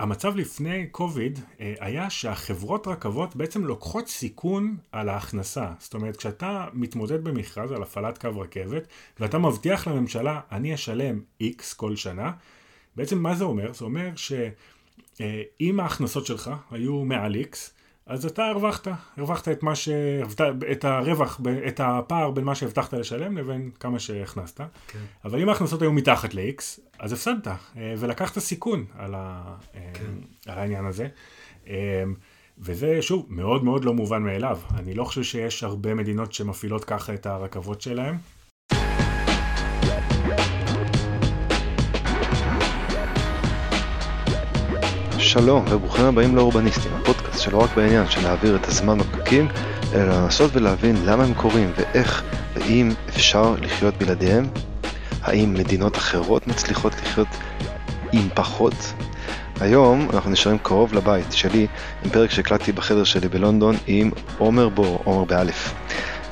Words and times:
המצב 0.00 0.36
לפני 0.36 0.86
קוביד 0.86 1.38
היה 1.58 2.10
שהחברות 2.10 2.86
רכבות 2.86 3.36
בעצם 3.36 3.64
לוקחות 3.64 4.08
סיכון 4.08 4.76
על 4.92 5.08
ההכנסה. 5.08 5.72
זאת 5.78 5.94
אומרת, 5.94 6.16
כשאתה 6.16 6.66
מתמודד 6.72 7.24
במכרז 7.24 7.72
על 7.72 7.82
הפעלת 7.82 8.18
קו 8.18 8.40
רכבת, 8.40 8.86
ואתה 9.20 9.38
מבטיח 9.38 9.88
לממשלה, 9.88 10.40
אני 10.52 10.74
אשלם 10.74 11.20
X 11.42 11.76
כל 11.76 11.96
שנה, 11.96 12.32
בעצם 12.96 13.18
מה 13.18 13.34
זה 13.34 13.44
אומר? 13.44 13.72
זה 13.72 13.84
אומר 13.84 14.08
שאם 14.16 15.80
ההכנסות 15.80 16.26
שלך 16.26 16.50
היו 16.70 17.04
מעל 17.04 17.34
X, 17.34 17.56
אז 18.10 18.26
אתה 18.26 18.46
הרווחת, 18.46 18.88
הרווחת 19.16 19.48
את 19.48 19.62
מה 19.62 19.74
ש... 19.74 19.88
את 20.72 20.84
הרווח, 20.84 21.40
את 21.68 21.80
הפער 21.84 22.30
בין 22.30 22.44
מה 22.44 22.54
שהבטחת 22.54 22.94
לשלם 22.94 23.38
לבין 23.38 23.70
כמה 23.80 23.98
שהכנסת. 23.98 24.60
כן. 24.60 24.98
אבל 25.24 25.40
אם 25.40 25.48
ההכנסות 25.48 25.82
היו 25.82 25.92
מתחת 25.92 26.34
ל-X, 26.34 26.80
אז 26.98 27.12
הפסדת, 27.12 27.46
אה, 27.46 27.94
ולקחת 27.98 28.38
סיכון 28.38 28.84
על, 28.98 29.14
ה... 29.14 29.54
אה, 29.74 29.90
כן. 29.94 30.50
על 30.52 30.58
העניין 30.58 30.84
הזה. 30.84 31.08
אה, 31.68 32.02
וזה, 32.58 33.02
שוב, 33.02 33.26
מאוד 33.28 33.64
מאוד 33.64 33.84
לא 33.84 33.94
מובן 33.94 34.22
מאליו. 34.22 34.58
אני 34.74 34.94
לא 34.94 35.04
חושב 35.04 35.22
שיש 35.22 35.64
הרבה 35.64 35.94
מדינות 35.94 36.32
שמפעילות 36.32 36.84
ככה 36.84 37.14
את 37.14 37.26
הרכבות 37.26 37.80
שלהם. 37.80 38.18
שלום 45.30 45.64
וברוכים 45.70 46.04
הבאים 46.04 46.36
לאורבניסטים, 46.36 46.92
הפודקאסט 46.94 47.40
שלא 47.40 47.58
רק 47.58 47.76
בעניין 47.76 48.10
של 48.10 48.22
להעביר 48.22 48.56
את 48.56 48.66
הזמן 48.66 48.98
בפקקים, 48.98 49.48
אלא 49.94 50.04
לנסות 50.04 50.50
ולהבין 50.54 50.96
למה 51.04 51.24
הם 51.24 51.34
קורים 51.34 51.72
ואיך 51.76 52.22
ואם 52.54 52.90
אפשר 53.08 53.54
לחיות 53.60 53.96
בלעדיהם. 53.96 54.48
האם 55.22 55.54
מדינות 55.54 55.96
אחרות 55.96 56.46
מצליחות 56.46 56.92
לחיות 57.02 57.28
עם 58.12 58.28
פחות? 58.34 58.74
היום 59.60 60.08
אנחנו 60.12 60.30
נשארים 60.30 60.58
קרוב 60.58 60.94
לבית 60.94 61.32
שלי 61.32 61.66
עם 62.04 62.10
פרק 62.10 62.30
שהקלטתי 62.30 62.72
בחדר 62.72 63.04
שלי 63.04 63.28
בלונדון 63.28 63.76
עם 63.86 64.10
עומר 64.38 64.68
בור, 64.68 65.00
עומר 65.04 65.24
באלף, 65.24 65.74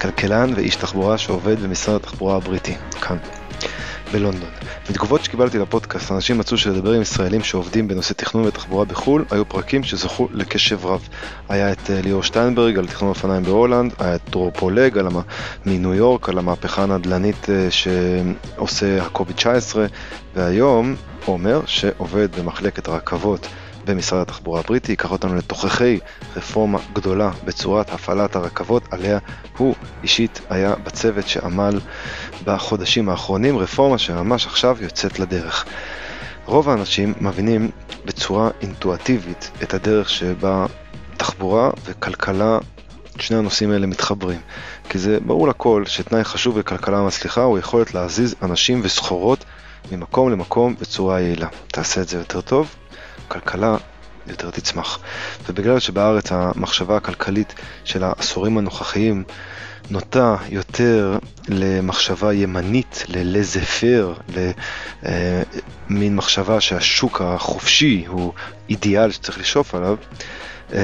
כלכלן 0.01 0.53
ואיש 0.57 0.77
תחבורה 0.77 1.19
שעובד 1.19 1.61
במשרד 1.61 1.97
התחבורה 1.97 2.37
הבריטי, 2.37 2.75
כאן, 3.01 3.17
בלונדון. 4.13 4.51
מתגובות 4.91 5.25
שקיבלתי 5.25 5.59
לפודקאסט, 5.59 6.13
אנשים 6.13 6.39
מצאו 6.39 6.59
שלדבר 6.59 6.93
עם 6.93 7.03
ישראלים 7.03 7.43
שעובדים 7.43 7.89
בנושא 7.89 8.15
תכנון 8.15 8.45
ותחבורה 8.45 8.85
בחו"ל, 8.85 9.25
היו 9.31 9.49
פרקים 9.49 9.85
שזכו 9.85 10.29
לקשב 10.33 10.87
רב. 10.87 11.09
היה 11.49 11.73
את 11.73 11.91
אה, 11.91 12.01
ליאור 12.03 12.23
שטיינברג 12.23 12.79
על 12.79 12.87
תכנון 12.87 13.09
אופניים 13.09 13.43
בהולנד, 13.43 13.93
היה 13.99 14.15
את 14.15 14.21
דרור 14.31 14.51
פולג 14.51 14.99
על 14.99 15.07
המ... 15.07 15.17
מניו 15.67 15.95
יורק, 15.95 16.29
על 16.29 16.39
המהפכה 16.39 16.83
הנדל"נית 16.83 17.51
אה, 17.51 17.69
שעושה 17.71 19.03
הקוביד 19.03 19.37
19, 19.37 19.87
והיום 20.35 20.95
עומר, 21.25 21.61
שעובד 21.67 22.29
במחלקת 22.37 22.89
הרכבות 22.89 23.49
במשרד 23.85 24.21
התחבורה 24.21 24.61
הבריטי, 24.61 24.93
ייקח 24.93 25.11
אותנו 25.11 25.35
לתוככי 25.35 25.99
רפורמה 26.37 26.79
גדולה 26.93 27.31
בצורת 27.45 27.91
הפעלת 27.91 28.37
הרכבות, 28.37 28.83
עליה 28.91 29.19
הוא 29.57 29.75
אישית 30.03 30.41
היה 30.51 30.75
בצוות 30.75 31.29
שעמל 31.29 31.81
בחודשים 32.45 33.09
האחרונים, 33.09 33.59
רפורמה 33.59 33.99
שממש 33.99 34.47
עכשיו 34.47 34.77
יוצאת 34.81 35.19
לדרך. 35.19 35.65
רוב 36.45 36.69
האנשים 36.69 37.15
מבינים 37.21 37.71
בצורה 38.05 38.51
אינטואטיבית 38.63 39.51
את 39.63 39.75
הדרך 39.75 40.09
שבה 40.09 40.67
תחבורה 41.17 41.71
וכלכלה, 41.85 42.59
שני 43.19 43.37
הנושאים 43.37 43.71
האלה 43.71 43.87
מתחברים. 43.87 44.41
כי 44.89 44.99
זה 44.99 45.19
ברור 45.27 45.49
לכל 45.49 45.85
שתנאי 45.87 46.25
חשוב 46.25 46.59
בכלכלה 46.59 47.03
מצליחה 47.03 47.43
הוא 47.43 47.59
יכולת 47.59 47.95
להזיז 47.95 48.35
אנשים 48.43 48.81
וסחורות 48.85 49.45
ממקום 49.93 50.31
למקום 50.31 50.75
בצורה 50.81 51.21
יעילה. 51.21 51.49
תעשה 51.67 52.01
את 52.01 52.09
זה 52.09 52.19
יותר 52.19 52.41
טוב, 52.41 52.75
כלכלה 53.29 53.77
יותר 54.27 54.51
תצמח. 54.51 54.99
ובגלל 55.49 55.79
שבארץ 55.79 56.33
המחשבה 56.33 56.97
הכלכלית 56.97 57.55
של 57.85 58.05
העשורים 58.05 58.59
הנוכחיים 58.59 59.25
נוטה 59.91 60.37
יותר 60.49 61.19
למחשבה 61.49 62.33
ימנית, 62.33 63.05
ללזה 63.09 63.61
פר, 63.61 64.15
למין 65.89 66.17
מחשבה 66.17 66.61
שהשוק 66.61 67.21
החופשי 67.21 68.05
הוא 68.09 68.33
אידיאל 68.71 69.11
שצריך 69.11 69.39
לשאוף 69.39 69.75
עליו, 69.75 69.97
אה, 70.73 70.79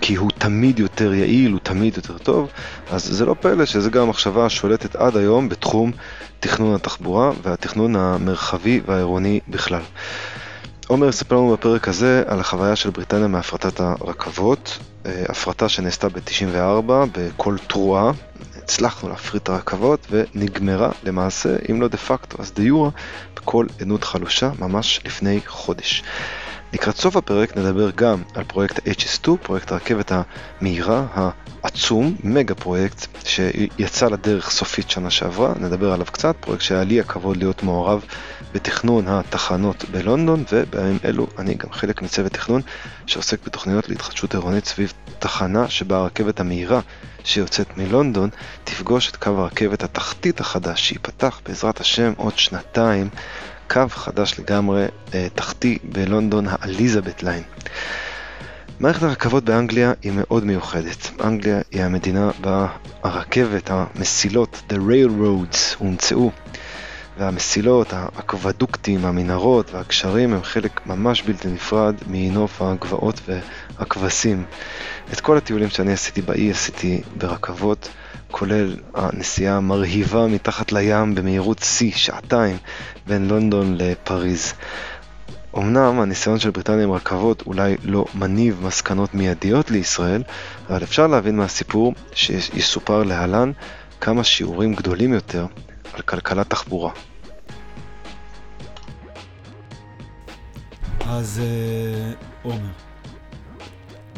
כי 0.00 0.14
הוא 0.14 0.30
תמיד 0.38 0.78
יותר 0.78 1.14
יעיל, 1.14 1.52
הוא 1.52 1.60
תמיד 1.62 1.96
יותר 1.96 2.18
טוב, 2.18 2.50
אז 2.90 3.04
זה 3.04 3.26
לא 3.26 3.34
פלא 3.40 3.64
שזו 3.64 3.90
גם 3.90 4.02
המחשבה 4.02 4.46
השולטת 4.46 4.96
עד 4.96 5.16
היום 5.16 5.48
בתחום 5.48 5.92
תכנון 6.40 6.74
התחבורה 6.74 7.32
והתכנון 7.42 7.96
המרחבי 7.96 8.80
והעירוני 8.86 9.40
בכלל. 9.48 9.82
עומר 10.90 11.08
יספר 11.08 11.36
לנו 11.36 11.52
בפרק 11.52 11.88
הזה 11.88 12.22
על 12.26 12.40
החוויה 12.40 12.76
של 12.76 12.90
בריטניה 12.90 13.28
מהפרטת 13.28 13.80
הרכבות, 13.80 14.78
אה, 15.06 15.24
הפרטה 15.28 15.68
שנעשתה 15.68 16.08
ב-94 16.08 16.92
בכל 17.12 17.56
תרועה, 17.66 18.12
הצלחנו 18.56 19.08
להפריט 19.08 19.42
את 19.42 19.48
הרכבות 19.48 20.06
ונגמרה 20.10 20.90
למעשה, 21.02 21.56
אם 21.70 21.80
לא 21.80 21.88
דה 21.88 21.96
פקטו, 21.96 22.36
אז 22.42 22.52
דה 22.52 22.62
יורה, 22.62 22.90
בכל 23.36 23.66
עדות 23.80 24.04
חלושה 24.04 24.50
ממש 24.58 25.00
לפני 25.04 25.40
חודש. 25.46 26.02
לקראת 26.72 26.96
סוף 26.96 27.16
הפרק 27.16 27.56
נדבר 27.56 27.90
גם 27.90 28.22
על 28.34 28.44
פרויקט 28.44 28.88
ה-HS2, 28.88 29.30
פרויקט 29.42 29.72
הרכבת 29.72 30.12
המהירה, 30.12 31.06
העצום, 31.62 32.14
מגה 32.24 32.54
פרויקט 32.54 33.06
שיצא 33.24 34.08
לדרך 34.08 34.50
סופית 34.50 34.90
שנה 34.90 35.10
שעברה, 35.10 35.52
נדבר 35.60 35.92
עליו 35.92 36.06
קצת, 36.06 36.36
פרויקט 36.40 36.62
שהיה 36.62 36.84
לי 36.84 37.00
הכבוד 37.00 37.36
להיות 37.36 37.62
מעורב 37.62 38.04
בתכנון 38.52 39.08
התחנות 39.08 39.84
בלונדון, 39.90 40.44
ובימים 40.52 40.98
אלו 41.04 41.26
אני 41.38 41.54
גם 41.54 41.72
חלק 41.72 42.02
מצוות 42.02 42.32
תכנון 42.32 42.62
שעוסק 43.06 43.46
בתוכניות 43.46 43.88
להתחדשות 43.88 44.34
עירונית 44.34 44.64
סביב 44.64 44.92
תחנה 45.18 45.68
שבה 45.68 45.96
הרכבת 45.96 46.40
המהירה 46.40 46.80
שיוצאת 47.24 47.76
מלונדון 47.76 48.30
תפגוש 48.64 49.10
את 49.10 49.16
קו 49.16 49.30
הרכבת 49.30 49.82
התחתית 49.82 50.40
החדש 50.40 50.88
שייפתח 50.88 51.40
בעזרת 51.46 51.80
השם 51.80 52.12
עוד 52.16 52.38
שנתיים, 52.38 53.08
קו 53.70 53.88
חדש 53.88 54.40
לגמרי 54.40 54.86
אה, 55.14 55.26
תחתי 55.34 55.78
בלונדון, 55.84 56.46
האליזבת 56.48 57.22
ליין. 57.22 57.42
מערכת 58.80 59.02
הרכבות 59.02 59.44
באנגליה 59.44 59.92
היא 60.02 60.12
מאוד 60.14 60.44
מיוחדת. 60.44 61.10
אנגליה 61.24 61.60
היא 61.70 61.82
המדינה 61.82 62.30
בה 62.40 62.66
הרכבת, 63.02 63.70
המסילות, 63.70 64.62
the 64.70 64.74
railroads, 64.74 65.76
הומצאו 65.78 66.30
והמסילות, 67.18 67.92
האקוודוקטים, 67.92 69.04
המנהרות 69.04 69.74
והגשרים 69.74 70.32
הם 70.32 70.42
חלק 70.42 70.86
ממש 70.86 71.22
בלתי 71.22 71.48
נפרד 71.48 71.94
מנוף 72.06 72.62
הגבעות 72.62 73.20
והכבשים. 73.26 74.44
את 75.12 75.20
כל 75.20 75.36
הטיולים 75.36 75.68
שאני 75.68 75.92
עשיתי 75.92 76.22
באי 76.22 76.50
עשיתי 76.50 77.02
ברכבות, 77.16 77.88
כולל 78.30 78.76
הנסיעה 78.94 79.56
המרהיבה 79.56 80.26
מתחת 80.26 80.72
לים 80.72 81.14
במהירות 81.14 81.58
שיא, 81.58 81.92
שעתיים, 81.92 82.56
בין 83.06 83.28
לונדון 83.28 83.76
לפריז. 83.78 84.52
אמנם 85.56 86.00
הניסיון 86.00 86.38
של 86.38 86.50
בריטניה 86.50 86.84
עם 86.84 86.92
רכבות 86.92 87.42
אולי 87.46 87.76
לא 87.82 88.04
מניב 88.14 88.60
מסקנות 88.66 89.14
מיידיות 89.14 89.70
לישראל, 89.70 90.22
אבל 90.68 90.82
אפשר 90.82 91.06
להבין 91.06 91.36
מהסיפור 91.36 91.94
שיסופר 92.14 93.02
להלן 93.02 93.52
כמה 94.00 94.24
שיעורים 94.24 94.74
גדולים 94.74 95.12
יותר 95.12 95.46
על 95.94 96.02
כלכלת 96.02 96.50
תחבורה. 96.50 96.92
אז 101.06 101.40
אה, 101.42 102.12
עומר, 102.42 102.70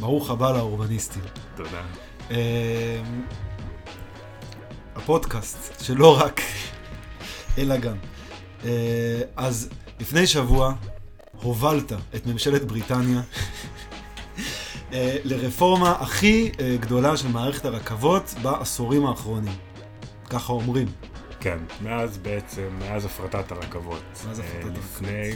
ברוך 0.01 0.31
הבא 0.31 0.53
לאורבניסטים. 0.53 1.23
תודה. 1.57 1.83
אה, 2.31 3.01
הפודקאסט, 4.97 5.85
שלא 5.85 6.21
רק, 6.21 6.41
אלא 7.59 7.77
גם. 7.77 7.97
אה, 8.65 9.21
אז 9.37 9.69
לפני 10.01 10.27
שבוע 10.27 10.75
הובלת 11.33 11.93
את 12.15 12.27
ממשלת 12.27 12.65
בריטניה 12.65 13.23
לרפורמה 15.25 15.91
הכי 16.01 16.53
גדולה 16.81 17.17
של 17.17 17.29
מערכת 17.29 17.65
הרכבות 17.65 18.35
בעשורים 18.43 19.07
האחרונים. 19.07 19.55
ככה 20.31 20.53
אומרים. 20.53 20.89
כן, 21.43 21.59
מאז 21.83 22.19
בעצם, 22.19 22.69
מאז 22.79 23.05
הפרטת 23.05 23.53
הרכבות. 23.53 24.03
מאז 24.27 24.39
הפרטת 24.39 24.55
הרכבות. 24.65 24.79
לפני, 24.79 25.31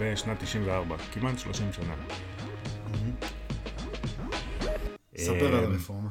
בשנת 0.00 0.42
94, 0.42 0.96
כמעט 0.98 1.38
30 1.38 1.72
שנה. 1.72 1.94
ספר 5.16 5.54
על 5.54 5.64
הרפורמה. 5.64 6.08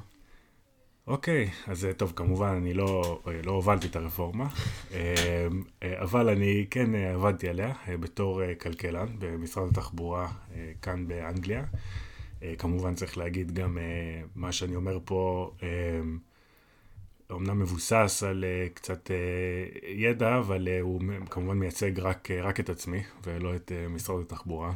אוקיי, 1.07 1.49
אז 1.67 1.87
טוב, 1.97 2.13
כמובן, 2.15 2.47
אני 2.47 2.73
לא, 2.73 3.21
לא 3.43 3.51
הובלתי 3.51 3.87
את 3.87 3.95
הרפורמה, 3.95 4.47
אבל 5.83 6.29
אני 6.29 6.65
כן 6.71 6.95
עבדתי 6.95 7.49
עליה 7.49 7.73
בתור 7.99 8.41
כלכלן 8.61 9.07
במשרד 9.19 9.69
התחבורה 9.69 10.31
כאן 10.81 11.07
באנגליה. 11.07 11.63
כמובן 12.57 12.95
צריך 12.95 13.17
להגיד 13.17 13.51
גם 13.51 13.77
מה 14.35 14.51
שאני 14.51 14.75
אומר 14.75 14.99
פה, 15.05 15.51
אומנם 17.29 17.59
מבוסס 17.59 18.23
על 18.27 18.43
uh, 18.43 18.73
קצת 18.73 19.07
uh, 19.07 19.85
ידע, 19.87 20.37
אבל 20.37 20.67
uh, 20.67 20.81
הוא 20.81 21.01
כמובן 21.29 21.57
מייצג 21.57 21.99
רק, 21.99 22.31
רק 22.31 22.59
את 22.59 22.69
עצמי 22.69 23.03
ולא 23.23 23.55
את 23.55 23.71
משרד 23.89 24.21
התחבורה. 24.21 24.73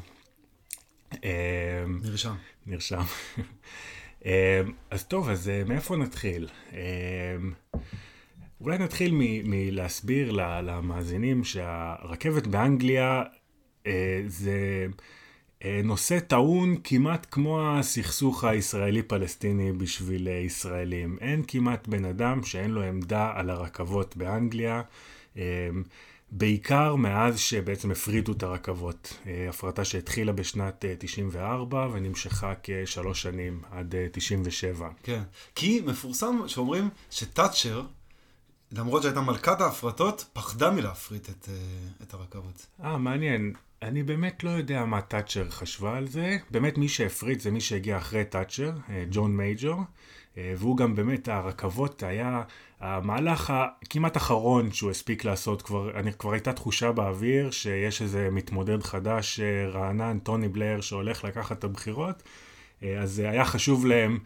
אה, 1.24 1.86
נרשם. 2.04 2.36
נרשם. 2.68 3.02
אה, 4.26 4.62
אז 4.90 5.04
טוב, 5.06 5.30
אז 5.30 5.50
אה, 5.50 5.64
מאיפה 5.68 5.96
נתחיל? 5.96 6.48
אה, 6.74 7.36
אולי 8.62 8.78
נתחיל 8.78 9.12
מ- 9.14 9.50
מלהסביר 9.50 10.32
למאזינים 10.62 11.44
שהרכבת 11.44 12.48
באנגליה 12.48 13.24
אה, 13.88 14.22
זה 14.28 14.52
אה, 14.52 14.86
נושא 15.84 16.20
טעון 16.20 16.76
כמעט 16.84 17.28
כמו 17.32 17.70
הסכסוך 17.70 18.44
הישראלי-פלסטיני 18.44 19.72
בשביל 19.72 20.28
אה, 20.28 20.34
ישראלים. 20.34 21.18
אין 21.22 21.44
כמעט 21.48 21.88
בן 21.88 22.06
אדם 22.06 22.44
שאין 22.44 22.72
לו 22.72 22.82
עמדה 22.82 23.32
על 23.36 23.50
הרכבות 23.50 24.18
באנגליה. 24.18 24.82
אה, 25.38 25.70
בעיקר 26.32 26.96
מאז 26.96 27.40
שבעצם 27.40 27.92
הפריטו 27.92 28.32
את 28.32 28.44
הרכבות. 28.44 29.14
אה, 29.28 29.50
הפרטה 29.50 29.86
שהתחילה 29.86 30.32
בשנת 30.32 30.86
אה, 30.86 30.94
94 31.00 31.88
ונמשכה 31.92 32.54
כשלוש 32.64 33.22
שנים 33.22 33.62
עד 33.72 33.96
אה, 33.96 34.08
97. 34.12 34.90
כן. 35.04 35.22
כי 35.56 35.82
מפורסם 35.86 36.48
שאומרים 36.48 36.90
שתאצ'ר, 37.12 37.84
למרות 38.72 39.04
שהייתה 39.04 39.22
מלכת 39.22 39.62
ההפרטות, 39.62 40.26
פחדה 40.34 40.72
מלהפריט 40.72 41.30
את, 41.30 41.50
אה, 41.50 41.56
את 42.04 42.14
הרכבות. 42.14 42.66
אה, 42.84 42.98
מעניין. 42.98 43.54
אני 43.82 44.04
באמת 44.04 44.44
לא 44.44 44.50
יודע 44.50 44.86
מה 44.86 45.02
תאצ'ר 45.02 45.50
חשבה 45.50 45.98
על 45.98 46.08
זה. 46.08 46.38
באמת 46.52 46.78
מי 46.78 46.88
שהפריט 46.88 47.40
זה 47.40 47.52
מי 47.52 47.62
שהגיע 47.62 47.98
אחרי 47.98 48.26
תאצ'ר, 48.26 48.72
אה, 48.90 49.04
ג'ון 49.12 49.38
מייג'ור. 49.38 49.82
אה, 50.38 50.54
והוא 50.58 50.78
גם 50.78 50.96
באמת, 50.96 51.28
הרכבות 51.28 52.04
היה 52.04 52.42
המהלך 52.80 53.54
הכמעט 53.56 54.18
אחרון 54.18 54.72
שהוא 54.72 54.92
הספיק 54.92 55.26
לעשות. 55.26 55.62
כבר, 55.62 56.00
אני, 56.00 56.14
כבר 56.14 56.32
הייתה 56.32 56.54
תחושה 56.54 56.92
באוויר 56.92 57.52
שיש 57.52 58.02
איזה 58.02 58.30
מתמודד 58.32 58.84
חדש, 58.84 59.40
אה, 59.40 59.70
רענן, 59.70 60.20
טוני 60.20 60.48
בלר, 60.48 60.82
שהולך 60.82 61.24
לקחת 61.24 61.60
את 61.60 61.64
הבחירות. 61.64 62.24
אז 63.00 63.20
היה 63.20 63.46
חשוב 63.46 63.86
להם 63.86 64.20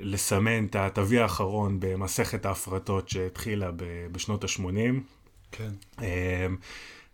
לסמן 0.00 0.64
את 0.64 0.76
התווי 0.76 1.18
האחרון 1.18 1.76
במסכת 1.80 2.46
ההפרטות 2.46 3.08
שהתחילה 3.08 3.70
בשנות 4.12 4.44
ה-80. 4.44 5.00
כן. 5.52 5.70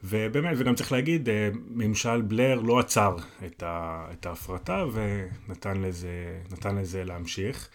ובאמת, 0.05 0.57
וגם 0.59 0.75
צריך 0.75 0.93
להגיד, 0.93 1.29
אה, 1.29 1.49
ממשל 1.69 2.23
בלר 2.23 2.61
לא 2.61 2.79
עצר 2.79 3.17
את, 3.47 3.63
ה, 3.63 4.07
את 4.13 4.27
ההפרטה 4.27 4.85
ונתן 4.93 5.81
לזה, 5.81 6.43
לזה 6.65 7.05
להמשיך. 7.05 7.69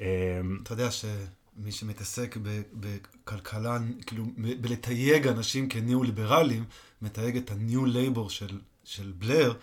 אה, 0.00 0.40
אתה 0.62 0.72
יודע 0.72 0.90
שמי 0.90 1.72
שמתעסק 1.72 2.36
בכלכלה, 2.72 3.78
כאילו, 4.06 4.24
בלתייג 4.60 5.26
אנשים 5.26 5.68
כניאו-ליברלים, 5.68 6.64
מתייג 7.02 7.36
את 7.36 7.50
הניו 7.50 7.86
לייבור 7.86 8.30
של, 8.30 8.60
של 8.84 9.12
בלר 9.18 9.54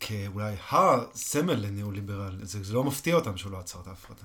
כאולי 0.00 0.54
הסמל 0.70 1.54
לניאו-ליברל. 1.54 2.38
זה, 2.42 2.62
זה 2.62 2.74
לא 2.74 2.84
מפתיע 2.84 3.14
אותם 3.14 3.36
שהוא 3.36 3.52
לא 3.52 3.58
עצר 3.58 3.80
את 3.80 3.86
ההפרטה. 3.86 4.24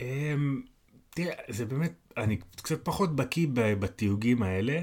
אמ, 0.00 0.62
תראה, 1.10 1.34
זה 1.48 1.64
באמת, 1.66 1.92
אני 2.16 2.36
קצת 2.56 2.84
פחות 2.84 3.16
בקיא 3.16 3.46
בתיוגים 3.52 4.42
האלה. 4.42 4.80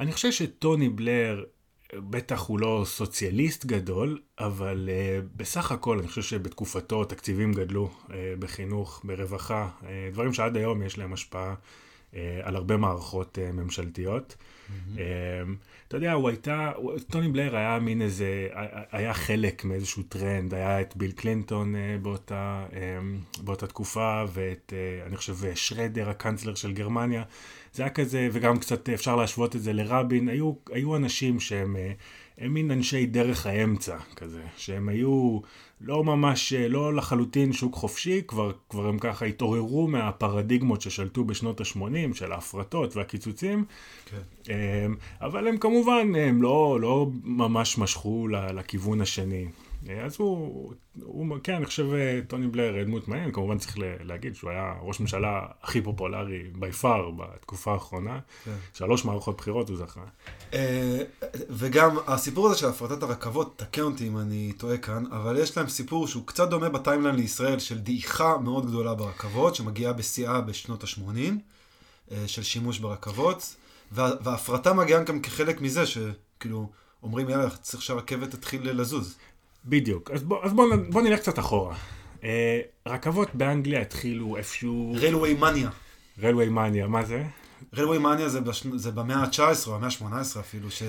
אני 0.00 0.12
חושב 0.12 0.32
שטוני 0.32 0.88
בלר, 0.88 1.44
בטח 1.94 2.40
הוא 2.40 2.60
לא 2.60 2.82
סוציאליסט 2.86 3.64
גדול, 3.64 4.20
אבל 4.38 4.88
uh, 4.88 5.26
בסך 5.36 5.72
הכל 5.72 5.98
אני 5.98 6.08
חושב 6.08 6.22
שבתקופתו 6.22 7.04
תקציבים 7.04 7.52
גדלו 7.52 7.90
uh, 8.06 8.10
בחינוך, 8.38 9.00
ברווחה, 9.04 9.68
אה, 9.80 9.84
דברים 10.12 10.32
שעד 10.32 10.56
היום 10.56 10.82
יש 10.82 10.98
להם 10.98 11.12
השפעה 11.12 11.54
על 12.42 12.56
הרבה 12.56 12.76
מערכות 12.76 13.38
אה, 13.38 13.52
ממשלתיות. 13.52 14.36
אמ-המ. 14.36 14.98
אתה 15.88 15.96
יודע, 15.96 16.12
הוא 16.12 16.28
הייתה, 16.28 16.72
טוני 17.10 17.28
בלר 17.28 17.56
היה 17.56 17.78
מין 17.78 18.02
איזה, 18.02 18.48
היה 18.92 19.14
חלק 19.14 19.64
מאיזשהו 19.64 20.02
טרנד, 20.02 20.54
היה 20.54 20.80
את 20.80 20.96
ביל 20.96 21.12
קלינטון 21.12 21.76
אה, 21.76 21.96
באותה, 22.02 22.66
אה, 22.72 22.98
באותה 23.44 23.66
תקופה, 23.66 24.24
ואת, 24.32 24.72
אה, 24.76 25.06
אני 25.06 25.16
חושב, 25.16 25.36
שרדר, 25.54 26.10
הקנצלר 26.10 26.54
של 26.54 26.72
גרמניה. 26.72 27.22
זה 27.72 27.82
היה 27.82 27.90
כזה, 27.90 28.28
וגם 28.32 28.58
קצת 28.58 28.88
אפשר 28.88 29.16
להשוות 29.16 29.56
את 29.56 29.62
זה 29.62 29.72
לרבין, 29.72 30.28
היו, 30.28 30.52
היו 30.72 30.96
אנשים 30.96 31.40
שהם 31.40 31.76
אה, 31.76 31.92
הם 32.38 32.54
מין 32.54 32.70
אנשי 32.70 33.06
דרך 33.06 33.46
האמצע 33.46 33.96
כזה, 34.16 34.42
שהם 34.56 34.88
היו 34.88 35.40
לא 35.80 36.04
ממש, 36.04 36.52
אה, 36.52 36.68
לא 36.68 36.94
לחלוטין 36.94 37.52
שוק 37.52 37.74
חופשי, 37.74 38.22
כבר, 38.28 38.52
כבר 38.68 38.86
הם 38.86 38.98
ככה 38.98 39.24
התעוררו 39.24 39.88
מהפרדיגמות 39.88 40.80
ששלטו 40.80 41.24
בשנות 41.24 41.60
ה-80 41.60 42.14
של 42.14 42.32
ההפרטות 42.32 42.96
והקיצוצים. 42.96 43.64
כן. 44.10 44.52
אמ, 44.52 44.94
אבל 45.20 45.48
הם 45.48 45.56
כמובן, 45.58 46.14
הם 46.14 46.42
לא, 46.42 46.78
לא 46.80 47.06
ממש 47.24 47.78
משכו 47.78 48.28
לכיוון 48.28 49.00
השני. 49.00 49.46
אה, 49.90 50.04
אז 50.04 50.16
הוא, 50.18 50.72
הוא, 51.02 51.36
כן, 51.42 51.54
אני 51.54 51.66
חושב 51.66 51.92
אה, 51.92 52.20
טוני 52.28 52.46
בלר 52.46 52.84
דמות 52.84 53.08
מעניין, 53.08 53.32
כמובן 53.32 53.58
צריך 53.58 53.78
ל- 53.78 53.82
להגיד 54.00 54.34
שהוא 54.34 54.50
היה 54.50 54.74
ראש 54.82 55.00
ממשלה 55.00 55.40
הכי 55.62 55.80
פופולרי 55.82 56.42
by 56.54 56.82
far 56.82 56.86
בתקופה 57.16 57.72
האחרונה. 57.72 58.18
כן. 58.44 58.54
שלוש 58.74 59.04
מערכות 59.04 59.36
בחירות 59.36 59.68
הוא 59.68 59.76
זכה. 59.76 60.00
אה, 60.54 61.02
וגם 61.50 61.96
הסיפור 62.06 62.46
הזה 62.46 62.58
של 62.58 62.66
הפרטת 62.66 63.02
הרכבות, 63.02 63.58
תקן 63.58 63.82
אותי 63.82 64.08
אם 64.08 64.18
אני 64.18 64.52
טועה 64.58 64.78
כאן, 64.78 65.04
אבל 65.10 65.36
יש 65.38 65.56
להם 65.56 65.68
סיפור 65.68 66.06
שהוא 66.06 66.26
קצת 66.26 66.48
דומה 66.50 66.68
בטיימליין 66.68 67.14
לישראל 67.16 67.58
של 67.58 67.78
דעיכה 67.78 68.38
מאוד 68.38 68.66
גדולה 68.66 68.94
ברכבות, 68.94 69.54
שמגיעה 69.54 69.92
בשיאה 69.92 70.40
בשנות 70.40 70.84
ה-80, 70.84 71.10
של 72.26 72.42
שימוש 72.42 72.78
ברכבות, 72.78 73.56
וה- 73.92 74.10
וההפרטה 74.24 74.72
מגיעה 74.72 75.02
גם 75.02 75.20
כחלק 75.20 75.60
מזה, 75.60 75.86
שכאילו 75.86 76.70
אומרים 77.02 77.28
יאללה, 77.30 77.50
צריך 77.50 77.82
שהרכבת 77.82 78.30
תתחיל 78.30 78.70
לזוז. 78.80 79.16
בדיוק. 79.66 80.10
אז 80.10 80.22
בוא, 80.22 80.44
אז 80.44 80.52
בוא, 80.52 80.76
בוא 80.90 81.02
נלך 81.02 81.20
קצת 81.20 81.38
אחורה. 81.38 81.76
אה, 82.24 82.60
רכבות 82.86 83.34
באנגליה 83.34 83.80
התחילו 83.80 84.36
איפשהו... 84.36 84.96
רלווי 85.00 85.34
מניה. 85.34 85.70
רלווי 86.22 86.48
מניה, 86.48 86.86
מה 86.86 87.04
זה? 87.04 87.24
רלווי 87.76 87.98
מניה 87.98 88.28
זה, 88.28 88.40
בש... 88.40 88.66
זה 88.76 88.90
במאה 88.90 89.16
ה-19 89.16 89.38
או 89.66 89.76
המאה 89.76 89.88
ה-18 89.88 90.40
אפילו, 90.40 90.70
ש... 90.70 90.82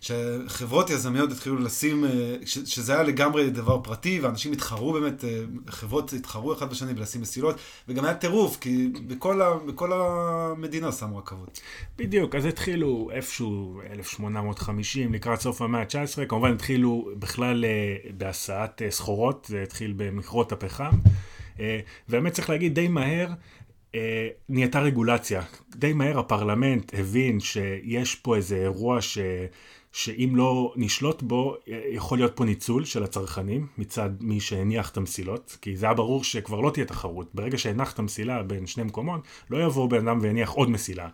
שחברות 0.00 0.90
יזמיות 0.90 1.32
התחילו 1.32 1.58
לשים, 1.58 2.04
אה, 2.04 2.10
ש... 2.46 2.58
שזה 2.58 2.94
היה 2.94 3.02
לגמרי 3.02 3.50
דבר 3.50 3.80
פרטי, 3.82 4.20
ואנשים 4.20 4.52
התחרו 4.52 4.92
באמת, 4.92 5.24
אה, 5.24 5.40
חברות 5.68 6.12
התחרו 6.12 6.52
אחד 6.52 6.70
בשני 6.70 6.94
בלשים 6.94 7.20
מסילות, 7.20 7.56
וגם 7.88 8.04
היה 8.04 8.14
טירוף, 8.14 8.56
כי 8.60 8.88
בכל, 9.06 9.42
ה... 9.42 9.54
בכל 9.66 9.92
המדינה 9.92 10.92
שמו 10.92 11.16
רכבות. 11.16 11.60
בדיוק, 11.96 12.34
אז 12.34 12.44
התחילו 12.44 13.10
איפשהו 13.12 13.80
1850, 13.90 15.14
לקראת 15.14 15.40
סוף 15.40 15.62
המאה 15.62 15.80
ה-19, 15.80 16.26
כמובן 16.28 16.52
התחילו 16.52 17.10
בכלל 17.18 17.64
אה, 17.64 17.96
בהסעת 18.16 18.82
סחורות, 18.90 19.46
זה 19.50 19.62
התחיל 19.62 19.94
במכרות 19.96 20.52
הפחם, 20.52 20.90
והאמת 22.08 22.32
צריך 22.32 22.50
להגיד 22.50 22.74
די 22.74 22.88
מהר, 22.88 23.28
אה, 23.94 24.28
נהייתה 24.48 24.80
רגולציה. 24.80 25.42
די 25.76 25.92
מהר 25.92 26.18
הפרלמנט 26.18 26.94
הבין 26.98 27.40
שיש 27.40 28.14
פה 28.14 28.36
איזה 28.36 28.56
אירוע 28.56 29.02
ש... 29.02 29.18
שאם 29.98 30.36
לא 30.36 30.72
נשלוט 30.76 31.22
בו, 31.22 31.56
יכול 31.90 32.18
להיות 32.18 32.36
פה 32.36 32.44
ניצול 32.44 32.84
של 32.84 33.04
הצרכנים 33.04 33.66
מצד 33.78 34.10
מי 34.20 34.40
שהניח 34.40 34.90
את 34.90 34.96
המסילות, 34.96 35.56
כי 35.62 35.76
זה 35.76 35.86
היה 35.86 35.94
ברור 35.94 36.24
שכבר 36.24 36.60
לא 36.60 36.70
תהיה 36.70 36.86
תחרות. 36.86 37.26
ברגע 37.34 37.58
שהנחת 37.58 38.00
מסילה 38.00 38.42
בין 38.42 38.66
שני 38.66 38.82
מקומות, 38.82 39.20
לא 39.50 39.64
יבוא 39.64 39.90
בן 39.90 40.08
אדם 40.08 40.18
ויניח 40.22 40.50
עוד 40.50 40.70
מסילה. 40.70 41.08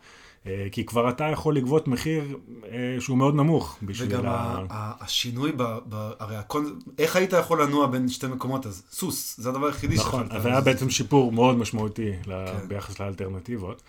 אה, 0.47 0.67
כי 0.73 0.85
כבר 0.87 1.09
אתה 1.09 1.25
יכול 1.25 1.57
לגבות 1.57 1.89
מחיר 1.89 2.39
אה, 2.65 2.97
שהוא 3.01 3.19
מאוד 3.19 3.35
נמוך 3.35 3.79
בשביל 3.83 4.09
וגם 4.09 4.27
ה... 4.27 4.31
ה... 4.71 5.05
השינוי, 5.05 5.53
ב... 5.57 5.63
ב... 5.63 6.11
הרי 6.19 6.37
הכל, 6.37 6.65
איך 6.99 7.17
היית 7.17 7.33
יכול 7.33 7.63
לנוע 7.63 7.87
בין 7.87 8.09
שתי 8.09 8.27
מקומות? 8.27 8.67
אז 8.67 8.83
סוס, 8.91 9.41
זה 9.41 9.49
הדבר 9.49 9.67
היחידי 9.67 9.95
נכון, 9.95 10.11
שיכולת 10.11 10.33
אז 10.33 10.47
היה. 10.47 10.61
בעצם 10.61 10.91
שיפור 10.91 11.33
מאוד 11.33 11.57
משמעותי 11.57 12.13
כן. 12.25 12.69
ביחס 12.69 13.01
לאלטרנטיבות. 13.01 13.83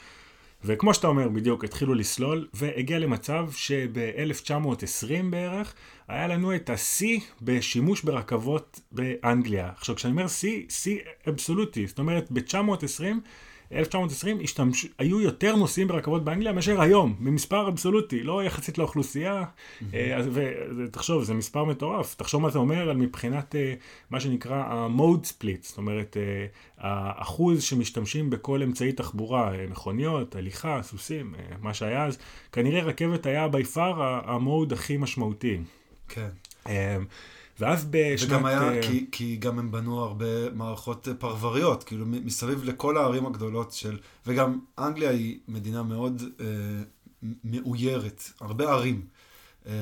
וכמו 0.66 0.94
שאתה 0.94 1.08
אומר, 1.08 1.30
בדיוק, 1.30 1.64
התחילו 1.64 1.94
לסלול, 1.94 2.48
והגיע 2.54 3.00
למצב 3.00 3.48
שב-1920 3.52 5.24
בערך, 5.30 5.74
היה 6.08 6.28
לנו 6.28 6.56
את 6.56 6.70
השיא 6.70 7.20
בשימוש 7.42 8.02
ברכבות 8.02 8.80
באנגליה. 8.92 9.70
עכשיו, 9.78 9.96
כשאני 9.96 10.12
אומר 10.12 10.28
שיא, 10.28 10.64
שיא 10.70 11.00
אבסולוטי, 11.30 11.88
זאת 11.88 12.00
אומרת, 12.00 12.32
ב-920, 12.32 13.04
1920 13.72 14.40
השתמש, 14.44 14.86
היו 14.98 15.22
יותר 15.22 15.56
נוסעים 15.56 15.88
ברכבות 15.88 16.24
באנגליה 16.24 16.54
מאשר 16.54 16.82
היום, 16.82 17.16
במספר 17.20 17.68
אבסולוטי, 17.68 18.24
לא 18.24 18.44
יחסית 18.44 18.78
לאוכלוסייה. 18.78 19.44
אה, 19.94 20.20
ותחשוב, 20.78 21.24
זה 21.24 21.34
מספר 21.34 21.64
מטורף. 21.64 22.16
תחשוב 22.16 22.42
מה 22.42 22.50
זה 22.50 22.60
אומר 22.60 22.90
על 22.90 22.98
מבחינת 22.98 23.56
אה, 23.56 23.74
מה 24.10 24.20
שנקרא 24.20 24.64
ה-mode 24.64 25.26
split, 25.26 25.62
זאת 25.62 25.78
אומרת, 25.78 26.18
אה, 26.18 26.46
האחוז 26.78 27.64
שמשתמשים 27.64 28.30
בכל 28.30 28.64
אמצעי 28.64 28.92
תחבורה, 28.92 29.56
אה, 29.56 29.66
מכוניות, 29.70 30.36
הליכה, 30.36 30.80
סוסים, 30.84 31.36
אה, 31.36 31.56
מה 31.62 31.74
שהיה 31.74 32.06
אז, 32.06 32.18
כנראה 32.52 32.84
רכבת 32.84 33.26
היה 33.26 33.48
by 33.52 33.76
far 33.76 34.02
ה-mode 34.02 34.74
הכי 34.74 34.98
משמעותי. 34.98 35.58
כן. 36.10 36.30
ואז 37.60 37.88
בשנת... 37.90 38.32
וגם 38.32 38.46
היה, 38.46 38.74
אה, 38.74 38.82
כי, 38.82 39.06
כי 39.12 39.36
גם 39.36 39.60
הם 39.60 39.72
בנו 39.72 40.00
הרבה 40.00 40.50
מערכות 40.54 41.08
אה, 41.08 41.14
פרבריות, 41.14 41.84
כאילו 41.84 42.06
מסביב 42.06 42.64
לכל 42.64 42.98
הערים 42.98 43.26
הגדולות 43.26 43.72
של, 43.72 43.98
וגם 44.26 44.60
אנגליה 44.80 45.10
היא 45.10 45.40
מדינה 45.48 45.84
מאוד 45.84 46.24
אה, 46.40 46.46
מאוירת, 47.44 48.24
הרבה 48.40 48.72
ערים. 48.72 49.02
אה, 49.68 49.74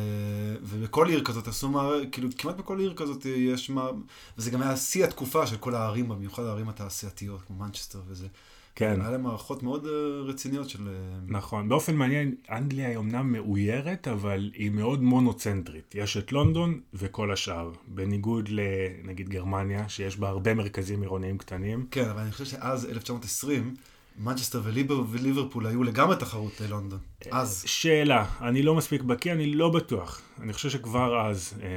ובכל 0.61 1.07
עיר 1.07 1.23
כזאת 1.23 1.47
עשו 1.47 1.69
מה, 1.69 1.89
כאילו 2.11 2.29
כמעט 2.37 2.55
בכל 2.55 2.79
עיר 2.79 2.93
כזאת 2.95 3.25
יש 3.25 3.69
מה, 3.69 3.89
וזה 4.37 4.51
גם 4.51 4.61
היה 4.61 4.77
שיא 4.77 5.03
התקופה 5.03 5.47
של 5.47 5.57
כל 5.57 5.75
הערים, 5.75 6.09
במיוחד 6.09 6.43
הערים 6.43 6.69
התעשייתיות, 6.69 7.41
כמו 7.41 7.55
מנצ'סטר 7.55 8.01
וזה. 8.07 8.27
כן. 8.75 9.01
היה 9.01 9.09
להם 9.11 9.23
מערכות 9.23 9.63
מאוד 9.63 9.85
אה, 9.85 9.91
רציניות 10.25 10.69
של... 10.69 10.87
אה, 10.87 10.93
נכון. 11.27 11.69
באופן 11.69 11.95
מעניין, 11.95 12.35
אנגליה 12.51 12.87
היא 12.87 12.97
אמנם 12.97 13.31
מאוירת, 13.31 14.07
אבל 14.07 14.51
היא 14.53 14.71
מאוד 14.71 15.03
מונוצנטרית. 15.03 15.95
יש 15.95 16.17
את 16.17 16.31
לונדון 16.31 16.79
וכל 16.93 17.31
השאר. 17.31 17.71
בניגוד 17.87 18.49
לנגיד 18.51 19.29
גרמניה, 19.29 19.89
שיש 19.89 20.17
בה 20.17 20.29
הרבה 20.29 20.53
מרכזים 20.53 21.01
עירוניים 21.01 21.37
קטנים. 21.37 21.85
כן, 21.91 22.09
אבל 22.09 22.21
אני 22.21 22.31
חושב 22.31 22.45
שאז, 22.45 22.85
1920, 22.85 23.73
מנצ'סטר 24.19 24.61
וליבר, 24.63 25.03
וליברפול 25.11 25.65
היו 25.67 25.83
לגמרי 25.83 26.15
תחרות 26.15 26.61
ללונדון. 26.61 26.99
אז. 27.31 27.63
שאלה, 27.67 28.25
אני 28.41 28.61
לא 28.61 28.75
מספיק 28.75 29.01
בקיא, 29.01 29.31
אני 29.33 29.53
לא 29.55 29.69
בטוח. 29.69 30.21
אני 30.41 30.53
חושב 30.53 30.69
שכבר 30.69 31.27
אז, 31.29 31.53
אה, 31.61 31.67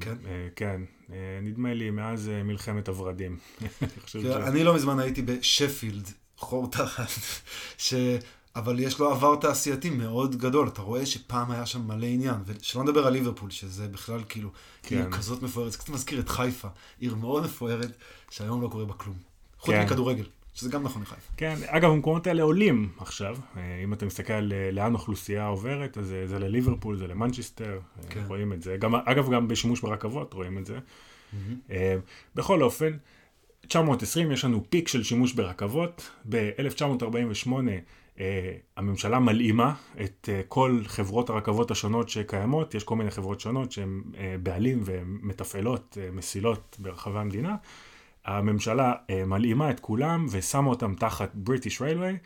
כן? 0.00 0.14
אה, 0.26 0.48
כן, 0.56 0.80
אה, 1.12 1.16
נדמה 1.42 1.74
לי 1.74 1.90
מאז 1.90 2.28
אה, 2.28 2.42
מלחמת 2.42 2.88
הורדים. 2.88 3.36
ש- 4.06 4.16
אני 4.16 4.64
לא 4.64 4.74
מזמן 4.74 4.98
הייתי 4.98 5.22
בשפילד, 5.22 6.10
חור 6.36 6.70
תחת, 6.70 7.08
ש... 7.78 7.94
אבל 8.56 8.80
יש 8.80 8.98
לו 8.98 9.10
עבר 9.10 9.36
תעשייתי 9.36 9.90
מאוד 9.90 10.36
גדול, 10.36 10.68
אתה 10.68 10.82
רואה 10.82 11.06
שפעם 11.06 11.50
היה 11.50 11.66
שם 11.66 11.88
מלא 11.88 12.06
עניין, 12.06 12.36
ושלא 12.46 12.84
נדבר 12.84 13.06
על 13.06 13.12
ליברפול, 13.12 13.50
שזה 13.50 13.88
בכלל 13.88 14.20
כאילו, 14.28 14.50
כן. 14.82 14.96
עיר 14.96 15.10
כזאת 15.10 15.42
מפוארת, 15.42 15.72
זה 15.72 15.78
קצת 15.78 15.88
מזכיר 15.88 16.20
את 16.20 16.28
חיפה, 16.28 16.68
עיר 17.00 17.14
מאוד 17.14 17.44
מפוארת, 17.44 17.90
שהיום 18.30 18.62
לא 18.62 18.68
קורה 18.68 18.84
בה 18.84 18.92
כלום. 18.92 19.16
חוץ 19.58 19.74
כן. 19.74 19.84
מכדורגל, 19.84 20.24
שזה 20.54 20.70
גם 20.70 20.82
נכון 20.82 21.02
לחיפה. 21.02 21.32
כן, 21.36 21.56
אגב, 21.66 21.90
המקומות 21.90 22.26
האלה 22.26 22.42
עולים 22.42 22.92
עכשיו. 22.98 23.36
אה, 23.56 23.80
אם 23.84 23.92
אתה 23.92 24.06
מסתכל 24.06 24.32
על 24.32 24.52
אה, 24.52 24.70
לאן 24.72 24.94
האוכלוסייה 24.94 25.46
עוברת, 25.46 25.98
אז 25.98 26.06
זה, 26.06 26.26
זה 26.26 26.38
לליברפול, 26.38 26.96
זה 26.96 27.06
למנצ'סטר, 27.06 27.80
כן. 28.08 28.24
רואים 28.28 28.52
את 28.52 28.62
זה. 28.62 28.76
גם, 28.76 28.94
אגב, 28.94 29.30
גם 29.30 29.48
בשימוש 29.48 29.80
ברכבות 29.80 30.32
רואים 30.32 30.58
את 30.58 30.66
זה. 30.66 30.78
אה, 31.70 31.96
בכל 32.34 32.62
אופן, 32.62 32.96
920 33.68 34.32
יש 34.32 34.44
לנו 34.44 34.64
פיק 34.70 34.88
של 34.88 35.02
שימוש 35.02 35.32
ברכבות. 35.32 36.10
ב-1948 36.28 37.50
אה, 38.20 38.52
הממשלה 38.76 39.18
מלאימה 39.18 39.74
את 40.00 40.28
אה, 40.32 40.40
כל 40.48 40.80
חברות 40.86 41.30
הרכבות 41.30 41.70
השונות 41.70 42.08
שקיימות. 42.08 42.74
יש 42.74 42.84
כל 42.84 42.96
מיני 42.96 43.10
חברות 43.10 43.40
שונות 43.40 43.72
שהן 43.72 44.02
אה, 44.18 44.34
בעלים 44.42 44.82
ומתפעלות 44.84 45.98
מסילות 46.12 46.76
ברחבי 46.80 47.18
המדינה. 47.18 47.56
הממשלה 48.24 48.92
מלאימה 49.26 49.70
את 49.70 49.80
כולם 49.80 50.26
ושמה 50.30 50.70
אותם 50.70 50.94
תחת 50.94 51.30
בריטיש 51.34 51.82
ריילווי. 51.82 52.16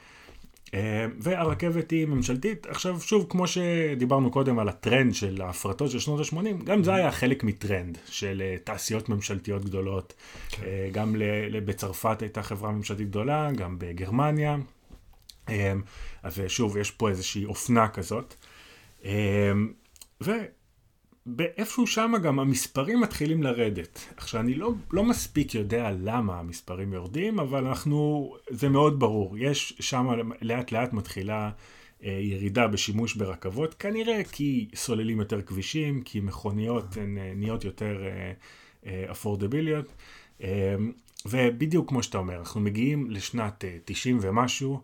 אה, 0.75 1.07
והרכבת 1.19 1.91
היא 1.91 2.07
ממשלתית. 2.07 2.67
עכשיו, 2.67 3.01
שוב, 3.01 3.27
כמו 3.29 3.47
שדיברנו 3.47 4.31
קודם 4.31 4.59
על 4.59 4.69
הטרנד 4.69 5.15
של 5.15 5.43
ההפרטות 5.43 5.91
של 5.91 5.99
שנות 5.99 6.21
ה-80, 6.21 6.65
גם 6.65 6.85
זה 6.85 6.95
היה 6.95 7.11
חלק 7.11 7.45
מטרנד 7.45 7.99
של 8.07 8.43
אה, 8.45 8.57
תעשיות 8.65 9.09
ממשלתיות 9.09 9.65
גדולות. 9.65 10.15
אה, 10.63 10.89
גם 10.93 11.15
בצרפת 11.65 12.23
הייתה 12.23 12.43
חברה 12.43 12.73
ממשלתית 12.73 13.09
גדולה, 13.09 13.51
גם 13.53 13.77
בגרמניה. 13.79 14.57
אה, 15.49 15.73
אז 16.23 16.41
שוב, 16.49 16.77
יש 16.77 16.91
פה 16.91 17.09
איזושהי 17.09 17.45
אופנה 17.45 17.89
כזאת. 17.89 18.35
אה, 19.05 19.53
ובאיפשהו 21.27 21.87
שם 21.87 22.13
גם 22.23 22.39
המספרים 22.39 23.01
מתחילים 23.01 23.43
לרדת. 23.43 23.99
עכשיו, 24.17 24.41
אני 24.41 24.55
לא, 24.55 24.73
לא 24.93 25.05
מספיק 25.05 25.55
יודע 25.55 25.91
למה 25.91 26.39
המספרים 26.39 26.93
יורדים, 26.93 27.41
אבל 27.41 27.67
אנחנו, 27.67 28.31
זה 28.51 28.69
מאוד 28.69 29.01
ברור. 29.01 29.39
יש 29.39 29.77
שם 29.81 30.09
לאט 30.43 30.73
לאט 30.73 30.93
מתחילה 30.93 31.51
אה, 32.05 32.19
ירידה 32.23 32.69
בשימוש 32.69 33.15
ברכבות, 33.15 33.75
כנראה 33.75 34.25
כי 34.33 34.69
סוללים 34.75 35.19
יותר 35.19 35.43
כבישים, 35.43 36.03
כי 36.03 36.21
מכוניות 36.21 36.97
הן 36.97 37.19
אה, 37.19 37.33
נהיות 37.37 37.65
יותר 37.65 38.03
אפורדביליות. 39.11 39.93
אה, 40.43 40.75
ובדיוק 41.27 41.89
כמו 41.89 42.03
שאתה 42.03 42.19
אומר, 42.19 42.39
אנחנו 42.39 42.61
מגיעים 42.61 43.11
לשנת 43.11 43.65
אה, 43.65 43.77
90 43.85 44.19
ומשהו, 44.21 44.81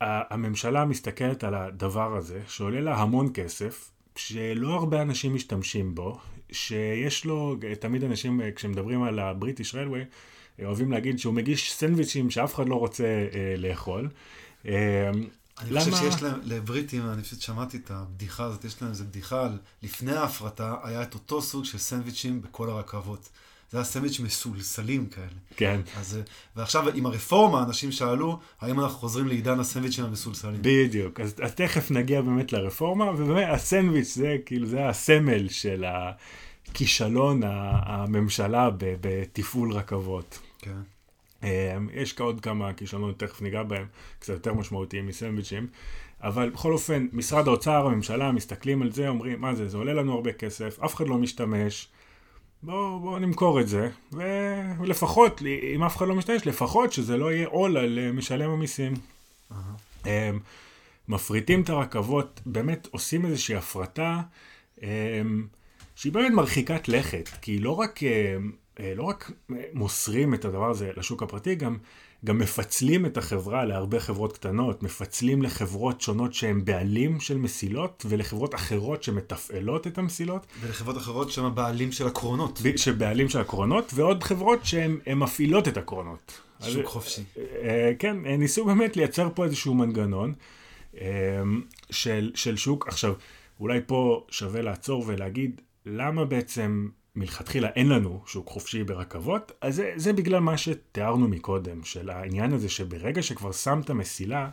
והממשלה 0.00 0.84
מסתכלת 0.84 1.44
על 1.44 1.54
הדבר 1.54 2.16
הזה, 2.16 2.40
שעולה 2.48 2.80
לה 2.80 2.96
המון 2.96 3.30
כסף, 3.34 3.90
שלא 4.16 4.74
הרבה 4.74 5.02
אנשים 5.02 5.34
משתמשים 5.34 5.94
בו, 5.94 6.18
שיש 6.52 7.24
לו, 7.24 7.56
תמיד 7.80 8.04
אנשים, 8.04 8.40
אה, 8.40 8.52
כשמדברים 8.52 9.02
על 9.02 9.18
הבריטיש 9.18 9.74
רלווי, 9.74 10.04
אוהבים 10.64 10.92
להגיד 10.92 11.18
שהוא 11.18 11.34
מגיש 11.34 11.72
סנדוויצ'ים 11.72 12.30
שאף 12.30 12.54
אחד 12.54 12.68
לא 12.68 12.74
רוצה 12.74 13.04
אה, 13.04 13.54
לאכול. 13.58 14.08
אה, 14.66 15.10
אני 15.58 15.80
חושב 15.80 15.96
שיש 15.96 16.22
להם, 16.22 16.40
לבריטים, 16.44 17.08
אני 17.08 17.22
פשוט 17.22 17.40
שמעתי 17.40 17.76
את 17.76 17.90
הבדיחה 17.90 18.44
הזאת, 18.44 18.64
יש 18.64 18.82
להם 18.82 18.90
איזו 18.90 19.04
בדיחה 19.04 19.44
על 19.44 19.58
לפני 19.82 20.12
ההפרטה, 20.12 20.76
היה 20.82 21.02
את 21.02 21.14
אותו 21.14 21.42
סוג 21.42 21.64
של 21.64 21.78
סנדוויצ'ים 21.78 22.42
בכל 22.42 22.70
הרכבות. 22.70 23.28
זה 23.74 23.78
היה 23.78 23.84
סנדוויץ' 23.84 24.20
מסולסלים 24.20 25.06
כאלה. 25.06 25.26
כן. 25.56 25.80
אז, 25.96 26.18
ועכשיו 26.56 26.88
עם 26.94 27.06
הרפורמה, 27.06 27.62
אנשים 27.62 27.92
שאלו, 27.92 28.38
האם 28.60 28.80
אנחנו 28.80 28.98
חוזרים 28.98 29.28
לעידן 29.28 29.60
הסנדוויצ'ים 29.60 30.04
המסולסלים? 30.04 30.58
בדיוק. 30.60 31.20
אז, 31.20 31.34
אז 31.42 31.54
תכף 31.54 31.90
נגיע 31.90 32.22
באמת 32.22 32.52
לרפורמה, 32.52 33.04
ובאמת 33.04 33.46
הסנדוויץ' 33.50 34.14
זה 34.14 34.36
כאילו, 34.46 34.66
זה 34.66 34.88
הסמל 34.88 35.48
של 35.48 35.84
הכישלון 36.68 37.40
הממשלה 37.44 38.70
בתפעול 38.78 39.72
רכבות. 39.72 40.38
כן. 40.58 40.80
אמ, 41.42 41.48
יש 41.94 42.20
עוד 42.20 42.40
כמה 42.40 42.72
כישלונות, 42.72 43.18
תכף 43.18 43.42
ניגע 43.42 43.62
בהם, 43.62 43.86
קצת 44.18 44.32
יותר 44.32 44.54
משמעותיים 44.54 45.06
מסנדוויצ'ים. 45.06 45.66
אבל 46.22 46.50
בכל 46.50 46.72
אופן, 46.72 47.06
משרד 47.12 47.48
האוצר, 47.48 47.86
הממשלה, 47.86 48.32
מסתכלים 48.32 48.82
על 48.82 48.92
זה, 48.92 49.08
אומרים, 49.08 49.40
מה 49.40 49.54
זה, 49.54 49.68
זה 49.68 49.76
עולה 49.76 49.92
לנו 49.92 50.12
הרבה 50.12 50.32
כסף, 50.32 50.80
אף 50.80 50.94
אחד 50.94 51.08
לא 51.08 51.18
משתמש, 51.18 51.88
בואו 52.64 53.00
בוא 53.00 53.18
נמכור 53.18 53.60
את 53.60 53.68
זה, 53.68 53.90
ולפחות, 54.78 55.42
אם 55.74 55.82
אף 55.82 55.96
אחד 55.96 56.08
לא 56.08 56.14
משתמש, 56.14 56.46
לפחות 56.46 56.92
שזה 56.92 57.16
לא 57.16 57.32
יהיה 57.32 57.46
עול 57.46 57.76
על 57.76 57.98
אה, 57.98 58.12
משלם 58.12 58.50
המיסים. 58.50 58.94
הם 60.04 60.38
מפריטים 61.08 61.62
את 61.62 61.68
הרכבות, 61.68 62.40
באמת 62.46 62.88
עושים 62.90 63.26
איזושהי 63.26 63.56
הפרטה 63.56 64.20
הם, 64.82 65.46
שהיא 65.94 66.12
באמת 66.12 66.32
מרחיקת 66.32 66.88
לכת, 66.88 67.28
כי 67.42 67.58
לא 67.58 67.70
רק, 67.70 68.02
אה, 68.02 68.36
אה, 68.80 68.92
לא 68.96 69.02
רק 69.02 69.30
מוסרים 69.72 70.34
את 70.34 70.44
הדבר 70.44 70.70
הזה 70.70 70.90
לשוק 70.96 71.22
הפרטי, 71.22 71.54
גם, 71.54 71.76
גם 72.24 72.38
מפצלים 72.38 73.06
את 73.06 73.16
החברה 73.16 73.64
להרבה 73.64 74.00
חברות 74.00 74.32
קטנות, 74.32 74.82
מפצלים 74.82 75.42
לחברות 75.42 76.00
שונות 76.00 76.34
שהן 76.34 76.64
בעלים 76.64 77.20
של 77.20 77.38
מסילות, 77.38 78.06
ולחברות 78.08 78.54
אחרות 78.54 79.02
שמתפעלות 79.02 79.86
את 79.86 79.98
המסילות, 79.98 80.46
ולחברות 80.60 80.96
אחרות 80.96 81.30
שהן 81.30 81.44
הבעלים 81.44 81.92
של 81.92 82.06
הקרונות. 82.06 82.60
שבעלים 82.76 83.28
של 83.28 83.40
הקרונות, 83.40 83.92
ועוד 83.94 84.22
חברות 84.22 84.66
שהן 84.66 84.98
הן 85.06 85.18
מפעילות 85.18 85.68
את 85.68 85.76
הקרונות. 85.76 86.40
אז- 86.60 86.72
שוק 86.72 86.86
חופשי. 86.86 87.22
אה, 87.38 87.92
כן, 87.98 88.26
אה, 88.26 88.36
ניסו 88.36 88.64
באמת 88.64 88.96
לייצר 88.96 89.28
פה 89.34 89.44
איזשהו 89.44 89.74
מנגנון 89.74 90.34
אה, 91.00 91.06
של, 91.90 92.30
של 92.34 92.56
שוק. 92.56 92.88
עכשיו, 92.88 93.12
אולי 93.60 93.80
פה 93.86 94.24
שווה 94.30 94.62
לעצור 94.62 95.04
ולהגיד 95.06 95.60
למה 95.86 96.24
בעצם 96.24 96.88
מלכתחילה 97.16 97.68
אין 97.68 97.88
לנו 97.88 98.22
שוק 98.26 98.48
חופשי 98.48 98.84
ברכבות, 98.84 99.52
אז 99.60 99.74
זה, 99.74 99.92
זה 99.96 100.12
בגלל 100.12 100.40
מה 100.40 100.56
שתיארנו 100.56 101.28
מקודם, 101.28 101.84
של 101.84 102.10
העניין 102.10 102.52
הזה 102.52 102.68
שברגע 102.68 103.22
שכבר 103.22 103.52
שמת 103.52 103.90
מסילה, 103.90 104.48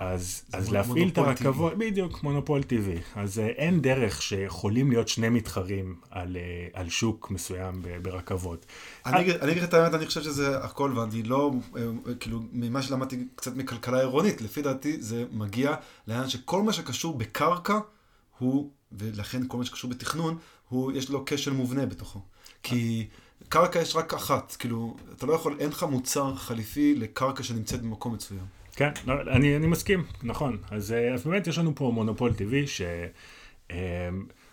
אז, 0.00 0.42
אז 0.52 0.72
להפעיל 0.72 1.08
את 1.08 1.18
הרכבות, 1.18 1.78
בדיוק, 1.78 2.22
מונופול 2.22 2.62
טבעי. 2.62 2.98
אז 3.16 3.38
אה, 3.38 3.46
אין 3.46 3.80
דרך 3.80 4.22
שיכולים 4.22 4.90
להיות 4.90 5.08
שני 5.08 5.28
מתחרים 5.28 5.96
על, 6.10 6.36
אה, 6.36 6.68
על 6.72 6.88
שוק 6.88 7.30
מסוים 7.30 7.82
ב- 7.82 8.02
ברכבות. 8.02 8.66
אני 9.06 9.20
אגיד 9.20 9.62
לך 9.62 9.64
את 9.64 9.74
האמת, 9.74 9.94
אני 9.94 10.06
חושב 10.06 10.22
שזה 10.22 10.58
הכל, 10.58 10.92
ואני 10.96 11.22
לא, 11.22 11.52
אה, 11.76 12.14
כאילו, 12.20 12.40
ממה 12.52 12.82
שלמדתי 12.82 13.24
קצת 13.34 13.56
מכלכלה 13.56 13.98
עירונית, 13.98 14.40
לפי 14.40 14.62
דעתי 14.62 15.02
זה 15.02 15.24
מגיע 15.32 15.74
לעניין 16.06 16.28
שכל 16.28 16.62
מה 16.62 16.72
שקשור 16.72 17.18
בקרקע 17.18 17.78
הוא, 18.38 18.70
ולכן 18.92 19.42
כל 19.48 19.58
מה 19.58 19.64
שקשור 19.64 19.90
בתכנון, 19.90 20.38
הוא, 20.70 20.92
יש 20.92 21.10
לו 21.10 21.22
כשל 21.26 21.52
מובנה 21.52 21.86
בתוכו. 21.86 22.20
כי 22.62 23.06
קרקע 23.48 23.80
יש 23.80 23.96
רק 23.96 24.14
אחת, 24.14 24.56
כאילו, 24.58 24.96
אתה 25.16 25.26
לא 25.26 25.32
יכול, 25.32 25.56
אין 25.60 25.68
לך 25.68 25.82
מוצר 25.82 26.34
חליפי 26.34 26.94
לקרקע 26.94 27.42
שנמצאת 27.42 27.82
במקום 27.82 28.14
מסוים. 28.14 28.44
כן, 28.72 28.90
לא, 29.06 29.14
אני, 29.20 29.56
אני 29.56 29.66
מסכים, 29.66 30.04
נכון. 30.22 30.58
אז, 30.70 30.92
אה, 30.92 31.14
אז 31.14 31.24
באמת 31.24 31.46
יש 31.46 31.58
לנו 31.58 31.74
פה 31.74 31.90
מונופול 31.94 32.34
טבעי 32.34 32.66
ש... 32.66 32.80
אה, 33.70 34.08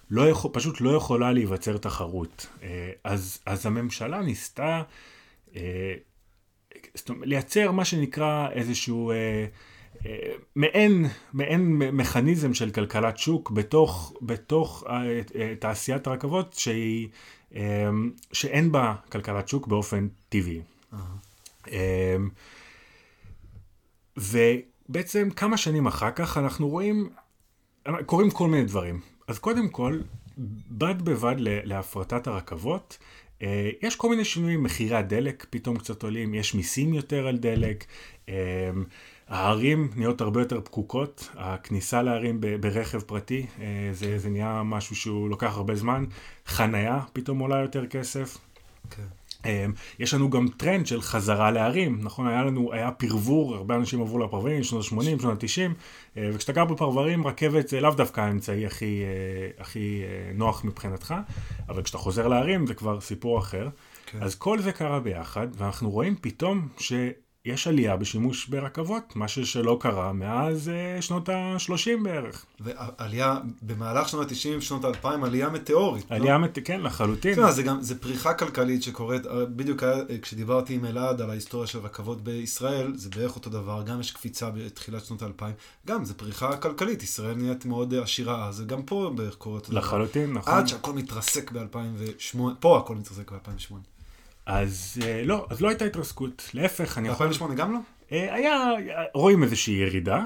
לא 0.09 0.29
יכול, 0.29 0.51
פשוט 0.53 0.81
לא 0.81 0.89
יכולה 0.89 1.31
להיווצר 1.31 1.77
תחרות. 1.77 2.47
אה, 2.63 2.91
אז, 3.03 3.39
אז 3.45 3.65
הממשלה 3.65 4.21
ניסתה 4.21 4.81
לייצר 7.09 7.71
מה 7.71 7.85
שנקרא 7.85 8.49
איזשהו 8.51 9.11
מעין, 10.55 11.05
מעין 11.33 11.77
מכניזם 11.77 12.53
של 12.53 12.71
כלכלת 12.71 13.17
שוק 13.17 13.51
בתוך, 13.51 14.13
בתוך 14.21 14.83
אה, 14.87 15.21
אה, 15.35 15.53
תעשיית 15.59 16.07
הרכבות 16.07 16.53
שהיא, 16.53 17.07
אה, 17.55 17.89
שאין 18.33 18.71
בה 18.71 18.95
כלכלת 19.11 19.47
שוק 19.47 19.67
באופן 19.67 20.07
טבעי. 20.29 20.61
ובעצם 24.17 25.29
כמה 25.35 25.57
שנים 25.57 25.87
אחר 25.87 26.11
כך 26.11 26.37
אנחנו 26.37 26.69
רואים 26.69 27.09
קורים 28.05 28.31
כל 28.31 28.47
מיני 28.47 28.65
דברים. 28.65 28.99
אז 29.27 29.39
קודם 29.39 29.69
כל, 29.69 29.99
בד 30.71 31.01
בבד 31.01 31.35
להפרטת 31.39 32.27
הרכבות, 32.27 32.97
יש 33.81 33.95
כל 33.95 34.09
מיני 34.09 34.25
שינויים, 34.25 34.63
מחירי 34.63 34.95
הדלק 34.95 35.45
פתאום 35.49 35.77
קצת 35.77 36.03
עולים, 36.03 36.33
יש 36.33 36.55
מיסים 36.55 36.93
יותר 36.93 37.27
על 37.27 37.37
דלק, 37.37 37.85
הערים 39.27 39.89
נהיות 39.95 40.21
הרבה 40.21 40.41
יותר 40.41 40.61
פקוקות, 40.61 41.29
הכניסה 41.35 42.01
לערים 42.01 42.41
ברכב 42.59 42.99
פרטי, 42.99 43.45
אה, 43.59 43.89
זה, 43.91 44.19
זה 44.19 44.29
נהיה 44.29 44.61
משהו 44.65 44.95
שהוא 44.95 45.29
לוקח 45.29 45.57
הרבה 45.57 45.75
זמן, 45.75 46.05
חנייה 46.45 46.99
פתאום 47.13 47.39
עולה 47.39 47.57
יותר 47.57 47.87
כסף. 47.87 48.37
כן. 48.89 49.03
אמ, 49.45 49.73
יש 49.99 50.13
לנו 50.13 50.29
גם 50.29 50.47
טרנד 50.57 50.87
של 50.87 51.01
חזרה 51.01 51.51
לערים, 51.51 51.99
נכון? 52.01 52.27
היה 52.27 52.43
לנו, 52.43 52.73
היה 52.73 52.91
פרבור, 52.91 53.55
הרבה 53.55 53.75
אנשים 53.75 54.01
עברו 54.01 54.19
לפרברים, 54.19 54.63
שנות 54.63 54.85
ה-80, 54.85 55.21
שנות 55.21 55.43
ה-90, 55.43 55.71
אה, 56.17 56.29
וכשאתה 56.33 56.51
גר 56.51 56.65
בפרברים, 56.65 57.27
רכבת 57.27 57.67
זה 57.67 57.81
לאו 57.81 57.91
דווקא 57.91 58.21
האמצעי 58.21 58.65
הכי, 58.65 59.01
אה, 59.03 59.61
הכי 59.61 60.01
אה, 60.03 60.31
נוח 60.33 60.65
מבחינתך, 60.65 61.15
אבל 61.69 61.83
כשאתה 61.83 61.97
חוזר 61.97 62.27
לערים 62.27 62.67
זה 62.67 62.73
כבר 62.73 63.01
סיפור 63.01 63.39
אחר. 63.39 63.69
כן. 64.05 64.17
אז 64.21 64.35
כל 64.35 64.59
זה 64.59 64.71
קרה 64.71 64.99
ביחד, 64.99 65.47
ואנחנו 65.57 65.89
רואים 65.89 66.15
פתאום 66.21 66.67
ש... 66.77 66.93
יש 67.47 67.67
עלייה 67.67 67.97
בשימוש 67.97 68.47
ברכבות, 68.47 69.13
משהו 69.15 69.45
שלא 69.45 69.77
קרה 69.81 70.13
מאז 70.13 70.71
uh, 70.97 71.01
שנות 71.01 71.29
ה-30 71.29 72.03
בערך. 72.03 72.45
ועלייה 72.59 73.37
במהלך 73.61 74.09
שנות 74.09 74.31
ה-90, 74.31 74.61
שנות 74.61 74.85
ה-2000, 74.85 75.25
עלייה 75.25 75.49
מטאורית. 75.49 76.11
לא? 76.11 76.15
עלייה, 76.15 76.37
לא? 76.37 76.43
מת... 76.43 76.59
כן, 76.65 76.81
לחלוטין. 76.81 77.33
תשמע, 77.33 77.51
זה 77.51 77.63
גם, 77.63 77.81
זה 77.81 77.99
פריחה 77.99 78.33
כלכלית 78.33 78.83
שקורית, 78.83 79.25
אה, 79.25 79.45
בדיוק 79.45 79.83
אה, 79.83 80.01
כשדיברתי 80.21 80.73
עם 80.73 80.85
אלעד 80.85 81.21
על 81.21 81.29
ההיסטוריה 81.29 81.67
של 81.67 81.79
רכבות 81.79 82.21
בישראל, 82.21 82.93
זה 82.95 83.09
בערך 83.09 83.35
אותו 83.35 83.49
דבר, 83.49 83.83
גם 83.85 83.99
יש 83.99 84.11
קפיצה 84.11 84.49
בתחילת 84.49 85.05
שנות 85.05 85.21
ה-2000, 85.21 85.43
גם 85.87 86.05
זה 86.05 86.13
פריחה 86.13 86.57
כלכלית, 86.57 87.03
ישראל 87.03 87.35
נהיית 87.35 87.65
מאוד 87.65 87.93
עשירה 87.93 88.47
אז, 88.47 88.61
וגם 88.61 88.81
פה 88.83 89.11
בערך 89.15 89.35
קורה 89.35 89.55
אותו 89.55 89.71
דבר. 89.71 89.79
לחלוטין, 89.79 90.33
נכון. 90.33 90.53
עד 90.53 90.67
שהכל 90.67 90.93
מתרסק 90.93 91.51
ב-2008, 91.51 92.39
פה 92.59 92.77
הכל 92.77 92.95
מתרסק 92.95 93.31
ב-2008. 93.31 93.96
אז 94.47 94.99
אה, 95.05 95.23
לא, 95.25 95.47
אז 95.49 95.61
לא 95.61 95.69
הייתה 95.69 95.85
התרסקות, 95.85 96.49
להפך, 96.53 96.97
אני 96.97 97.07
יכול... 97.07 97.27
ב-2008 97.27 97.53
גם 97.53 97.73
לא? 97.73 97.79
אה, 98.11 98.35
היה, 98.35 98.59
רואים 99.13 99.43
איזושהי 99.43 99.73
ירידה, 99.73 100.23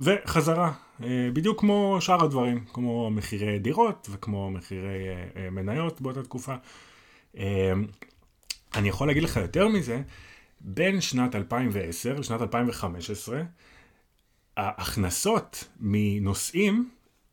וחזרה, 0.00 0.72
אה, 1.02 1.28
בדיוק 1.32 1.60
כמו 1.60 1.96
שאר 2.00 2.24
הדברים, 2.24 2.64
כמו 2.72 3.10
מחירי 3.10 3.58
דירות 3.58 4.08
וכמו 4.10 4.50
מחירי 4.50 4.98
מניות 5.50 6.00
באותה 6.00 6.22
תקופה. 6.22 6.54
אני 8.74 8.88
יכול 8.88 9.06
להגיד 9.06 9.22
לך 9.22 9.36
יותר 9.36 9.68
מזה, 9.68 10.02
בין 10.60 11.00
שנת 11.00 11.34
2010 11.34 12.14
לשנת 12.18 12.42
2015, 12.42 13.42
ההכנסות 14.56 15.64
מנוסעים 15.80 16.90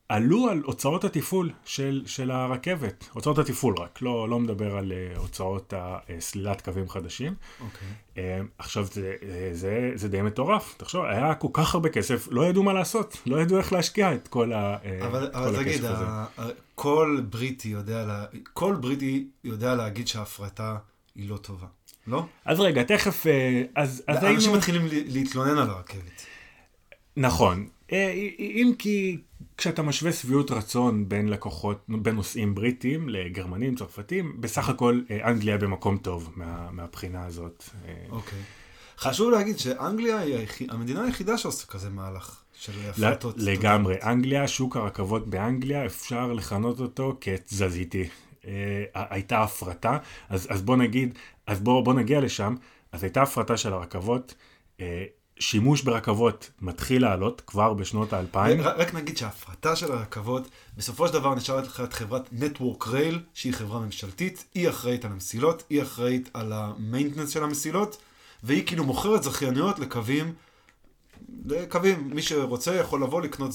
עלו 0.09 0.49
על 0.49 0.61
הוצאות 0.65 1.03
התפעול 1.03 1.51
של, 1.65 2.03
של 2.05 2.31
הרכבת, 2.31 3.09
הוצאות 3.13 3.37
התפעול 3.37 3.75
רק, 3.77 4.01
לא, 4.01 4.29
לא 4.29 4.39
מדבר 4.39 4.77
על 4.77 4.91
uh, 4.91 5.19
הוצאות 5.19 5.73
הסלילת 5.77 6.61
קווים 6.61 6.89
חדשים. 6.89 7.35
אוקיי. 7.61 7.87
Okay. 7.87 8.17
Uh, 8.17 8.19
עכשיו, 8.57 8.85
זה, 8.85 9.15
זה, 9.51 9.91
זה 9.95 10.09
די 10.09 10.21
מטורף, 10.21 10.75
תחשוב, 10.77 11.05
היה 11.05 11.35
כל 11.35 11.47
כך 11.53 11.75
הרבה 11.75 11.89
כסף, 11.89 12.27
לא 12.31 12.45
ידעו 12.45 12.63
מה 12.63 12.73
לעשות, 12.73 13.17
לא 13.25 13.41
ידעו 13.41 13.57
איך 13.57 13.73
להשקיע 13.73 14.13
את 14.13 14.27
כל, 14.27 14.53
ה, 14.53 14.77
אה, 14.85 15.07
אבל, 15.07 15.29
כל 15.33 15.37
אבל 15.37 15.55
הכסף 15.55 15.61
תגיד, 15.61 15.85
הזה. 15.85 16.03
אבל 16.03 16.43
תגיד, 16.43 16.55
כל 16.75 17.21
בריטי 17.29 17.69
יודע, 17.69 18.05
לה, 18.05 18.25
כל 18.53 18.75
בריטי 18.75 19.27
יודע 19.43 19.75
להגיד 19.75 20.07
שההפרטה 20.07 20.77
היא 21.15 21.29
לא 21.29 21.37
טובה, 21.37 21.67
לא? 22.07 22.25
אז 22.45 22.59
רגע, 22.59 22.83
תכף, 22.83 23.25
אז, 23.75 24.03
אז 24.07 24.23
היינו... 24.23 24.35
אנשים 24.35 24.53
מתחילים 24.53 24.87
להתלונן 24.91 25.57
על 25.57 25.69
הרכבת. 25.69 26.25
נכון, 27.17 27.67
אם 28.39 28.73
כי... 28.79 29.17
כשאתה 29.57 29.81
משווה 29.81 30.11
שביעות 30.11 30.51
רצון 30.51 31.09
בין 31.09 31.29
לקוחות, 31.29 31.85
בין 31.87 32.15
נוסעים 32.15 32.55
בריטים 32.55 33.09
לגרמנים, 33.09 33.75
צרפתים, 33.75 34.41
בסך 34.41 34.69
הכל 34.69 35.01
אה, 35.11 35.29
אנגליה 35.29 35.57
במקום 35.57 35.97
טוב 35.97 36.31
מה, 36.35 36.71
מהבחינה 36.71 37.25
הזאת. 37.25 37.63
אה. 37.85 37.93
אוקיי. 38.09 38.39
Okay. 38.39 39.01
חשוב 39.01 39.31
להגיד 39.31 39.59
שאנגליה 39.59 40.19
היא 40.19 40.35
היחיד, 40.35 40.71
המדינה 40.71 41.03
היחידה 41.03 41.37
שעושה 41.37 41.67
כזה 41.67 41.89
מהלך 41.89 42.41
של 42.53 42.71
הפרטות. 42.89 43.35
לגמרי. 43.37 43.95
אנגליה, 44.03 44.47
שוק 44.47 44.77
הרכבות 44.77 45.27
באנגליה, 45.27 45.85
אפשר 45.85 46.33
לכנות 46.33 46.79
אותו 46.79 47.17
כתזזיתי. 47.21 48.07
אה, 48.47 48.83
הייתה 48.93 49.43
הפרטה, 49.43 49.97
אז, 50.29 50.47
אז 50.49 50.61
בוא 50.61 50.77
נגיד, 50.77 51.17
אז 51.47 51.59
בוא, 51.59 51.85
בוא 51.85 51.93
נגיע 51.93 52.21
לשם, 52.21 52.55
אז 52.91 53.03
הייתה 53.03 53.21
הפרטה 53.21 53.57
של 53.57 53.73
הרכבות. 53.73 54.35
שימוש 55.39 55.81
ברכבות 55.81 56.51
מתחיל 56.61 57.01
לעלות 57.01 57.41
כבר 57.47 57.73
בשנות 57.73 58.13
האלפיים. 58.13 58.61
רק 58.61 58.93
נגיד 58.93 59.17
שההפרטה 59.17 59.75
של 59.75 59.91
הרכבות, 59.91 60.47
בסופו 60.77 61.07
של 61.07 61.13
דבר 61.13 61.35
נשארת 61.35 61.67
לך 61.67 61.81
את 61.81 61.93
חברת 61.93 62.29
Network 62.39 62.83
Rail, 62.83 63.15
שהיא 63.33 63.53
חברה 63.53 63.79
ממשלתית, 63.79 64.45
היא 64.53 64.69
אחראית 64.69 65.05
על 65.05 65.11
המסילות, 65.11 65.63
היא 65.69 65.81
אחראית 65.81 66.29
על 66.33 66.53
המיינטנס 66.53 67.29
של 67.29 67.43
המסילות, 67.43 67.97
והיא 68.43 68.65
כאילו 68.65 68.83
מוכרת 68.83 69.23
זכיינויות 69.23 69.79
לקווים, 69.79 70.33
לקווים, 71.45 72.09
מי 72.13 72.21
שרוצה 72.21 72.75
יכול 72.75 73.03
לבוא 73.03 73.21
לקנות 73.21 73.51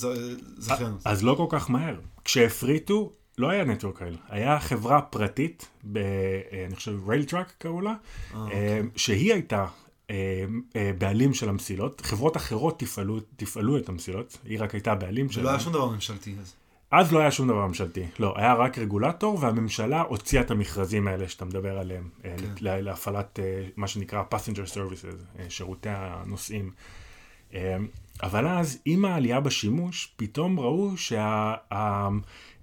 זכיינות. 0.59 1.01
אז 1.05 1.25
לא 1.25 1.35
כל 1.35 1.47
כך 1.49 1.71
מהר. 1.71 1.97
כשהפריטו, 2.25 3.13
לא 3.39 3.51
היה 3.51 3.65
Network 3.65 3.99
Rail, 3.99 4.17
היה 4.29 4.61
חברה 4.61 5.03
פרטית, 5.03 5.69
ב, 5.85 5.97
אה, 5.97 6.65
אני 6.67 6.77
חושב 6.77 7.09
רייל 7.09 7.25
טראק 7.25 7.53
קראו 7.59 7.81
לה, 7.81 7.91
אה, 7.91 8.41
אוקיי. 8.41 8.57
אה, 8.57 8.81
שהיא 8.97 9.33
הייתה 9.33 9.67
אה, 10.11 10.45
אה, 10.77 10.93
בעלים 10.99 11.35
של 11.35 11.49
המסילות, 11.49 12.01
חברות 12.01 12.37
אחרות 12.37 12.79
תפעלו, 12.81 13.21
תפעלו 13.37 13.79
את 13.79 13.89
המסילות, 13.89 14.39
היא 14.45 14.61
רק 14.61 14.75
הייתה 14.75 14.95
בעלים 14.95 15.31
של... 15.31 15.43
לא 15.43 15.51
היה 15.51 15.61
שום 15.61 15.73
דבר 15.73 15.89
ממשלתי 15.89 16.35
אז. 16.41 16.55
אז 16.91 17.13
לא 17.13 17.19
היה 17.19 17.31
שום 17.31 17.49
דבר 17.49 17.67
ממשלתי, 17.67 18.07
לא, 18.19 18.35
היה 18.37 18.55
רק 18.55 18.79
רגולטור 18.79 19.39
והממשלה 19.41 20.01
הוציאה 20.01 20.43
את 20.43 20.51
המכרזים 20.51 21.09
האלה 21.09 21.29
שאתה 21.29 21.45
מדבר 21.45 21.79
עליהם, 21.79 22.09
אה, 22.25 22.35
כן. 22.39 22.65
להפעלת 22.85 23.39
מה 23.77 23.89
שנקרא 23.89 24.23
passenger 24.35 24.75
services, 24.75 25.43
שירותי 25.49 25.89
הנוסעים. 25.93 26.71
אבל 28.23 28.47
אז 28.49 28.79
עם 28.85 29.05
העלייה 29.05 29.41
בשימוש, 29.41 30.13
פתאום 30.17 30.61
ראו 30.61 30.97
שה... 30.97 31.55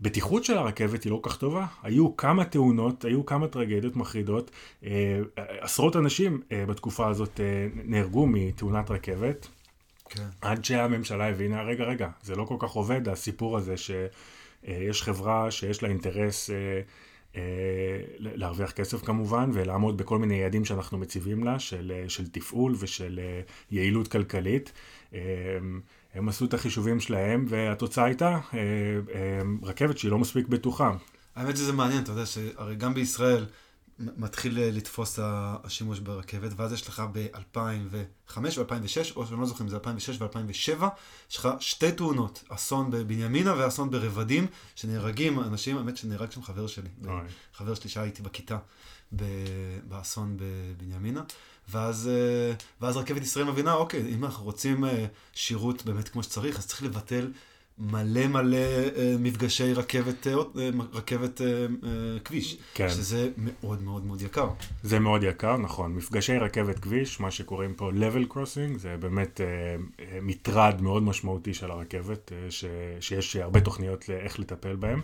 הבטיחות 0.02 0.44
של 0.44 0.58
הרכבת 0.58 1.04
היא 1.04 1.12
לא 1.12 1.20
כל 1.22 1.30
כך 1.30 1.38
טובה. 1.38 1.66
היו 1.84 2.18
כמה 2.18 2.46
תאונות, 2.46 3.06
היו 3.06 3.26
כמה 3.26 3.48
טרגדיות 3.48 3.96
מחרידות. 3.96 4.52
אה, 4.84 5.20
עשרות 5.38 5.96
אנשים 5.96 6.42
אה, 6.52 6.66
בתקופה 6.66 7.08
הזאת 7.08 7.40
אה, 7.40 7.68
נהרגו 7.74 8.28
מתאונת 8.28 8.92
רכבת. 8.92 9.48
כן. 10.10 10.24
עד 10.42 10.66
שהממשלה 10.66 11.30
הבינה, 11.30 11.64
רגע, 11.64 11.84
רגע, 11.84 12.10
זה 12.24 12.36
לא 12.36 12.44
כל 12.44 12.56
כך 12.60 12.72
עובד, 12.72 13.10
הסיפור 13.10 13.58
הזה 13.58 13.76
שיש 13.78 15.02
חברה 15.02 15.52
שיש 15.52 15.84
לה 15.84 15.90
אינטרס 15.90 16.50
להרוויח 18.20 18.72
כסף 18.72 19.06
כמובן, 19.06 19.50
ולעמוד 19.54 19.98
בכל 19.98 20.18
מיני 20.18 20.36
יעדים 20.36 20.66
שאנחנו 20.66 20.98
מציבים 20.98 21.44
לה, 21.44 21.60
של, 21.60 22.06
של 22.08 22.28
תפעול 22.28 22.76
ושל 22.80 23.20
יעילות 23.72 24.08
כלכלית. 24.08 24.72
הם 26.18 26.30
עשו 26.30 26.46
את 26.46 26.54
החישובים 26.54 27.00
שלהם, 27.00 27.46
והתוצאה 27.50 28.06
הייתה 28.06 28.28
אה, 28.28 28.40
אה, 28.54 29.42
רכבת 29.64 29.98
שהיא 29.98 30.12
לא 30.12 30.18
מספיק 30.18 30.48
בטוחה. 30.48 30.92
האמת 31.36 31.58
שזה 31.58 31.74
מעניין, 31.74 32.04
אתה 32.04 32.12
יודע 32.12 32.26
שהרי 32.26 32.76
גם 32.76 32.94
בישראל 32.94 33.46
מתחיל 34.00 34.60
אה, 34.60 34.72
לתפוס 34.72 35.20
השימוש 35.22 36.00
ברכבת, 36.00 36.52
ואז 36.56 36.74
יש 36.74 36.88
לך 36.88 37.04
ב-2005 37.12 38.38
ו-2006, 38.38 39.16
או 39.16 39.28
שאני 39.28 39.40
לא 39.40 39.46
זוכר 39.46 39.64
אם 39.64 39.70
זה 39.70 39.76
2006 39.76 40.22
ו-2007, 40.22 40.86
יש 41.32 41.38
לך 41.38 41.50
שתי 41.60 41.92
תאונות, 41.92 42.44
אסון 42.50 42.92
בבנימינה 42.92 43.54
ואסון 43.58 43.92
ברבדים, 43.92 44.48
שנהרגים 44.76 45.40
אנשים, 45.40 45.78
האמת 45.78 45.98
שנהרג 45.98 46.32
שם 46.32 46.42
חבר 46.42 46.68
שלי, 46.68 46.90
חבר 47.54 47.74
שלי 47.74 47.90
שהיה 47.90 48.06
איתי 48.06 48.22
בכיתה 48.22 48.58
באסון 49.88 50.38
בבנימינה. 50.40 51.24
ואז, 51.70 52.10
אה, 52.14 52.54
ואז 52.82 52.98
רכבת 52.98 53.22
ישראל 53.22 53.46
מבינה, 53.46 53.74
אוקיי, 53.74 54.14
אם 54.16 54.26
אנחנו 54.26 54.46
רוצים 54.46 54.86
אה, 54.86 55.06
שירות 55.34 55.86
באמת 55.86 56.10
כמו 56.10 56.24
שצריך, 56.24 56.58
אז 56.58 56.68
צריך 56.68 56.84
לבטל 56.84 57.32
מלא 57.78 58.28
מלא 58.28 58.58
אה, 58.58 59.16
מפגשי 59.20 59.74
רכבת, 59.74 60.28
רכבת 60.94 61.42
כביש, 62.24 62.58
כן. 62.74 62.90
שזה 62.90 63.30
מאוד 63.38 63.82
מאוד 63.82 64.06
מאוד 64.06 64.22
יקר. 64.22 64.50
זה 64.84 65.00
מאוד 65.00 65.24
יקר, 65.24 65.58
נכון. 65.58 65.96
מפגשי 65.96 66.38
רכבת 66.38 66.80
כביש, 66.80 67.20
מה 67.20 67.32
שקוראים 67.32 67.74
פה 67.74 67.92
level 67.92 68.34
crossing, 68.34 68.78
זה 68.78 68.98
באמת 69.00 69.42
מטרד 70.22 70.82
מאוד 70.82 71.04
משמעותי 71.04 71.54
של 71.54 71.72
הרכבת, 71.72 72.32
ש, 72.50 72.66
שיש 73.00 73.36
הרבה 73.36 73.62
תוכניות 73.62 74.10
לאיך 74.10 74.40
לטפל 74.40 74.76
בהם. 74.76 75.02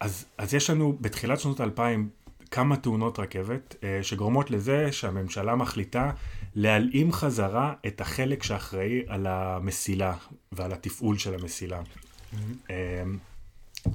אז, 0.00 0.24
אז 0.38 0.54
יש 0.54 0.70
לנו 0.70 0.98
בתחילת 1.00 1.40
שנות 1.40 1.60
האלפיים 1.60 2.08
כמה 2.52 2.76
תאונות 2.76 3.18
רכבת 3.18 3.76
אה, 3.84 3.98
שגורמות 4.02 4.50
לזה 4.50 4.92
שהממשלה 4.92 5.56
מחליטה 5.56 6.10
להלאים 6.54 7.12
חזרה 7.12 7.74
את 7.86 8.00
החלק 8.00 8.42
שאחראי 8.42 9.02
על 9.06 9.26
המסילה 9.26 10.14
ועל 10.52 10.72
התפעול 10.72 11.18
של 11.18 11.34
המסילה. 11.34 11.80
Mm-hmm. 11.80 12.36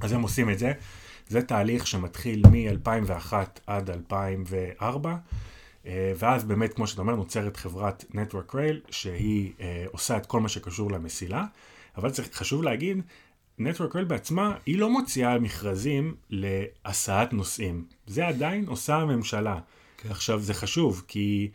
אז 0.00 0.12
הם 0.12 0.22
עושים 0.22 0.50
את 0.50 0.58
זה. 0.58 0.72
זה 1.28 1.42
תהליך 1.42 1.86
שמתחיל 1.86 2.42
מ-2001 2.46 3.32
עד 3.66 3.90
2004, 3.90 5.16
אה, 5.86 6.12
ואז 6.18 6.44
באמת, 6.44 6.74
כמו 6.74 6.86
שאתה 6.86 7.00
אומר, 7.00 7.14
נוצרת 7.14 7.56
חברת 7.56 8.04
Network 8.12 8.52
Rail, 8.52 8.90
שהיא 8.90 9.52
עושה 9.92 10.16
את 10.16 10.26
כל 10.26 10.40
מה 10.40 10.48
שקשור 10.48 10.90
למסילה. 10.92 11.44
אבל 11.96 12.10
צריך, 12.10 12.28
חשוב 12.32 12.62
להגיד, 12.62 13.02
Network 13.58 13.94
Rail 13.94 14.06
בעצמה, 14.08 14.54
היא 14.66 14.78
לא 14.78 14.90
מוציאה 14.90 15.38
מכרזים 15.38 16.14
להסעת 16.30 17.32
נוסעים. 17.32 17.84
זה 18.06 18.26
עדיין 18.26 18.64
עושה 18.66 18.96
הממשלה. 18.96 19.58
כן. 19.98 20.08
עכשיו, 20.10 20.40
זה 20.40 20.54
חשוב, 20.54 21.04
כי, 21.08 21.50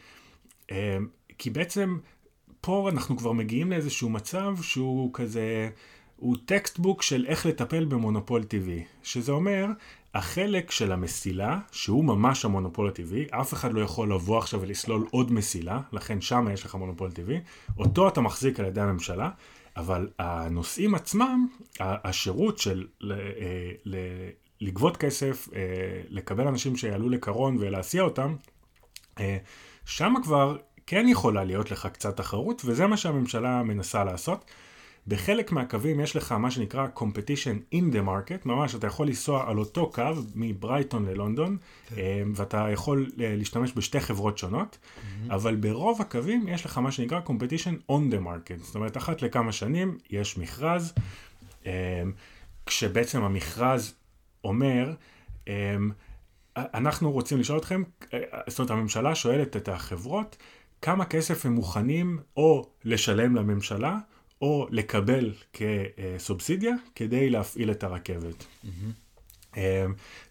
אה, 0.71 0.97
כי 1.37 1.49
בעצם 1.49 1.97
פה 2.61 2.89
אנחנו 2.89 3.17
כבר 3.17 3.31
מגיעים 3.31 3.71
לאיזשהו 3.71 4.09
מצב 4.09 4.55
שהוא 4.61 5.09
כזה, 5.13 5.69
הוא 6.17 6.35
textbook 6.45 7.01
של 7.01 7.25
איך 7.27 7.45
לטפל 7.45 7.85
במונופול 7.85 8.43
טבעי. 8.43 8.83
שזה 9.03 9.31
אומר, 9.31 9.65
החלק 10.13 10.71
של 10.71 10.91
המסילה, 10.91 11.59
שהוא 11.71 12.05
ממש 12.05 12.45
המונופול 12.45 12.87
הטבעי, 12.87 13.25
אף 13.31 13.53
אחד 13.53 13.73
לא 13.73 13.81
יכול 13.81 14.13
לבוא 14.13 14.37
עכשיו 14.37 14.61
ולסלול 14.61 15.07
עוד 15.11 15.31
מסילה, 15.31 15.81
לכן 15.93 16.21
שם 16.21 16.47
יש 16.53 16.65
לך 16.65 16.75
מונופול 16.75 17.11
טבעי, 17.11 17.39
אותו 17.77 18.07
אתה 18.07 18.21
מחזיק 18.21 18.59
על 18.59 18.65
ידי 18.65 18.81
הממשלה, 18.81 19.29
אבל 19.77 20.09
הנושאים 20.19 20.95
עצמם, 20.95 21.47
השירות 21.79 22.57
של 22.57 22.87
אה, 23.11 23.15
לגבות 24.61 24.97
כסף, 24.97 25.47
אה, 25.55 26.01
לקבל 26.09 26.47
אנשים 26.47 26.75
שיעלו 26.75 27.09
לקרון 27.09 27.57
ולהסיע 27.59 28.01
אותם, 28.01 28.35
אה, 29.19 29.37
שם 29.85 30.13
כבר 30.23 30.57
כן 30.87 31.05
יכולה 31.09 31.43
להיות 31.43 31.71
לך 31.71 31.87
קצת 31.93 32.17
תחרות, 32.17 32.61
וזה 32.65 32.87
מה 32.87 32.97
שהממשלה 32.97 33.63
מנסה 33.63 34.03
לעשות. 34.03 34.45
בחלק 35.07 35.51
מהקווים 35.51 35.99
יש 35.99 36.15
לך 36.15 36.31
מה 36.31 36.51
שנקרא 36.51 36.87
competition 36.95 37.75
in 37.75 37.93
the 37.93 38.05
market, 38.07 38.45
ממש 38.45 38.75
אתה 38.75 38.87
יכול 38.87 39.07
לנסוע 39.07 39.49
על 39.49 39.57
אותו 39.57 39.91
קו 39.91 40.03
מברייטון 40.35 41.05
ללונדון, 41.05 41.57
כן. 41.87 41.95
ואתה 42.35 42.67
יכול 42.71 43.09
להשתמש 43.17 43.73
בשתי 43.75 43.99
חברות 43.99 44.37
שונות, 44.37 44.77
mm-hmm. 44.77 45.33
אבל 45.33 45.55
ברוב 45.55 46.01
הקווים 46.01 46.47
יש 46.47 46.65
לך 46.65 46.77
מה 46.77 46.91
שנקרא 46.91 47.19
competition 47.25 47.91
on 47.91 48.13
the 48.13 48.25
market, 48.25 48.63
זאת 48.63 48.75
אומרת 48.75 48.97
אחת 48.97 49.21
לכמה 49.21 49.51
שנים 49.51 49.97
יש 50.09 50.37
מכרז, 50.37 50.93
כשבעצם 52.65 53.23
המכרז 53.23 53.93
אומר, 54.43 54.93
אנחנו 56.57 57.11
רוצים 57.11 57.39
לשאול 57.39 57.57
אתכם, 57.59 57.83
זאת 58.47 58.59
אומרת 58.59 58.71
הממשלה 58.71 59.15
שואלת 59.15 59.57
את 59.57 59.69
החברות, 59.69 60.37
כמה 60.81 61.05
כסף 61.05 61.45
הם 61.45 61.53
מוכנים 61.53 62.19
או 62.37 62.69
לשלם 62.83 63.35
לממשלה, 63.35 63.97
או 64.43 64.67
לקבל 64.71 65.33
כסובסידיה 65.53 66.73
כדי 66.95 67.29
להפעיל 67.29 67.71
את 67.71 67.83
הרכבת. 67.83 68.45
Mm-hmm. 68.65 69.57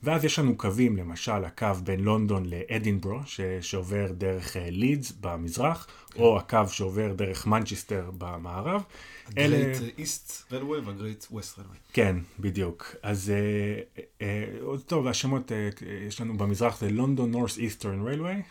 ואז 0.02 0.24
יש 0.24 0.38
לנו 0.38 0.56
קווים, 0.56 0.96
למשל 0.96 1.44
הקו 1.44 1.66
בין 1.84 2.00
לונדון 2.00 2.44
לאדינברו, 2.46 3.20
ש- 3.26 3.40
שעובר 3.60 4.12
דרך 4.12 4.56
לידס 4.60 5.12
במזרח, 5.20 5.86
okay. 5.86 6.14
כן. 6.14 6.22
או 6.22 6.38
הקו 6.38 6.58
שעובר 6.68 7.12
דרך 7.12 7.46
מנצ'סטר 7.46 8.10
במערב. 8.18 8.82
הגרייט 9.26 9.76
איסט 9.98 10.52
רלווי 10.52 10.80
והגרייט 10.80 11.26
ווסט 11.30 11.58
רלווי. 11.58 11.76
כן, 11.92 12.16
בדיוק. 12.40 12.94
אז 13.02 13.32
אה, 13.32 13.98
אה, 13.98 14.20
אה, 14.20 14.80
טוב, 14.86 15.06
השמות 15.06 15.52
אה, 15.52 15.84
יש 16.08 16.20
לנו 16.20 16.38
במזרח 16.38 16.80
זה 16.80 16.90
London 16.90 17.30
North 17.30 17.58
Eastern 17.58 18.08
Railway. 18.08 18.42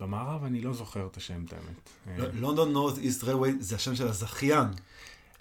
במערב 0.00 0.44
אני 0.44 0.60
לא 0.60 0.72
זוכר 0.72 1.06
את 1.06 1.16
השם, 1.16 1.44
את 1.44 1.52
האמת. 1.52 2.30
London 2.34 2.72
North 2.72 2.98
East 2.98 3.24
Railway 3.24 3.52
זה 3.60 3.76
השם 3.76 3.94
של 3.94 4.08
הזכיין. 4.08 4.66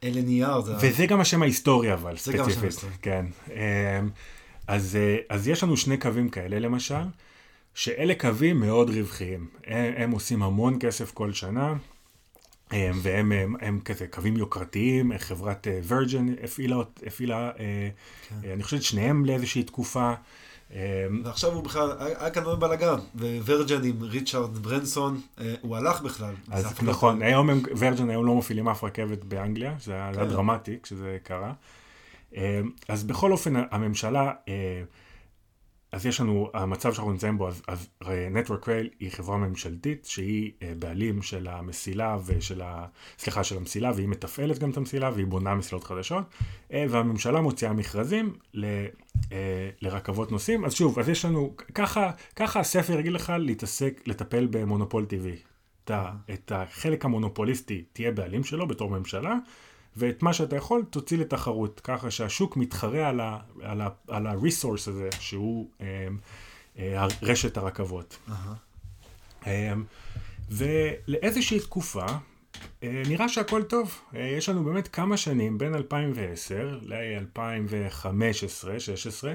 אלה 0.03 0.21
נייר. 0.21 0.61
זה... 0.61 0.75
וזה 0.81 1.05
גם 1.05 1.21
השם 1.21 1.41
ההיסטורי 1.41 1.93
אבל, 1.93 2.15
זה 2.15 2.19
ספציפית. 2.19 2.41
גם 2.41 2.47
השם 2.49 2.61
ההיסטורי. 2.61 2.93
כן. 3.01 3.25
אמ, 3.49 4.09
אז, 4.67 4.95
אה, 4.95 5.17
אז 5.29 5.47
יש 5.47 5.63
לנו 5.63 5.77
שני 5.77 5.97
קווים 5.97 6.29
כאלה 6.29 6.59
למשל, 6.59 7.03
שאלה 7.73 8.15
קווים 8.15 8.59
מאוד 8.59 8.89
רווחיים. 8.89 9.47
הם, 9.67 9.93
הם 9.97 10.11
עושים 10.11 10.43
המון 10.43 10.77
כסף 10.79 11.11
כל 11.11 11.33
שנה, 11.33 11.73
אמ, 12.73 12.99
והם 13.01 13.31
הם, 13.31 13.55
הם 13.61 13.79
כזה 13.85 14.07
קווים 14.07 14.37
יוקרתיים, 14.37 15.11
חברת 15.17 15.67
וירג'ן 15.83 16.29
אה, 16.29 16.33
הפעילה, 16.43 16.77
הפעילה 17.07 17.51
אה, 17.59 17.89
כן. 18.29 18.49
אני 18.53 18.63
חושב 18.63 18.81
שניהם 18.81 19.25
לאיזושהי 19.25 19.63
תקופה. 19.63 20.13
אמ, 20.73 20.77
ועכשיו 21.25 21.51
הוא 21.51 21.63
בכלל, 21.63 21.91
היה 21.99 22.29
כאן 22.29 22.43
עוד 22.43 22.59
בלאגן, 22.59 22.99
וורג'ן 23.15 23.83
עם 23.83 24.03
ריצ'רד 24.03 24.57
ברנסון, 24.57 25.21
אה, 25.39 25.53
הוא 25.61 25.77
הלך 25.77 26.01
בכלל. 26.01 26.33
אז 26.51 26.83
נכון, 26.83 27.21
היום 27.21 27.49
הם, 27.49 27.61
ורג'ן 27.77 28.09
היום 28.09 28.25
לא 28.25 28.35
מפעילים 28.35 28.69
אף 28.69 28.83
רכבת 28.83 29.23
באנגליה, 29.23 29.75
זה 29.81 29.93
היה 29.93 30.13
כן. 30.13 30.27
דרמטי 30.27 30.77
כשזה 30.83 31.17
קרה. 31.23 31.53
אמ, 32.35 32.41
אז 32.87 33.03
בכל 33.03 33.31
אופן, 33.31 33.53
הממשלה 33.71 34.31
אה, 34.47 34.81
אז 35.91 36.05
יש 36.05 36.21
לנו, 36.21 36.49
המצב 36.53 36.93
שאנחנו 36.93 37.11
נמצאים 37.11 37.37
בו, 37.37 37.47
אז, 37.47 37.61
אז 37.67 37.89
Network 38.03 38.63
Rail 38.63 38.89
היא 38.99 39.11
חברה 39.11 39.37
ממשלתית 39.37 40.05
שהיא 40.05 40.51
אה, 40.61 40.73
בעלים 40.79 41.21
של 41.21 41.47
המסילה 41.47 42.17
ושל 42.25 42.61
ה... 42.61 42.85
סליחה, 43.19 43.43
של 43.43 43.57
המסילה, 43.57 43.91
והיא 43.95 44.07
מתפעלת 44.07 44.59
גם 44.59 44.69
את 44.69 44.77
המסילה 44.77 45.11
והיא 45.13 45.25
בונה 45.25 45.55
מסילות 45.55 45.83
חדשות, 45.83 46.23
אה, 46.73 46.85
והממשלה 46.89 47.41
מוציאה 47.41 47.73
מכרזים 47.73 48.33
ל, 48.53 48.65
אה, 49.31 49.69
לרכבות 49.81 50.31
נוסעים. 50.31 50.65
אז 50.65 50.73
שוב, 50.73 50.99
אז 50.99 51.09
יש 51.09 51.25
לנו, 51.25 51.55
ככה, 51.73 52.11
ככה 52.35 52.59
הספר 52.59 52.99
יגיד 52.99 53.11
לך 53.11 53.33
להתעסק, 53.39 54.01
לטפל 54.05 54.47
במונופול 54.51 55.05
טבעי. 55.05 55.35
את 56.33 56.51
החלק 56.51 57.05
המונופוליסטי 57.05 57.83
תהיה 57.93 58.11
בעלים 58.11 58.43
שלו 58.43 58.67
בתור 58.67 58.89
ממשלה, 58.89 59.35
ואת 59.97 60.23
מה 60.23 60.33
שאתה 60.33 60.55
יכול 60.55 60.83
תוציא 60.89 61.17
לתחרות, 61.17 61.81
ככה 61.83 62.11
שהשוק 62.11 62.57
מתחרה 62.57 63.09
על, 63.09 63.19
ה, 63.19 63.37
על, 63.61 63.81
ה, 63.81 63.89
על 64.07 64.27
ה-resource 64.27 64.89
הזה, 64.89 65.09
שהוא 65.19 65.69
אה, 65.81 66.07
אה, 66.79 67.07
רשת 67.21 67.57
הרכבות. 67.57 68.17
Uh-huh. 68.27 68.31
אה, 69.47 69.73
ולאיזושהי 70.51 71.59
תקופה, 71.59 72.05
אה, 72.83 73.01
נראה 73.07 73.29
שהכל 73.29 73.63
טוב. 73.63 74.01
אה, 74.15 74.21
יש 74.21 74.49
לנו 74.49 74.63
באמת 74.63 74.87
כמה 74.87 75.17
שנים, 75.17 75.57
בין 75.57 75.75
2010 75.75 76.79
ל-2015-2016, 76.81 79.27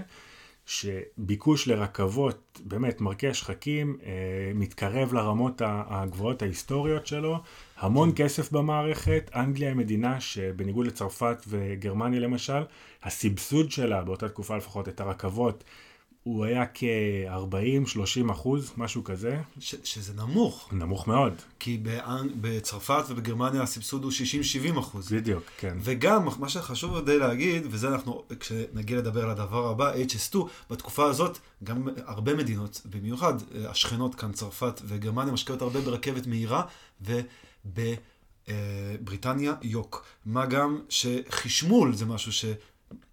שביקוש 0.66 1.68
לרכבות, 1.68 2.61
באמת 2.64 3.00
מרקיע 3.00 3.35
שחקים, 3.35 3.98
אה, 4.05 4.11
מתקרב 4.55 5.12
לרמות 5.12 5.62
הגבוהות 5.64 6.42
ההיסטוריות 6.42 7.07
שלו, 7.07 7.38
המון 7.77 8.12
כן. 8.14 8.24
כסף 8.24 8.53
במערכת, 8.53 9.31
אנגליה 9.35 9.68
היא 9.68 9.77
מדינה 9.77 10.20
שבניגוד 10.20 10.87
לצרפת 10.87 11.44
וגרמניה 11.48 12.20
למשל, 12.20 12.62
הסבסוד 13.03 13.70
שלה 13.70 14.03
באותה 14.03 14.29
תקופה 14.29 14.57
לפחות 14.57 14.88
את 14.88 15.00
הרכבות 15.00 15.64
הוא 16.24 16.44
היה 16.44 16.64
כ-40-30 16.74 18.32
אחוז, 18.32 18.72
משהו 18.76 19.04
כזה. 19.04 19.40
ש- 19.58 19.74
שזה 19.84 20.12
נמוך. 20.14 20.68
נמוך 20.72 21.08
מאוד. 21.08 21.32
כי 21.58 21.78
באנ... 21.78 22.28
בצרפת 22.40 23.04
ובגרמניה 23.08 23.62
הסבסוד 23.62 24.04
הוא 24.04 24.12
60-70 24.74 24.78
אחוז. 24.78 25.12
בדיוק, 25.12 25.42
כן. 25.58 25.76
וגם, 25.80 26.28
מה 26.38 26.48
שחשוב 26.48 26.92
עוד 26.94 27.10
להגיד, 27.10 27.62
וזה 27.70 27.88
אנחנו, 27.88 28.24
כשנגיע 28.40 28.98
לדבר 28.98 29.24
על 29.24 29.30
הדבר 29.30 29.68
הבא, 29.68 29.92
HS2, 29.94 30.37
בתקופה 30.70 31.04
הזאת, 31.04 31.38
גם 31.64 31.88
הרבה 32.06 32.34
מדינות, 32.34 32.80
במיוחד 32.90 33.34
אה, 33.54 33.70
השכנות 33.70 34.14
כאן, 34.14 34.32
צרפת 34.32 34.80
וגרמניה, 34.84 35.32
משקיעות 35.32 35.62
הרבה 35.62 35.80
ברכבת 35.80 36.26
מהירה, 36.26 36.62
ובבריטניה 38.48 39.50
אה, 39.50 39.56
יוק. 39.62 40.04
מה 40.26 40.46
גם 40.46 40.80
שחשמול 40.88 41.94
זה 41.94 42.06
משהו 42.06 42.32
ש... 42.32 42.44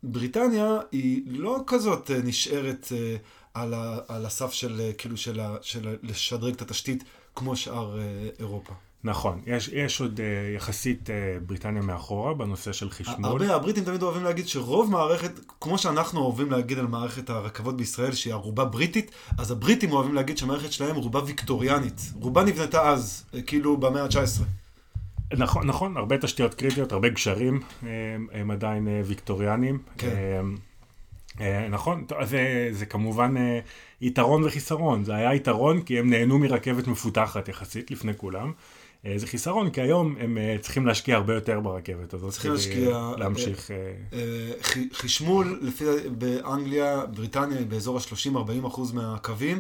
בריטניה 0.04 0.80
היא 0.92 1.24
לא 1.28 1.64
כזאת 1.68 2.12
אה, 2.12 2.20
נשארת 2.24 2.88
אה, 2.92 3.16
על, 3.54 3.74
ה, 3.74 3.98
על 4.08 4.26
הסף 4.26 4.52
של, 4.52 4.82
אה, 4.82 4.94
כאילו, 4.94 5.18
של, 5.18 5.40
ה, 5.40 5.56
של 5.62 5.96
לשדרג 6.04 6.54
את 6.54 6.62
התשתית 6.62 7.04
כמו 7.36 7.56
שאר 7.56 8.00
אירופה. 8.40 8.74
נכון, 9.04 9.42
יש, 9.46 9.68
יש 9.68 10.02
עוד 10.02 10.20
uh, 10.20 10.56
יחסית 10.56 11.10
uh, 11.10 11.12
בריטניה 11.46 11.82
מאחורה 11.82 12.34
בנושא 12.34 12.72
של 12.72 12.90
חשמול. 12.90 13.26
הרבה, 13.26 13.56
הבריטים 13.56 13.84
תמיד 13.84 14.04
אוהבים 14.04 14.24
להגיד 14.24 14.48
שרוב 14.48 14.92
מערכת, 14.92 15.32
כמו 15.62 15.78
שאנחנו 15.78 16.20
אוהבים 16.20 16.52
להגיד 16.52 16.80
על 16.80 16.88
מערכת 16.88 17.30
הרכבות 17.30 17.78
בישראל 17.78 18.12
שהיא 18.12 18.34
ערובה 18.34 18.66
בריטית, 18.66 19.12
אז 19.38 19.52
הבריטים 19.52 19.92
אוהבים 19.92 20.16
להגיד 20.16 20.38
שהמערכת 20.38 20.72
שלהם 20.72 20.96
רובה 20.96 21.24
ויקטוריאנית. 21.26 22.02
רובה 22.16 22.44
נבנתה 22.44 22.90
אז, 22.90 23.24
כאילו 23.48 23.78
במאה 23.78 24.04
ה-19. 24.04 24.61
נכון, 25.38 25.68
נכון, 25.68 25.98
הרבה 25.98 26.18
תשתיות 26.18 26.54
קריטיות, 26.54 26.92
הרבה 26.92 27.10
גשרים 27.10 27.60
הם, 27.82 28.28
הם 28.34 28.52
עדיין 28.52 28.88
אה, 28.88 29.02
ויקטוריאנים. 29.06 29.80
כן. 29.98 30.44
אה, 31.42 31.68
נכון, 31.70 32.06
זה, 32.24 32.70
זה 32.72 32.86
כמובן 32.86 33.38
אה, 33.38 33.60
יתרון 34.02 34.44
וחיסרון. 34.44 35.04
זה 35.04 35.16
היה 35.16 35.36
יתרון 35.36 35.82
כי 35.82 36.00
הם 36.00 36.10
נהנו 36.10 36.40
מרכבת 36.40 36.88
מפותחת 36.88 37.48
יחסית 37.48 37.92
לפני 37.92 38.12
כולם. 38.18 38.52
זה 39.16 39.28
חיסרון 39.28 39.70
כי 39.70 39.82
היום 39.82 40.16
הם 40.20 40.38
צריכים 40.62 40.86
להשקיע 40.86 41.16
הרבה 41.16 41.34
יותר 41.34 41.60
ברכבת 41.60 42.14
הזאת. 42.14 42.32
צריכים 42.32 42.52
להשקיע... 42.52 43.12
להמשיך... 43.18 43.72
חשמאר 44.94 45.44
לפי, 45.62 45.86
באנגליה, 46.12 47.06
בריטניה, 47.06 47.62
באזור 47.66 47.98
ה-30-40 47.98 48.68
אחוז 48.68 48.92
מהקווים, 48.92 49.60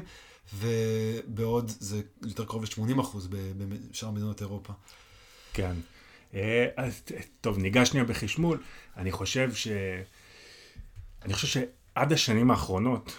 ובעוד 0.57 1.71
זה 1.79 2.01
יותר 2.25 2.45
קרוב 2.45 2.63
ל-80 2.63 3.01
אחוז 3.01 3.29
בשאר 3.31 4.11
מדינות 4.11 4.41
אירופה. 4.41 4.73
כן. 5.53 5.73
אה, 6.33 6.67
אז 6.77 7.03
טוב, 7.41 7.57
ניגש 7.57 7.89
שנייה 7.89 8.05
בחשמול. 8.05 8.57
אני 8.97 9.11
חושב 9.11 9.53
ש... 9.53 9.67
אני 11.25 11.33
חושב 11.33 11.47
שעד 11.47 12.13
השנים 12.13 12.51
האחרונות, 12.51 13.17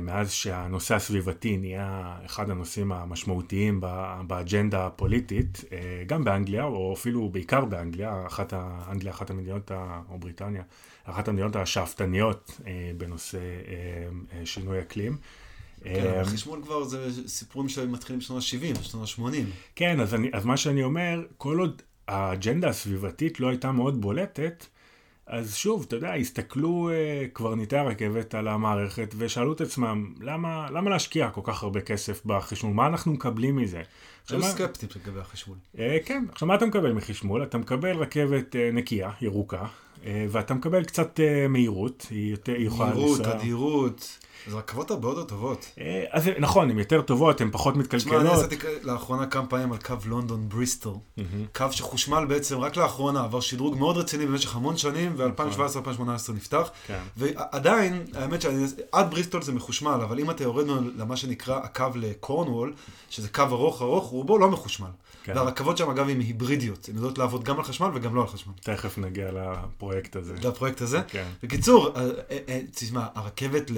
מאז 0.00 0.32
שהנושא 0.32 0.94
הסביבתי 0.94 1.56
נהיה 1.56 2.18
אחד 2.24 2.50
הנושאים 2.50 2.92
המשמעותיים 2.92 3.80
באג'נדה 4.26 4.86
הפוליטית, 4.86 5.64
גם 6.06 6.24
באנגליה, 6.24 6.64
או 6.64 6.94
אפילו 6.94 7.28
בעיקר 7.28 7.64
באנגליה, 7.64 8.26
אחת, 8.26 8.52
אנגליה 8.90 9.12
אחת 9.12 9.30
המדינות, 9.30 9.70
או 10.08 10.18
בריטניה, 10.18 10.62
אחת 11.04 11.28
המדינות 11.28 11.56
השאפתניות 11.56 12.60
בנושא 12.96 13.38
שינוי 14.44 14.80
אקלים. 14.80 15.16
כן, 15.84 16.22
חשמול 16.24 16.62
כבר 16.62 16.84
זה 16.84 17.28
סיפורים 17.28 17.68
שמתחילים 17.68 18.20
בשנות 18.20 18.42
ה-70, 18.42 18.78
בשנות 18.80 19.08
ה-80. 19.08 19.44
כן, 19.76 20.00
אז, 20.00 20.14
אני, 20.14 20.30
אז 20.32 20.44
מה 20.44 20.56
שאני 20.56 20.82
אומר, 20.82 21.22
כל 21.36 21.58
עוד 21.58 21.82
האג'נדה 22.08 22.68
הסביבתית 22.68 23.40
לא 23.40 23.48
הייתה 23.48 23.72
מאוד 23.72 24.00
בולטת, 24.00 24.66
אז 25.26 25.54
שוב, 25.54 25.84
אתה 25.88 25.96
יודע, 25.96 26.14
הסתכלו 26.14 26.90
uh, 26.90 27.28
קברניטי 27.32 27.76
הרכבת 27.76 28.34
על 28.34 28.48
המערכת 28.48 29.14
ושאלו 29.16 29.52
את 29.52 29.60
עצמם, 29.60 30.14
למה, 30.20 30.70
למה 30.70 30.90
להשקיע 30.90 31.30
כל 31.30 31.40
כך 31.44 31.62
הרבה 31.62 31.80
כסף 31.80 32.24
בחשמול? 32.26 32.72
מה 32.72 32.86
אנחנו 32.86 33.12
מקבלים 33.12 33.56
מזה? 33.56 33.82
היו 34.28 34.42
סקפטים 34.42 34.88
לגבי 34.96 35.20
החשמול. 35.20 35.56
Uh, 35.76 35.78
כן, 36.04 36.24
עכשיו 36.32 36.48
מה 36.48 36.54
אתה 36.54 36.66
מקבל 36.66 36.92
מחשמול? 36.92 37.42
אתה 37.42 37.58
מקבל 37.58 37.96
רכבת 37.96 38.54
uh, 38.54 38.74
נקייה, 38.74 39.10
ירוקה, 39.20 39.64
uh, 39.64 40.06
ואתה 40.30 40.54
מקבל 40.54 40.84
קצת 40.84 41.20
uh, 41.20 41.48
מהירות, 41.48 42.06
היא 42.10 42.30
יותר, 42.30 42.54
יכולה 42.58 42.90
לנסוע... 42.90 43.18
מהירות, 43.18 43.38
תדירות. 43.38 44.18
אז 44.46 44.54
רכבות 44.54 44.90
הרבה 44.90 45.08
יותר 45.08 45.24
טובות. 45.24 45.66
אה, 45.80 46.04
אז 46.10 46.28
נכון, 46.38 46.70
הן 46.70 46.78
יותר 46.78 47.02
טובות, 47.02 47.40
הן 47.40 47.50
פחות 47.52 47.76
מתקלקלות. 47.76 48.22
תשמע, 48.22 48.32
אני 48.32 48.40
עשיתי 48.40 48.56
לאחרונה 48.82 49.26
כמה 49.26 49.46
פעמים 49.46 49.72
על 49.72 49.78
קו 49.78 49.94
לונדון 50.04 50.48
בריסטול. 50.48 50.94
קו 51.54 51.66
שחושמל 51.70 52.24
בעצם 52.24 52.58
רק 52.58 52.76
לאחרונה, 52.76 53.24
עבר 53.24 53.40
שדרוג 53.40 53.78
מאוד 53.78 53.96
רציני 53.96 54.26
במשך 54.26 54.56
המון 54.56 54.76
שנים, 54.76 55.14
ו-2017-2018 55.16 56.32
נפתח. 56.34 56.70
כן. 56.86 57.00
ועדיין, 57.16 58.04
האמת 58.14 58.42
שעד 58.42 59.10
בריסטול 59.10 59.42
זה 59.42 59.52
מחושמל, 59.52 60.00
אבל 60.02 60.20
אם 60.20 60.30
אתה 60.30 60.42
יורד 60.42 60.66
למה 60.96 61.16
שנקרא 61.16 61.56
הקו 61.56 61.86
לקורנוול, 61.94 62.74
שזה 63.10 63.28
קו 63.28 63.42
ארוך 63.42 63.82
ארוך, 63.82 64.04
רובו 64.10 64.38
לא 64.38 64.50
מחושמל. 64.50 64.90
כן. 65.22 65.36
והרכבות 65.36 65.78
שם 65.78 65.90
אגב 65.90 66.08
הן 66.08 66.20
היברידיות, 66.20 66.88
הן 66.88 66.94
יודעות 66.94 67.18
לעבוד 67.18 67.44
גם 67.44 67.58
על 67.58 67.62
חשמל 67.62 67.90
וגם 67.94 68.14
לא 68.14 68.20
על 68.20 68.26
חשמל. 68.26 68.52
תכף 68.60 68.98
נגיע 68.98 69.30
לפרויקט 69.32 70.16
הזה. 70.16 70.34
לפרויקט 70.42 70.80
הזה? 70.80 71.00
כן. 71.08 71.28
בקיצור, 71.42 71.88
אה, 71.96 72.08
אה, 72.48 72.60
תשמע, 72.74 73.06
הרכבת 73.14 73.70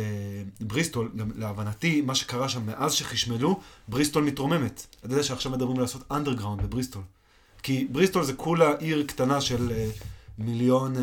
לבריסטול, 0.61 1.11
גם 1.17 1.31
להבנתי, 1.35 2.01
מה 2.01 2.15
שקרה 2.15 2.49
שם 2.49 2.67
מאז 2.67 2.93
שחשמלו, 2.93 3.61
בריסטול 3.89 4.25
מתרוממת. 4.25 4.87
אתה 5.05 5.15
יודע 5.15 5.23
שעכשיו 5.23 5.53
מדברים 5.53 5.81
לעשות 5.81 6.03
underground 6.11 6.63
בבריסטול. 6.63 7.03
כי 7.63 7.87
בריסטול 7.91 8.25
זה 8.25 8.33
כולה 8.33 8.77
עיר 8.79 9.05
קטנה 9.07 9.41
של 9.41 9.73
אה, 9.73 9.91
מיליון 10.39 10.95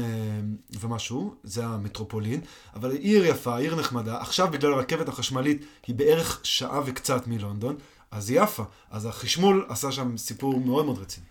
ומשהו, 0.79 1.35
זה 1.43 1.65
המטרופולין, 1.65 2.41
אבל 2.75 2.91
עיר 2.91 3.25
יפה, 3.25 3.57
עיר 3.57 3.75
נחמדה. 3.75 4.21
עכשיו 4.21 4.47
בגלל 4.51 4.73
הרכבת 4.73 5.07
החשמלית 5.07 5.65
היא 5.87 5.95
בערך 5.95 6.39
שעה 6.43 6.81
וקצת 6.85 7.27
מלונדון. 7.27 7.75
אז 8.11 8.29
היא 8.29 8.41
עפה. 8.41 8.63
אז 8.91 9.05
החשמול 9.05 9.65
עשה 9.69 9.91
שם 9.91 10.17
סיפור 10.17 10.59
מאוד 10.59 10.85
מאוד 10.85 10.97
רציני. 10.97 11.25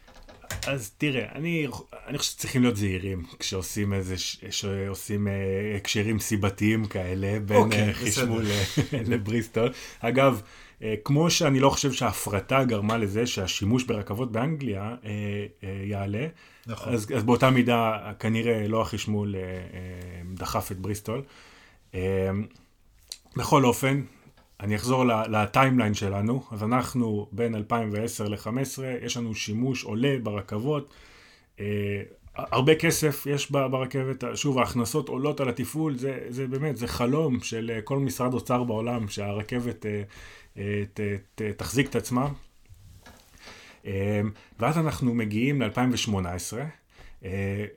אז 0.67 0.91
תראה, 0.99 1.27
אני, 1.35 1.67
אני 2.07 2.19
חושב 2.19 2.33
שצריכים 2.33 2.63
להיות 2.63 2.77
זהירים 2.77 3.23
כשעושים 3.39 3.93
איזה, 3.93 4.15
שעושים 4.51 5.29
אה, 5.29 5.33
הקשרים 5.77 6.19
סיבתיים 6.19 6.87
כאלה 6.87 7.41
בין 7.41 7.57
אוקיי, 7.57 7.89
אה, 7.89 7.95
חשמול 7.95 8.45
לבריסטול. 9.11 9.73
אגב, 10.01 10.43
אה, 10.83 10.95
כמו 11.05 11.31
שאני 11.31 11.61
לא 11.61 11.71
חושב 11.71 11.93
שההפרטה 11.93 12.65
גרמה 12.65 12.97
לזה 12.97 13.27
שהשימוש 13.27 13.85
ברכבות 13.85 14.33
באנגליה 14.33 14.83
אה, 15.05 15.11
אה, 15.65 15.83
יעלה, 15.85 16.27
נכון. 16.67 16.93
אז, 16.95 17.07
אז 17.17 17.23
באותה 17.23 17.51
מידה 17.51 18.13
כנראה 18.19 18.69
לא 18.69 18.83
החשמול 18.83 19.35
אה, 19.37 19.41
אה, 19.41 20.23
דחף 20.35 20.73
את 20.73 20.79
בריסטול. 20.79 21.23
אה, 21.95 22.31
בכל 23.37 23.65
אופן, 23.65 24.03
אני 24.61 24.77
אחזור 24.77 25.05
לטיימליין 25.05 25.95
שלנו, 25.95 26.43
אז 26.51 26.63
אנחנו 26.63 27.29
בין 27.33 27.55
2010 27.55 28.29
ל-2015, 28.29 28.83
יש 29.03 29.17
לנו 29.17 29.35
שימוש 29.35 29.85
עולה 29.85 30.17
ברכבות, 30.23 30.95
אה, 31.61 32.03
הרבה 32.35 32.75
כסף 32.75 33.27
יש 33.27 33.51
ברכבת, 33.51 34.25
שוב 34.35 34.59
ההכנסות 34.59 35.09
עולות 35.09 35.41
על 35.41 35.49
התפעול, 35.49 35.97
זה, 35.97 36.19
זה 36.29 36.47
באמת, 36.47 36.77
זה 36.77 36.87
חלום 36.87 37.41
של 37.41 37.79
כל 37.85 37.99
משרד 37.99 38.35
אוצר 38.35 38.65
בעולם, 38.65 39.09
שהרכבת 39.09 39.87
אה, 39.87 40.03
אה, 40.59 40.83
ת, 40.95 41.01
ת, 41.35 41.43
תחזיק 41.43 41.89
את 41.91 41.97
עצמה. 41.97 42.29
אה, 43.87 44.21
ואז 44.59 44.79
אנחנו 44.79 45.15
מגיעים 45.15 45.63
ל-2018, 45.63 46.17
אה, 46.59 46.67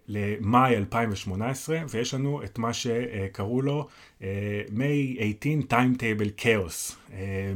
למאי 0.08 0.78
2018, 0.78 1.80
ויש 1.90 2.14
לנו 2.14 2.44
את 2.44 2.58
מה 2.58 2.74
שקראו 2.74 3.62
לו 3.62 3.88
אה, 4.22 4.62
May 4.68 5.22
18 5.44 5.80
Timetable 5.80 6.42
Chaos. 6.42 6.94
אה, 7.14 7.54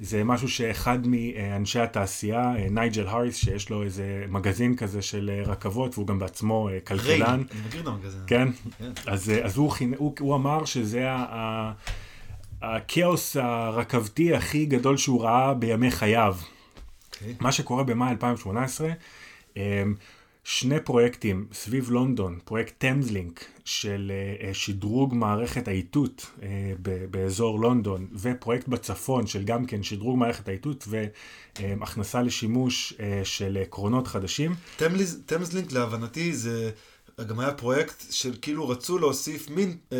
זה 0.00 0.24
משהו 0.24 0.48
שאחד 0.48 0.98
מאנשי 1.06 1.80
התעשייה, 1.80 2.52
נייג'ל 2.70 3.06
האריס, 3.06 3.36
שיש 3.36 3.70
לו 3.70 3.82
איזה 3.82 4.24
מגזין 4.28 4.76
כזה 4.76 5.02
של 5.02 5.42
רכבות, 5.46 5.94
והוא 5.94 6.06
גם 6.06 6.18
בעצמו 6.18 6.68
כלכלן. 6.86 7.10
ריי, 7.10 7.32
אני 7.32 7.44
מכיר 7.66 7.80
את 7.80 7.86
המגזין. 7.86 8.20
כן? 8.26 8.48
כן. 8.78 8.92
אז, 9.06 9.32
אז 9.42 9.56
הוא, 9.56 9.72
הוא, 9.96 10.14
הוא 10.20 10.34
אמר 10.34 10.64
שזה 10.64 11.10
ה... 11.10 11.72
הכאוס 12.62 13.36
הרכבתי 13.36 14.34
הכי 14.34 14.66
גדול 14.66 14.96
שהוא 14.96 15.22
ראה 15.22 15.54
בימי 15.54 15.90
חייו. 15.90 16.36
Okay. 16.40 16.56
אוקיי. 17.14 17.34
מה 17.40 17.52
שקורה 17.52 17.84
במאי 17.84 18.10
2018, 18.10 18.88
שני 20.48 20.80
פרויקטים 20.80 21.46
סביב 21.52 21.90
לונדון, 21.90 22.38
פרויקט 22.44 22.74
תמזלינק 22.78 23.44
של 23.64 24.12
uh, 24.40 24.54
שדרוג 24.54 25.14
מערכת 25.14 25.68
האיתות 25.68 26.26
uh, 26.36 26.42
באזור 27.10 27.60
לונדון, 27.60 28.06
ופרויקט 28.14 28.68
בצפון 28.68 29.26
של 29.26 29.44
גם 29.44 29.66
כן 29.66 29.82
שדרוג 29.82 30.18
מערכת 30.18 30.48
האיתות 30.48 30.88
והכנסה 31.58 32.22
לשימוש 32.22 32.94
של 33.24 33.58
קרונות 33.70 34.06
חדשים. 34.06 34.54
תמזלינק 35.26 35.72
להבנתי 35.72 36.36
זה... 36.36 36.70
גם 37.28 37.40
היה 37.40 37.52
פרויקט 37.52 38.02
של 38.10 38.34
כאילו 38.42 38.68
רצו 38.68 38.98
להוסיף 38.98 39.50
מין 39.50 39.76
אה, 39.92 39.98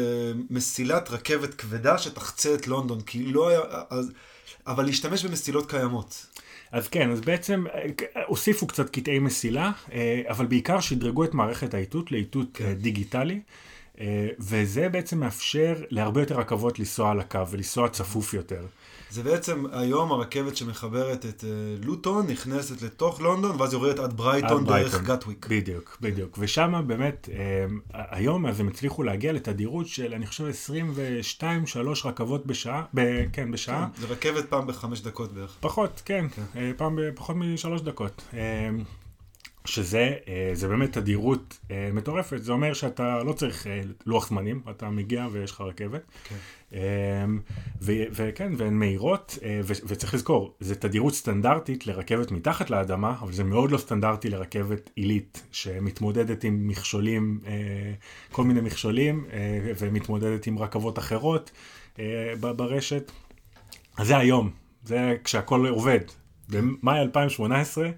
מסילת 0.51 1.11
רכבת 1.11 1.55
כבדה 1.55 1.99
שתחצה 1.99 2.55
את 2.55 2.67
לונדון, 2.67 3.01
כי 3.01 3.27
לא 3.27 3.49
היה... 3.49 3.61
אז, 3.91 4.13
אבל 4.67 4.85
להשתמש 4.85 5.25
במסילות 5.25 5.71
קיימות. 5.71 6.27
אז 6.73 6.89
כן, 6.89 7.11
אז 7.11 7.21
בעצם 7.21 7.65
אה, 7.75 8.23
הוסיפו 8.27 8.67
קצת 8.67 8.91
קטעי 8.91 9.19
מסילה, 9.19 9.73
אה, 9.93 10.23
אבל 10.29 10.47
בעיקר 10.47 10.81
שדרגו 10.81 11.25
את 11.25 11.35
מערכת 11.35 11.75
האיתות 11.75 12.13
לאיתות 12.13 12.49
כן. 12.55 12.65
אה, 12.65 12.75
דיגיטלי, 12.75 13.41
וזה 14.39 14.89
בעצם 14.89 15.21
מאפשר 15.21 15.75
להרבה 15.91 16.21
יותר 16.21 16.41
רכבות 16.41 16.79
לנסוע 16.79 17.11
על 17.11 17.21
הקו 17.21 17.49
ולנסוע 17.51 17.89
צפוף 17.89 18.35
יותר. 18.35 18.67
זה 19.17 19.23
בעצם 19.23 19.65
היום 19.73 20.13
הרכבת 20.13 20.57
שמחברת 20.57 21.27
את 21.27 21.45
לוטון 21.83 22.27
נכנסת 22.27 22.83
לתוך 22.83 23.21
לונדון 23.21 23.61
ואז 23.61 23.73
יורדת 23.73 23.99
עד 23.99 24.13
ברייטון 24.17 24.63
עד 24.63 24.83
דרך 24.83 25.03
גטוויק. 25.03 25.47
בדיוק, 25.51 25.99
בדיוק. 26.01 26.37
ושם 26.41 26.85
באמת, 26.87 27.29
היום 27.93 28.47
אז 28.47 28.61
הם 28.61 28.69
הצליחו 28.69 29.03
להגיע 29.03 29.33
לתדירות 29.33 29.87
של 29.87 30.15
אני 30.15 30.27
חושב 30.27 30.45
22-3 31.41 31.45
רכבות 32.05 32.47
בשעה, 32.47 32.85
ב, 32.95 33.25
כן, 33.33 33.51
בשעה. 33.51 33.89
כן, 33.95 34.01
זה 34.01 34.07
רכבת 34.07 34.49
פעם 34.49 34.67
בחמש 34.67 35.01
דקות 35.01 35.33
בערך. 35.33 35.57
פחות, 35.61 36.03
כן, 36.05 36.27
כן. 36.29 36.73
פעם 36.77 36.99
בפחות 37.03 37.37
משלוש 37.37 37.81
דקות. 37.81 38.23
שזה 39.65 40.15
זה 40.53 40.69
באמת 40.69 40.93
תדירות 40.93 41.59
מטורפת, 41.93 42.43
זה 42.43 42.53
אומר 42.53 42.73
שאתה 42.73 43.23
לא 43.23 43.33
צריך 43.33 43.67
לוח 44.07 44.29
זמנים, 44.29 44.61
אתה 44.71 44.91
מגיע 44.91 45.27
ויש 45.33 45.51
לך 45.51 45.61
רכבת. 45.61 46.03
כן. 46.29 46.37
אמ, 46.73 46.79
וכן, 47.83 48.53
והן 48.57 48.75
מהירות, 48.75 49.39
אה, 49.43 49.61
וצריך 49.65 50.15
לזכור, 50.15 50.55
זה 50.61 50.75
תדירות 50.75 51.15
סטנדרטית 51.15 51.87
לרכבת 51.87 52.31
מתחת 52.31 52.71
לאדמה, 52.71 53.17
אבל 53.21 53.33
זה 53.33 53.45
מאוד 53.45 53.71
לא 53.71 53.79
סטנדרטי 53.79 54.31
לרכבת 54.31 54.91
עילית, 54.95 55.43
שמתמודדת 55.53 56.45
עם 56.45 56.69
מכשולים, 56.69 57.41
אה, 57.47 57.53
כל 58.33 58.45
מיני 58.45 58.61
מכשולים, 58.61 59.25
אה, 59.33 59.73
ומתמודדת 59.79 60.47
עם 60.47 60.59
רכבות 60.59 60.99
אחרות 60.99 61.51
ברשת. 62.41 63.13
אז 63.97 64.07
זה 64.07 64.17
היום, 64.17 64.51
זה 64.85 65.17
כשהכול 65.25 65.69
עובד. 65.69 66.01
במאי 66.49 67.01
2018, 67.01 67.87
אמ, 67.87 67.93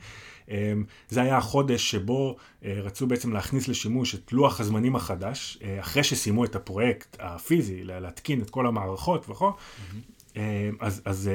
זה 1.08 1.22
היה 1.22 1.36
החודש 1.36 1.90
שבו 1.90 2.36
אה, 2.64 2.72
רצו 2.82 3.06
בעצם 3.06 3.32
להכניס 3.32 3.68
לשימוש 3.68 4.14
את 4.14 4.32
לוח 4.32 4.60
הזמנים 4.60 4.96
החדש, 4.96 5.58
אה, 5.62 5.80
אחרי 5.80 6.04
שסיימו 6.04 6.44
את 6.44 6.56
הפרויקט 6.56 7.16
הפיזי, 7.20 7.84
להתקין 7.84 8.42
את 8.42 8.50
כל 8.50 8.66
המערכות 8.66 9.28
וכו'. 9.28 9.50
Mm-hmm. 9.50 10.40
אז, 10.80 11.02
אז 11.04 11.30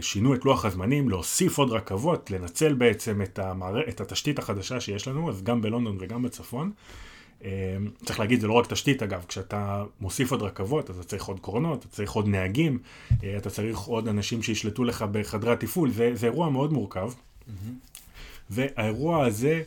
שינו 0.00 0.34
את 0.34 0.44
לוח 0.44 0.64
הזמנים, 0.64 1.08
להוסיף 1.08 1.58
עוד 1.58 1.70
רכבות, 1.70 2.30
לנצל 2.30 2.74
בעצם 2.74 3.22
את, 3.22 3.38
המער... 3.38 3.88
את 3.88 4.00
התשתית 4.00 4.38
החדשה 4.38 4.80
שיש 4.80 5.08
לנו, 5.08 5.30
אז 5.30 5.42
גם 5.42 5.62
בלונדון 5.62 5.96
וגם 6.00 6.22
בצפון. 6.22 6.70
צריך 8.04 8.20
להגיד, 8.20 8.40
זה 8.40 8.46
לא 8.46 8.52
רק 8.52 8.66
תשתית 8.66 9.02
אגב, 9.02 9.24
כשאתה 9.28 9.84
מוסיף 10.00 10.30
עוד 10.30 10.42
רכבות, 10.42 10.90
אז 10.90 10.98
אתה 10.98 11.08
צריך 11.08 11.24
עוד 11.24 11.40
קרונות, 11.40 11.78
אתה 11.78 11.88
צריך 11.88 12.12
עוד 12.12 12.28
נהגים, 12.28 12.78
אתה 13.36 13.50
צריך 13.50 13.78
עוד 13.78 14.08
אנשים 14.08 14.42
שישלטו 14.42 14.84
לך 14.84 15.04
בחדרי 15.12 15.52
התפעול, 15.52 15.90
זה, 15.90 16.10
זה 16.14 16.26
אירוע 16.26 16.50
מאוד 16.50 16.72
מורכב. 16.72 17.12
Mm-hmm. 17.12 17.91
והאירוע 18.50 19.26
הזה 19.26 19.62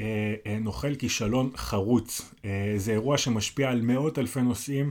אה, 0.00 0.34
אה, 0.46 0.58
נוחל 0.60 0.94
כישלון 0.94 1.50
חרוץ. 1.56 2.32
אה, 2.44 2.74
זה 2.76 2.92
אירוע 2.92 3.18
שמשפיע 3.18 3.70
על 3.70 3.80
מאות 3.80 4.18
אלפי 4.18 4.42
נוסעים. 4.42 4.90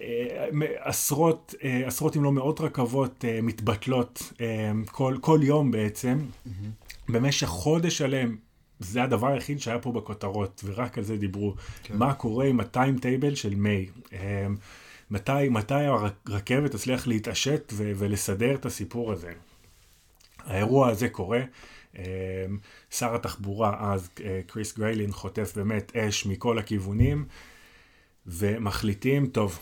אה, 0.00 0.46
עשרות, 0.78 1.54
אה, 1.64 1.82
עשרות 1.86 2.16
אם 2.16 2.24
לא 2.24 2.32
מאות 2.32 2.60
רכבות 2.60 3.24
מתבטלות 3.42 4.32
כל, 4.90 5.16
כל 5.20 5.40
יום 5.42 5.70
בעצם. 5.70 6.18
Mm-hmm. 6.18 7.12
במשך 7.12 7.46
חודש 7.46 7.98
שלם, 7.98 8.36
זה 8.78 9.02
הדבר 9.02 9.26
היחיד 9.26 9.60
שהיה 9.60 9.78
פה 9.78 9.92
בכותרות, 9.92 10.64
ורק 10.64 10.98
על 10.98 11.04
זה 11.04 11.16
דיברו. 11.16 11.54
כן. 11.82 11.96
מה 11.96 12.14
קורה 12.14 12.46
עם 12.46 12.60
הטיים 12.60 12.98
טייבל 12.98 13.34
של 13.34 13.54
מיי? 13.54 13.86
מתי, 15.10 15.48
מתי 15.50 15.74
הרכבת 15.74 16.70
תצליח 16.70 17.06
להתעשת 17.06 17.72
ו- 17.76 17.92
ולסדר 17.96 18.54
את 18.54 18.66
הסיפור 18.66 19.12
הזה? 19.12 19.32
האירוע 20.44 20.88
הזה 20.88 21.08
קורה. 21.08 21.40
שר 22.90 23.14
התחבורה 23.14 23.92
אז, 23.92 24.10
קריס 24.46 24.78
גריילין, 24.78 25.12
חוטף 25.12 25.52
באמת 25.56 25.96
אש 25.96 26.26
מכל 26.26 26.58
הכיוונים, 26.58 27.24
ומחליטים, 28.26 29.26
טוב, 29.26 29.58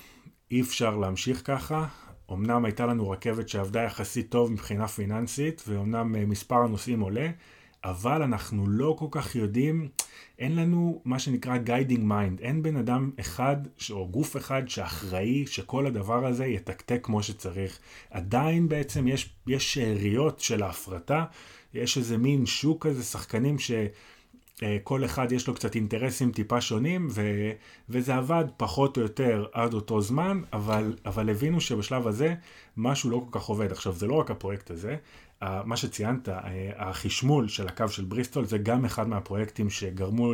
אי 0.51 0.61
אפשר 0.61 0.97
להמשיך 0.97 1.43
ככה. 1.45 1.87
אמנם 2.33 2.65
הייתה 2.65 2.87
לנו 2.87 3.11
רכבת 3.11 3.49
שעבדה 3.49 3.83
יחסית 3.83 4.31
טוב 4.31 4.53
מבחינה 4.53 4.89
פיננסית, 4.89 5.63
ואומנם 5.69 6.17
אה, 6.17 6.27
מספר 6.27 6.57
הנוסעים 6.57 7.01
עולה, 7.01 7.31
אבל 7.85 8.23
אנחנו 8.23 8.67
לא 8.69 8.97
כל 8.99 9.07
כך 9.11 9.35
יודעים, 9.35 9.89
אין 10.39 10.57
לנו 10.57 11.03
מה 11.05 11.19
שנקרא 11.19 11.57
guiding 11.67 12.01
mind, 12.01 12.43
אין 12.43 12.63
בן 12.63 12.77
אדם 12.77 13.11
אחד 13.21 13.57
או 13.91 14.09
גוף 14.09 14.37
אחד 14.37 14.63
שאחראי 14.69 15.47
שכל 15.47 15.87
הדבר 15.87 16.27
הזה 16.27 16.47
יתקתק 16.47 17.01
כמו 17.03 17.23
שצריך. 17.23 17.79
עדיין 18.11 18.69
בעצם 18.69 19.09
יש, 19.09 19.35
יש 19.47 19.75
שאריות 19.75 20.41
של 20.41 20.63
ההפרטה, 20.63 21.25
יש 21.75 21.99
איזה 21.99 22.19
מין 22.19 22.47
שוק 22.47 22.87
כזה, 22.87 23.03
שחקנים 23.03 23.59
ש... 23.59 23.71
אה, 24.63 24.77
כל 24.85 25.05
אחד 25.05 25.33
יש 25.33 25.49
לו 25.49 25.55
קצת 25.55 25.75
אינטרסים 25.75 26.33
טיפה 26.33 26.61
שונים, 26.61 27.09
ו, 27.11 27.51
וזה 27.89 28.15
עבד 28.15 28.45
פחות 28.57 28.97
או 28.97 29.03
יותר 29.03 29.47
עד 29.53 29.75
אותו 29.75 30.01
זמן, 30.01 30.43
אבל, 30.53 30.97
אבל 31.07 31.31
הבינו 31.31 31.61
שבשלב 31.61 32.07
הזה 32.07 32.35
משהו 32.77 33.11
לא 33.11 33.25
כל 33.31 33.39
כך 33.39 33.45
עובד. 33.45 33.73
עכשיו, 33.73 33.93
זה 33.93 34.07
לא 34.07 34.15
רק 34.15 34.31
הפרויקט 34.31 34.71
הזה, 34.71 34.97
מה 35.43 35.77
שציינת, 35.77 36.29
אה, 36.29 36.71
החשמול 36.77 37.49
של 37.49 37.67
הקו 37.67 37.89
של 37.89 38.05
בריסטול, 38.05 38.45
זה 38.45 38.59
גם 38.59 38.85
אחד 38.85 39.09
מהפרויקטים 39.09 39.71
שגרמו 39.71 40.33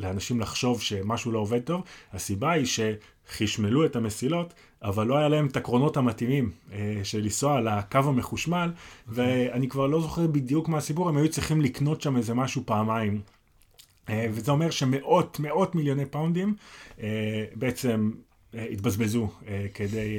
לאנשים 0.00 0.40
לחשוב 0.40 0.80
שמשהו 0.80 1.32
לא 1.32 1.38
עובד 1.38 1.60
טוב. 1.60 1.82
הסיבה 2.12 2.52
היא 2.52 2.66
שחשמלו 2.66 3.84
את 3.84 3.96
המסילות, 3.96 4.54
אבל 4.82 5.06
לא 5.06 5.16
היה 5.16 5.28
להם 5.28 5.46
את 5.46 5.56
הקרונות 5.56 5.96
המתאימים 5.96 6.50
אה, 6.72 7.00
של 7.02 7.18
לנסוע 7.18 7.56
על 7.56 7.68
הקו 7.68 7.98
המחושמל, 7.98 8.70
okay. 8.74 9.08
אוקיי. 9.10 9.48
ואני 9.52 9.68
כבר 9.68 9.86
לא 9.86 10.00
זוכר 10.00 10.26
בדיוק 10.26 10.68
מה 10.68 10.78
הסיפור, 10.78 11.08
הם 11.08 11.16
היו 11.16 11.30
צריכים 11.30 11.60
לקנות 11.60 12.02
שם 12.02 12.16
איזה 12.16 12.34
משהו 12.34 12.62
פעמיים. 12.66 13.20
אה, 14.08 14.26
וזה 14.30 14.52
אומר 14.52 14.70
שמאות, 14.70 15.40
מאות 15.40 15.74
מיליוני 15.74 16.06
פאונדים 16.06 16.54
בעצם 17.54 18.10
התבזבזו 18.54 19.28
כדי... 19.74 20.18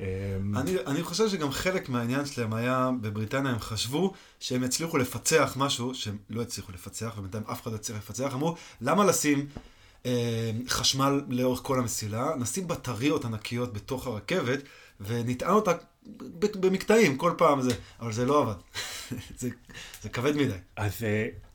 אמ, 0.00 0.56
אני, 0.56 0.76
אני 0.86 1.02
חושב 1.02 1.28
שגם 1.28 1.50
חלק 1.50 1.88
מהעניין 1.88 2.26
שלהם 2.26 2.54
היה, 2.54 2.90
בבריטניה 3.00 3.52
הם 3.52 3.58
חשבו 3.58 4.12
שהם 4.40 4.64
יצליחו 4.64 4.98
לפצח 4.98 5.54
משהו 5.56 5.94
שהם 5.94 6.18
לא 6.30 6.42
הצליחו 6.42 6.72
לפצח, 6.72 7.14
ובינתיים 7.18 7.44
אף 7.52 7.62
אחד 7.62 7.70
לא 7.70 7.76
הצליח 7.76 7.98
לפצח, 7.98 8.34
אמרו, 8.34 8.56
למה 8.80 9.04
לשים 9.04 9.46
אה, 10.06 10.50
חשמל 10.68 11.22
לאורך 11.28 11.60
כל 11.62 11.78
המסילה, 11.78 12.30
נשים 12.38 12.68
בטריות 12.68 13.24
ענקיות 13.24 13.72
בתוך 13.72 14.06
הרכבת, 14.06 14.58
ונטען 15.00 15.50
אותה 15.50 15.72
במקטעים 16.60 17.16
כל 17.16 17.34
פעם 17.38 17.62
זה, 17.62 17.74
אבל 18.00 18.12
זה 18.12 18.26
לא 18.26 18.42
עבד, 18.42 18.54
זה, 19.40 19.48
זה 20.02 20.08
כבד 20.08 20.36
מדי. 20.36 20.58
אז... 20.76 21.02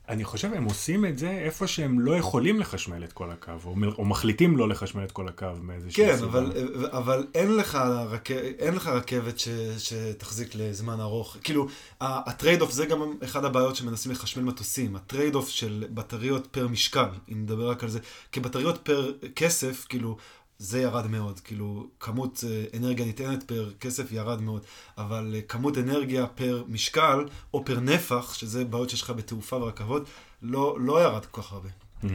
אני 0.08 0.24
חושב 0.24 0.52
הם 0.54 0.64
עושים 0.64 1.06
את 1.06 1.18
זה 1.18 1.30
איפה 1.30 1.66
שהם 1.66 2.00
לא 2.00 2.16
יכולים 2.16 2.60
לחשמל 2.60 3.04
את 3.04 3.12
כל 3.12 3.30
הקו, 3.30 3.52
או, 3.64 3.74
או 3.98 4.04
מחליטים 4.04 4.56
לא 4.56 4.68
לחשמל 4.68 5.04
את 5.04 5.12
כל 5.12 5.28
הקו 5.28 5.46
מאיזושהי 5.62 6.06
כן, 6.06 6.16
סיבה. 6.16 6.32
כן, 6.32 6.38
אבל, 6.38 6.86
אבל 6.90 7.26
אין, 7.34 7.56
לך 7.56 7.74
רכ... 8.10 8.30
אין 8.30 8.74
לך 8.74 8.86
רכבת 8.86 9.38
ש... 9.38 9.48
שתחזיק 9.78 10.54
לזמן 10.54 11.00
ארוך. 11.00 11.36
כאילו, 11.44 11.66
ה 12.00 12.60
trade-off 12.60 12.70
זה 12.70 12.86
גם 12.86 13.12
אחד 13.24 13.44
הבעיות 13.44 13.76
שמנסים 13.76 14.12
לחשמל 14.12 14.42
מטוסים. 14.42 14.96
ה 14.96 15.34
trade-off 15.34 15.48
של 15.48 15.84
בטריות 15.90 16.46
פר 16.46 16.68
משקל, 16.68 17.08
אם 17.32 17.42
נדבר 17.42 17.70
רק 17.70 17.82
על 17.82 17.88
זה, 17.88 17.98
כי 18.32 18.40
בטריות 18.40 18.78
פר 18.82 19.12
כסף, 19.36 19.86
כאילו, 19.88 20.16
זה 20.58 20.80
ירד 20.80 21.06
מאוד, 21.06 21.40
כאילו 21.40 21.86
כמות 22.00 22.44
אה, 22.48 22.78
אנרגיה 22.78 23.06
נטענת 23.06 23.42
פר 23.42 23.72
כסף 23.80 24.12
ירד 24.12 24.40
מאוד, 24.40 24.62
אבל 24.98 25.32
אה, 25.34 25.40
כמות 25.42 25.78
אנרגיה 25.78 26.26
פר 26.26 26.64
משקל 26.68 27.24
או 27.54 27.64
פר 27.64 27.80
נפח, 27.80 28.34
שזה 28.34 28.64
בעיות 28.64 28.90
שיש 28.90 29.02
לך 29.02 29.10
בתעופה 29.10 29.56
ורכבות, 29.56 30.02
לא, 30.42 30.76
לא 30.80 31.02
ירד 31.02 31.24
כל 31.26 31.42
כך 31.42 31.52
הרבה. 31.52 31.68
אמ-המ. 31.68 32.06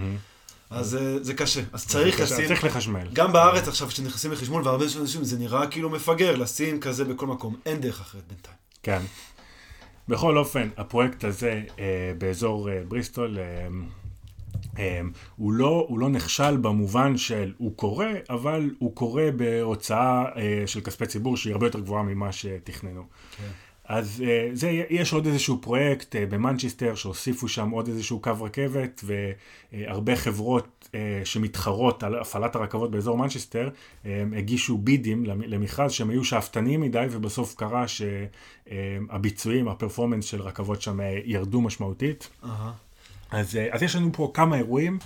אז 0.69 0.89
זה, 0.89 0.99
אה, 0.99 1.23
זה 1.23 1.33
קשה, 1.33 1.61
אז 1.73 1.87
צריך 1.87 2.19
לשים, 2.19 2.47
צריך 2.47 2.63
לחשמל. 2.63 3.07
גם 3.13 3.33
בארץ 3.33 3.67
עכשיו 3.67 3.87
כשנכנסים 3.87 4.31
לחשמול 4.31 4.67
והרבה 4.67 4.85
אנשים 5.01 5.23
זה 5.23 5.39
נראה 5.39 5.67
כאילו 5.67 5.89
מפגר 5.89 6.35
לשים 6.35 6.79
כזה 6.79 7.05
בכל 7.05 7.27
מקום, 7.27 7.55
אין 7.65 7.81
דרך 7.81 8.01
אחרת 8.01 8.23
בינתיים. 8.27 8.57
כן. 8.83 9.01
בכל 10.07 10.37
אופן, 10.37 10.69
הפרויקט 10.77 11.23
הזה 11.23 11.61
אה, 11.79 12.11
באזור 12.17 12.69
אה, 12.69 12.81
בריסטול, 12.87 13.39
אה, 13.39 13.67
הוא 15.35 15.53
לא, 15.53 15.85
הוא 15.87 15.99
לא 15.99 16.09
נכשל 16.09 16.57
במובן 16.57 17.17
של 17.17 17.53
הוא 17.57 17.77
קורה, 17.77 18.11
אבל 18.29 18.69
הוא 18.79 18.95
קורה 18.95 19.29
בהוצאה 19.35 20.25
אה, 20.35 20.63
של 20.65 20.81
כספי 20.81 21.05
ציבור 21.05 21.37
שהיא 21.37 21.53
הרבה 21.53 21.65
יותר 21.65 21.79
גבוהה 21.79 22.03
ממה 22.03 22.31
שתכננו. 22.31 23.03
כן. 23.37 23.51
אז 23.85 24.23
אה, 24.27 24.49
זה, 24.53 24.83
יש 24.89 25.13
עוד 25.13 25.25
איזשהו 25.25 25.61
פרויקט 25.61 26.15
אה, 26.15 26.25
במנצ'סטר 26.25 26.95
שהוסיפו 26.95 27.47
שם 27.47 27.69
עוד 27.69 27.87
איזשהו 27.87 28.19
קו 28.19 28.31
רכבת 28.41 29.03
והרבה 29.03 30.15
חברות 30.15 30.77
שמתחרות 31.23 32.03
על 32.03 32.19
הפעלת 32.19 32.55
הרכבות 32.55 32.91
באזור 32.91 33.17
מנצ'סטר 33.17 33.69
הגישו 34.37 34.77
בידים 34.77 35.25
למכרז 35.25 35.91
שהם 35.91 36.09
היו 36.09 36.23
שאפתניים 36.23 36.81
מדי 36.81 37.05
ובסוף 37.11 37.55
קרה 37.55 37.85
שהביצועים, 37.87 39.67
הפרפורמנס 39.67 40.25
של 40.25 40.41
רכבות 40.41 40.81
שם 40.81 40.99
ירדו 41.25 41.61
משמעותית. 41.61 42.29
Uh-huh. 42.43 42.47
אז, 43.31 43.55
אה, 43.55 43.67
אז 43.71 43.83
יש 43.83 43.95
לנו 43.95 44.09
פה 44.13 44.31
כמה 44.33 44.57
אירועים 44.57 44.99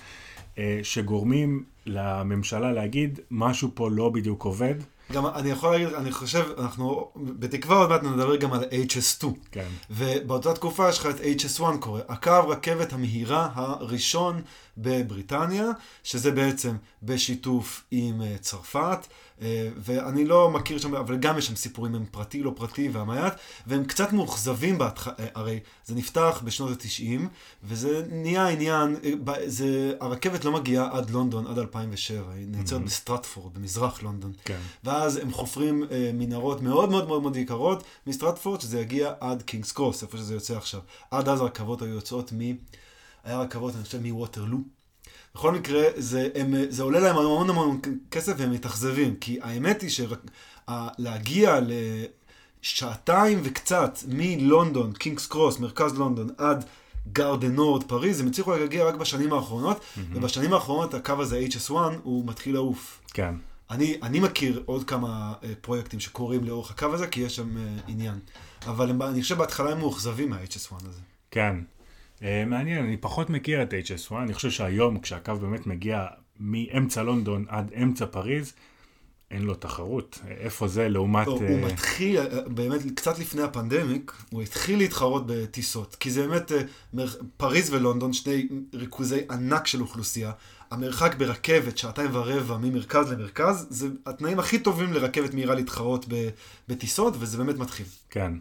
אה, 0.58 0.80
שגורמים 0.82 1.64
לממשלה 1.86 2.72
להגיד, 2.72 3.20
משהו 3.30 3.70
פה 3.74 3.90
לא 3.90 4.08
בדיוק 4.08 4.44
עובד. 4.44 4.74
גם 5.12 5.26
אני 5.26 5.50
יכול 5.50 5.72
להגיד, 5.72 5.88
אני 5.88 6.12
חושב, 6.12 6.44
אנחנו 6.58 7.10
בתקווה 7.16 7.76
עוד 7.76 7.88
מעט 7.88 8.02
נדבר 8.02 8.36
גם 8.36 8.52
על 8.52 8.64
HS2. 8.64 9.26
כן. 9.50 9.68
ובאותה 9.90 10.54
תקופה 10.54 10.88
יש 10.88 10.98
לך 10.98 11.06
את 11.06 11.20
HS1 11.20 11.62
קורה, 11.80 12.00
הקו 12.08 12.48
רכבת 12.48 12.92
המהירה 12.92 13.48
הראשון 13.54 14.42
בבריטניה, 14.78 15.66
שזה 16.02 16.30
בעצם 16.30 16.76
בשיתוף 17.02 17.84
עם 17.90 18.22
אה, 18.22 18.36
צרפת. 18.40 19.06
אה, 19.42 19.68
ואני 19.76 20.24
לא 20.24 20.50
מכיר 20.50 20.78
שם, 20.78 20.94
אבל 20.94 21.16
גם 21.16 21.38
יש 21.38 21.46
שם 21.46 21.56
סיפורים 21.56 21.94
עם 21.94 22.04
פרטי, 22.10 22.42
לא 22.42 22.52
פרטי 22.56 22.88
והמיית, 22.88 23.34
והם 23.66 23.84
קצת 23.84 24.12
מאוכזבים, 24.12 24.78
בהתח... 24.78 25.08
אה, 25.08 25.26
הרי 25.34 25.60
זה 25.84 25.94
נפתח 25.94 26.42
בשנות 26.44 26.70
ה-90, 26.70 27.20
וזה 27.64 28.02
נהיה 28.10 28.48
עניין, 28.48 28.96
אה, 29.04 29.34
זה, 29.46 29.92
הרכבת 30.00 30.44
לא 30.44 30.52
מגיעה 30.52 30.88
עד 30.92 31.10
לונדון, 31.10 31.46
עד 31.46 31.58
2007, 31.58 32.32
היא 32.32 32.46
נעצרת 32.48 32.80
mm-hmm. 32.80 32.84
בסטרטפורד, 32.84 33.54
במזרח 33.54 34.02
לונדון. 34.02 34.32
כן. 34.44 34.58
ואז 34.84 35.16
הם 35.16 35.32
חופרים 35.32 35.84
מנהרות 36.14 36.62
מאוד 36.62 36.90
מאוד 36.90 37.08
מאוד 37.08 37.22
מאוד 37.22 37.36
יקרות 37.36 37.84
מסטרטפורד, 38.06 38.60
שזה 38.60 38.80
יגיע 38.80 39.12
עד 39.20 39.42
קינגס 39.42 39.72
קרוס, 39.72 40.02
איפה 40.02 40.16
שזה 40.16 40.34
יוצא 40.34 40.56
עכשיו. 40.56 40.80
עד 41.10 41.28
אז 41.28 41.40
הרכבות 41.40 41.82
היו 41.82 41.94
יוצאות 41.94 42.32
מ... 42.32 42.40
היה 43.24 43.40
רכבות, 43.40 43.74
אני 43.74 43.84
חושב, 43.84 44.00
מווטרלו. 44.02 44.75
בכל 45.36 45.52
מקרה, 45.52 45.82
זה, 45.96 46.28
הם, 46.34 46.54
זה 46.68 46.82
עולה 46.82 47.00
להם 47.00 47.16
המון 47.16 47.50
המון 47.50 47.80
כסף 48.10 48.32
והם 48.36 48.50
מתאכזבים, 48.50 49.16
כי 49.16 49.38
האמת 49.42 49.82
היא 49.82 49.90
שלהגיע 49.90 51.60
לשעתיים 52.62 53.40
וקצת 53.44 53.98
מלונדון, 54.08 54.92
קינגס 54.92 55.26
קרוס, 55.26 55.58
מרכז 55.58 55.98
לונדון, 55.98 56.28
עד 56.38 56.64
גאר 57.12 57.35
דו 57.35 57.51
נור, 57.51 57.82
פריז, 57.84 58.20
הם 58.20 58.26
הצליחו 58.26 58.56
להגיע 58.56 58.84
רק 58.84 58.94
בשנים 58.94 59.32
האחרונות, 59.32 59.78
mm-hmm. 59.78 60.00
ובשנים 60.12 60.52
האחרונות 60.52 60.94
הקו 60.94 61.14
הזה, 61.18 61.46
HS1, 61.50 61.72
הוא 62.02 62.26
מתחיל 62.26 62.54
לעוף. 62.54 63.00
כן. 63.14 63.34
אני, 63.70 63.98
אני 64.02 64.20
מכיר 64.20 64.62
עוד 64.66 64.84
כמה 64.84 65.34
uh, 65.42 65.46
פרויקטים 65.60 66.00
שקורים 66.00 66.44
לאורך 66.44 66.70
הקו 66.70 66.94
הזה, 66.94 67.06
כי 67.06 67.20
יש 67.20 67.36
שם 67.36 67.56
uh, 67.56 67.60
עניין. 67.88 68.18
אבל 68.66 68.90
הם, 68.90 69.02
אני 69.02 69.22
חושב 69.22 69.38
בהתחלה 69.38 69.72
הם 69.72 69.78
מאוכזבים 69.78 70.30
מה-HS1 70.30 70.74
הזה. 70.88 71.00
כן. 71.30 71.56
אה, 72.22 72.44
מעניין, 72.46 72.84
אני 72.84 72.96
פחות 72.96 73.30
מכיר 73.30 73.62
את 73.62 73.72
HS1, 73.72 74.14
אני 74.14 74.34
חושב 74.34 74.50
שהיום 74.50 75.00
כשהקו 75.00 75.34
באמת 75.34 75.66
מגיע 75.66 76.06
מאמצע 76.40 77.02
לונדון 77.02 77.44
עד 77.48 77.72
אמצע 77.82 78.06
פריז, 78.06 78.52
אין 79.30 79.42
לו 79.42 79.54
תחרות. 79.54 80.18
איפה 80.28 80.68
זה 80.68 80.88
לעומת... 80.88 81.26
הוא, 81.26 81.38
uh... 81.38 81.42
הוא 81.42 81.60
מתחיל, 81.60 82.18
אה, 82.18 82.48
באמת, 82.48 82.80
קצת 82.96 83.18
לפני 83.18 83.42
הפנדמיק, 83.42 84.12
הוא 84.30 84.42
התחיל 84.42 84.78
להתחרות 84.78 85.26
בטיסות. 85.26 85.96
כי 86.00 86.10
זה 86.10 86.26
באמת, 86.26 86.52
פריז 87.36 87.72
ולונדון, 87.72 88.12
שני 88.12 88.48
ריכוזי 88.74 89.20
ענק 89.30 89.66
של 89.66 89.80
אוכלוסייה. 89.80 90.32
המרחק 90.70 91.14
ברכבת, 91.14 91.78
שעתיים 91.78 92.10
ורבע 92.12 92.56
ממרכז 92.56 93.12
למרכז, 93.12 93.66
זה 93.70 93.88
התנאים 94.06 94.38
הכי 94.38 94.58
טובים 94.58 94.92
לרכבת 94.92 95.34
מהירה 95.34 95.54
להתחרות 95.54 96.06
בטיסות, 96.68 97.14
וזה 97.18 97.38
באמת 97.38 97.58
מתחיל. 97.58 97.86
כן, 98.10 98.32
אה, 98.32 98.38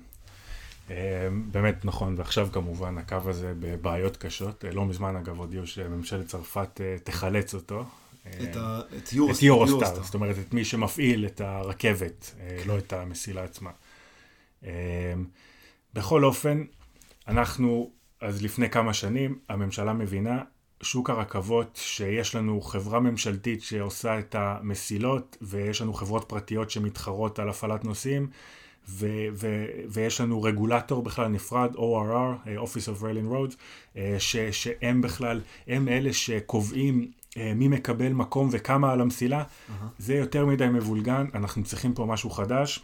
באמת 1.52 1.86
נכון, 1.86 2.16
ועכשיו 2.18 2.48
כמובן 2.52 2.98
הקו 2.98 3.18
הזה 3.26 3.54
בבעיות 3.60 4.18
קשות. 4.18 4.66
אה, 4.66 4.72
לא 4.72 4.86
מזמן 4.86 5.16
אגב 5.16 5.40
הודיעו 5.40 5.68
שממשלת 5.68 6.28
צרפת 6.28 6.82
אה, 6.82 6.96
תחלץ 7.04 7.54
אותו. 7.54 7.86
את 8.44 8.56
ה- 8.56 8.80
את 8.98 9.14
יורוסטאר. 9.14 9.46
יורוסטאר, 9.48 10.04
זאת 10.04 10.14
אומרת, 10.14 10.36
את 10.40 10.54
מי 10.54 10.66
שמפעיל 10.66 11.26
את 11.26 11.42
הרכבת, 11.42 12.36
אה, 12.40 12.64
לא 12.66 12.78
את 12.78 12.94
המסילה 12.94 13.44
עצמה. 13.44 13.70
אה, 14.66 15.14
בכל 15.94 16.24
אופן, 16.24 16.64
אנחנו, 17.28 17.92
אז 18.22 18.44
לפני 18.44 18.70
כמה 18.70 18.94
שנים, 18.94 19.40
הממשלה 19.50 19.94
מבינה, 19.94 20.44
שוק 20.82 21.10
הרכבות, 21.10 21.80
שיש 21.82 22.36
לנו 22.36 22.62
חברה 22.62 23.00
ממשלתית 23.00 23.62
שעושה 23.62 24.20
את 24.20 24.36
המסילות, 24.36 25.38
ויש 25.42 25.82
לנו 25.82 25.94
חברות 25.94 26.26
פרטיות 26.30 26.70
שמתחרות 26.72 27.40
על 27.40 27.50
הפעלת 27.50 27.86
נוסעים, 27.86 28.30
ו- 28.90 29.06
ו- 29.34 29.66
ויש 29.90 30.22
לנו 30.22 30.44
רגולטור 30.44 31.04
בכלל 31.04 31.28
נפרד, 31.28 31.76
ORR, 31.76 32.48
אה, 32.48 32.64
Office 32.64 32.98
of 32.98 33.02
Rail 33.02 33.18
and 33.28 33.34
Roads, 33.34 33.56
אה, 33.98 34.16
ש- 34.20 34.36
שהם 34.52 35.02
בכלל, 35.02 35.42
הם 35.68 35.88
אלה 35.88 36.14
שקובעים 36.14 37.12
אה, 37.38 37.54
מי 37.56 37.68
מקבל 37.68 38.10
מקום 38.14 38.50
וכמה 38.52 38.92
על 38.92 39.02
המסילה. 39.02 39.44
זה 40.00 40.14
יותר 40.14 40.46
מדי 40.46 40.68
מבולגן, 40.68 41.26
אנחנו 41.34 41.64
צריכים 41.64 41.94
פה 41.94 42.06
משהו 42.06 42.30
חדש. 42.30 42.80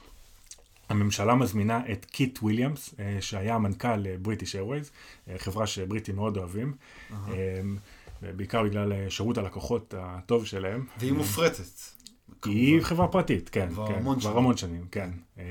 הממשלה 0.89 1.36
מזמינה 1.36 1.82
את 1.91 2.06
קיט 2.06 2.39
וויליאמס, 2.41 2.95
שהיה 3.20 3.56
המנכ"ל 3.56 4.18
בריטיש 4.18 4.56
איירווייז, 4.56 4.91
חברה 5.38 5.68
שבריטים 5.68 6.16
מאוד 6.16 6.38
אוהבים, 6.38 6.74
אה, 7.30 7.62
בעיקר 8.36 8.64
בגלל 8.64 9.10
שירות 9.10 9.38
הלקוחות 9.38 9.93
הטוב 9.97 10.45
שלהם. 10.45 10.86
והיא 10.99 11.12
מופרטת. 11.14 11.64
היא 12.45 12.69
כמובן. 12.71 12.84
חברה 12.86 13.07
פרטית, 13.07 13.49
כן. 13.49 13.67
כבר 13.69 13.88
כן, 13.88 13.93
המון 13.93 14.15
כבר 14.19 14.23
שנים. 14.29 14.38
המון 14.38 14.57
שנים, 14.57 14.82
כן. 14.91 15.09
אמ, 15.38 15.43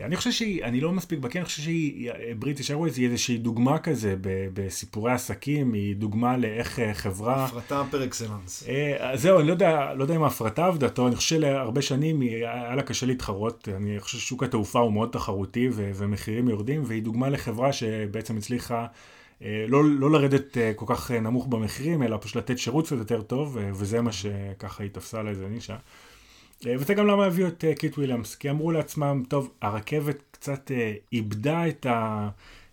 אני 0.00 0.16
חושב 0.16 0.30
שהיא, 0.32 0.64
אני 0.64 0.80
לא 0.80 0.92
מספיק 0.92 1.18
בקיא, 1.18 1.40
אני 1.40 1.44
חושב 1.46 1.62
שהיא, 1.62 2.10
בריטיש 2.38 2.70
איירווייז 2.70 2.98
היא 2.98 3.08
איזושהי 3.08 3.38
דוגמה 3.38 3.78
כזה 3.78 4.14
ב- 4.20 4.48
בסיפורי 4.54 5.12
עסקים, 5.12 5.72
היא 5.72 5.96
דוגמה 5.96 6.36
לאיך 6.36 6.78
אה, 6.78 6.94
חברה... 6.94 7.44
הפרטה 7.44 7.82
פר 7.90 8.04
אקסלנס. 8.04 8.64
אה, 8.68 9.16
זהו, 9.16 9.38
אני 9.38 9.46
לא 9.46 9.52
יודע, 9.52 9.94
לא 9.94 10.02
יודע 10.04 10.16
אם 10.16 10.22
ההפרטה 10.22 10.66
עבדה 10.66 10.88
טוב, 10.88 11.06
אני 11.06 11.16
חושב 11.16 11.36
שלהרבה 11.36 11.82
שנים 11.82 12.20
היא- 12.20 12.34
היה 12.36 12.74
לה 12.74 12.82
קשה 12.82 13.06
להתחרות, 13.06 13.68
אני 13.76 14.00
חושב 14.00 14.18
ששוק 14.18 14.42
התעופה 14.42 14.78
הוא 14.78 14.92
מאוד 14.92 15.08
תחרותי 15.12 15.68
ו- 15.72 15.90
ומחירים 15.94 16.48
יורדים, 16.48 16.82
והיא 16.86 17.02
דוגמה 17.02 17.28
לחברה 17.28 17.72
שבעצם 17.72 18.36
הצליחה 18.36 18.80
אה, 18.80 18.86
לא, 19.40 19.84
לא 19.84 20.10
לרדת 20.10 20.58
אה, 20.58 20.72
כל 20.76 20.84
כך 20.88 21.10
אה, 21.10 21.20
נמוך 21.20 21.46
במחירים, 21.46 22.02
אלא 22.02 22.18
פשוט 22.20 22.36
לתת 22.36 22.58
שירות 22.58 22.86
קצת 22.86 22.96
יותר 22.96 23.22
טוב, 23.22 23.58
אה, 23.58 23.70
וזה 23.74 24.00
מה 24.00 24.12
שככה 24.12 24.82
היא 24.82 24.90
תפסה 24.90 25.22
לה 25.22 25.30
איזה 25.30 25.48
נישה. 25.48 25.76
אה, 26.66 26.74
וזה 26.78 26.94
גם 26.94 27.06
למה 27.06 27.24
הביאו 27.24 27.48
את 27.48 27.64
אה, 27.64 27.74
קיט 27.74 27.98
וויליאמס, 27.98 28.34
כי 28.34 28.50
אמרו 28.50 28.72
לעצמם, 28.72 29.22
טוב, 29.28 29.50
הרכבת 29.62 30.22
קצת 30.30 30.70
אה, 30.70 30.94
איבדה 31.12 31.68
את 31.68 31.86
ה... 31.86 32.28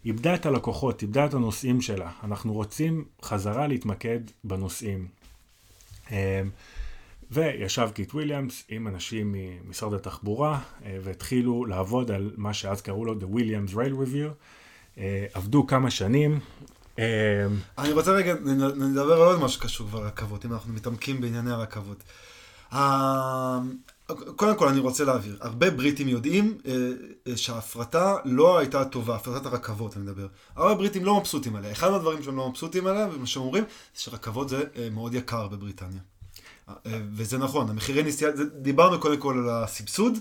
איבדה 0.05 0.35
את 0.35 0.45
הלקוחות, 0.45 1.01
איבדה 1.01 1.25
את 1.25 1.33
הנוסעים 1.33 1.81
שלה. 1.81 2.11
אנחנו 2.23 2.53
רוצים 2.53 3.05
חזרה 3.21 3.67
להתמקד 3.67 4.19
בנוסעים. 4.43 5.07
אה, 6.11 6.41
וישב 7.31 7.89
קיט 7.93 8.13
וויליאמס 8.13 8.63
עם 8.69 8.87
אנשים 8.87 9.35
ממשרד 9.37 9.93
התחבורה, 9.93 10.59
אה, 10.85 10.97
והתחילו 11.03 11.65
לעבוד 11.65 12.11
על 12.11 12.33
מה 12.37 12.53
שאז 12.53 12.81
קראו 12.81 13.05
לו 13.05 13.13
The 13.13 13.35
Williams 13.35 13.73
Rail 13.73 13.93
Review. 13.93 14.29
אה, 14.97 15.25
עבדו 15.33 15.67
כמה 15.67 15.91
שנים. 15.91 16.39
אה, 16.99 17.05
אני 17.77 17.91
רוצה 17.91 18.11
רגע, 18.11 18.33
נדבר 18.75 19.13
על 19.13 19.27
עוד 19.27 19.39
משהו 19.39 19.49
שקשור 19.61 19.87
כבר 19.87 19.99
לרכבות, 20.03 20.45
אם 20.45 20.53
אנחנו 20.53 20.73
מתעמקים 20.73 21.21
בענייני 21.21 21.51
הרכבות. 21.51 21.97
ה- 22.75 23.59
קודם 24.35 24.57
כל 24.57 24.67
אני 24.67 24.79
רוצה 24.79 25.03
להבהיר, 25.03 25.37
הרבה 25.41 25.71
בריטים 25.71 26.07
יודעים 26.07 26.57
אה, 26.67 26.73
אה, 27.27 27.37
שההפרטה 27.37 28.15
לא 28.25 28.57
הייתה 28.57 28.85
טובה, 28.85 29.15
הפרטת 29.15 29.45
הרכבות 29.45 29.97
אני 29.97 30.03
מדבר. 30.03 30.27
הרבה 30.55 30.73
בריטים 30.75 31.05
לא 31.05 31.19
מבסוטים 31.19 31.55
עליה. 31.55 31.71
אחד 31.71 31.89
מהדברים 31.89 32.23
שהם 32.23 32.37
לא 32.37 32.49
מבסוטים 32.49 32.87
עליה, 32.87 33.07
ומה 33.13 33.25
שהם 33.27 33.43
אומרים, 33.43 33.63
זה 33.95 34.01
שרכבות 34.01 34.49
זה 34.49 34.63
אה, 34.77 34.89
מאוד 34.89 35.13
יקר 35.13 35.47
בבריטניה. 35.47 35.99
אה, 36.69 36.73
וזה 37.13 37.37
נכון, 37.37 37.69
המחירי 37.69 38.03
נסיעה, 38.03 38.31
דיברנו 38.61 38.99
קודם 38.99 39.17
כל 39.17 39.37
על 39.37 39.63
הסבסוד, 39.63 40.13
אה, 40.13 40.19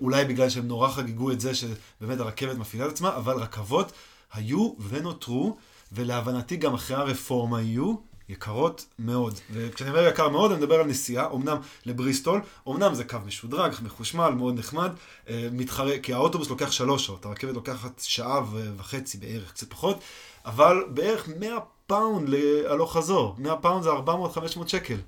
אולי 0.00 0.24
בגלל 0.24 0.48
שהם 0.48 0.68
נורא 0.68 0.88
חגגו 0.88 1.30
את 1.30 1.40
זה 1.40 1.52
שבאמת 1.54 2.20
הרכבת 2.20 2.56
מפעילה 2.56 2.86
את 2.86 2.90
עצמה, 2.90 3.16
אבל 3.16 3.34
רכבות 3.34 3.92
היו 4.32 4.74
ונותרו, 4.88 5.56
ולהבנתי 5.92 6.56
גם 6.56 6.74
אחרי 6.74 6.96
הרפורמה 6.96 7.62
יהיו 7.62 7.94
יקרות 8.28 8.86
מאוד. 8.98 9.40
וכשאני 9.52 9.90
אומר 9.90 10.06
יקר 10.06 10.28
מאוד, 10.28 10.50
אני 10.50 10.60
מדבר 10.60 10.80
על 10.80 10.86
נסיעה, 10.86 11.32
אמנם 11.34 11.56
לבריסטול, 11.86 12.40
אמנם 12.68 12.94
זה 12.94 13.04
קו 13.04 13.18
משודרג, 13.26 13.72
מחושמל, 13.82 14.30
מאוד 14.30 14.58
נחמד, 14.58 14.90
אה, 15.28 15.48
מתחרה, 15.52 15.98
כי 15.98 16.12
האוטובוס 16.12 16.50
לוקח 16.50 16.70
שלוש 16.70 17.06
שעות, 17.06 17.26
הרכבת 17.26 17.54
לוקחת 17.54 18.00
שעה 18.04 18.40
וחצי 18.76 19.18
בערך, 19.18 19.52
קצת 19.52 19.70
פחות, 19.70 19.98
אבל 20.44 20.84
בערך 20.88 21.28
100 21.38 21.58
פאונד 21.86 22.28
להלוך 22.28 22.96
חזור, 22.96 23.34
100 23.38 23.56
פאונד 23.56 23.82
זה 23.82 23.90
400-500 23.90 24.68
שקל. 24.68 24.98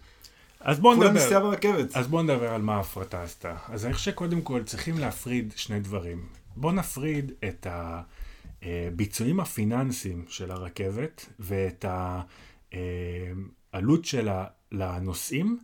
אז 0.61 0.81
בואו 0.81 0.95
נדבר. 0.95 1.13
נסיעה 1.13 1.41
ברכבת. 1.41 1.97
אז 1.97 2.07
בואו 2.09 2.23
נדבר 2.23 2.55
על 2.55 2.63
מה 2.63 2.77
ההפרטה 2.77 3.23
עשתה. 3.23 3.57
אז 3.69 3.87
אני 3.87 3.95
חושב 3.95 4.11
שקודם 4.11 4.41
כל 4.41 4.63
צריכים 4.65 4.99
להפריד 4.99 5.53
שני 5.57 5.81
דברים. 5.81 6.27
בואו 6.57 6.73
נפריד 6.73 7.33
את 7.49 7.67
הביצועים 8.63 9.41
הפיננסיים 9.41 10.25
של 10.29 10.51
הרכבת 10.51 11.27
ואת 11.39 11.85
העלות 13.73 14.05
שלה 14.05 14.45
לנוסעים 14.73 15.59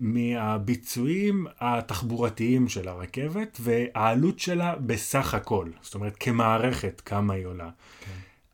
מהביצועים 0.00 1.46
התחבורתיים 1.60 2.68
של 2.68 2.88
הרכבת 2.88 3.58
והעלות 3.60 4.38
שלה 4.38 4.76
בסך 4.76 5.34
הכל. 5.34 5.68
זאת 5.82 5.94
אומרת, 5.94 6.16
כמערכת, 6.20 7.02
כמה 7.04 7.34
היא 7.34 7.46
עולה. 7.46 7.70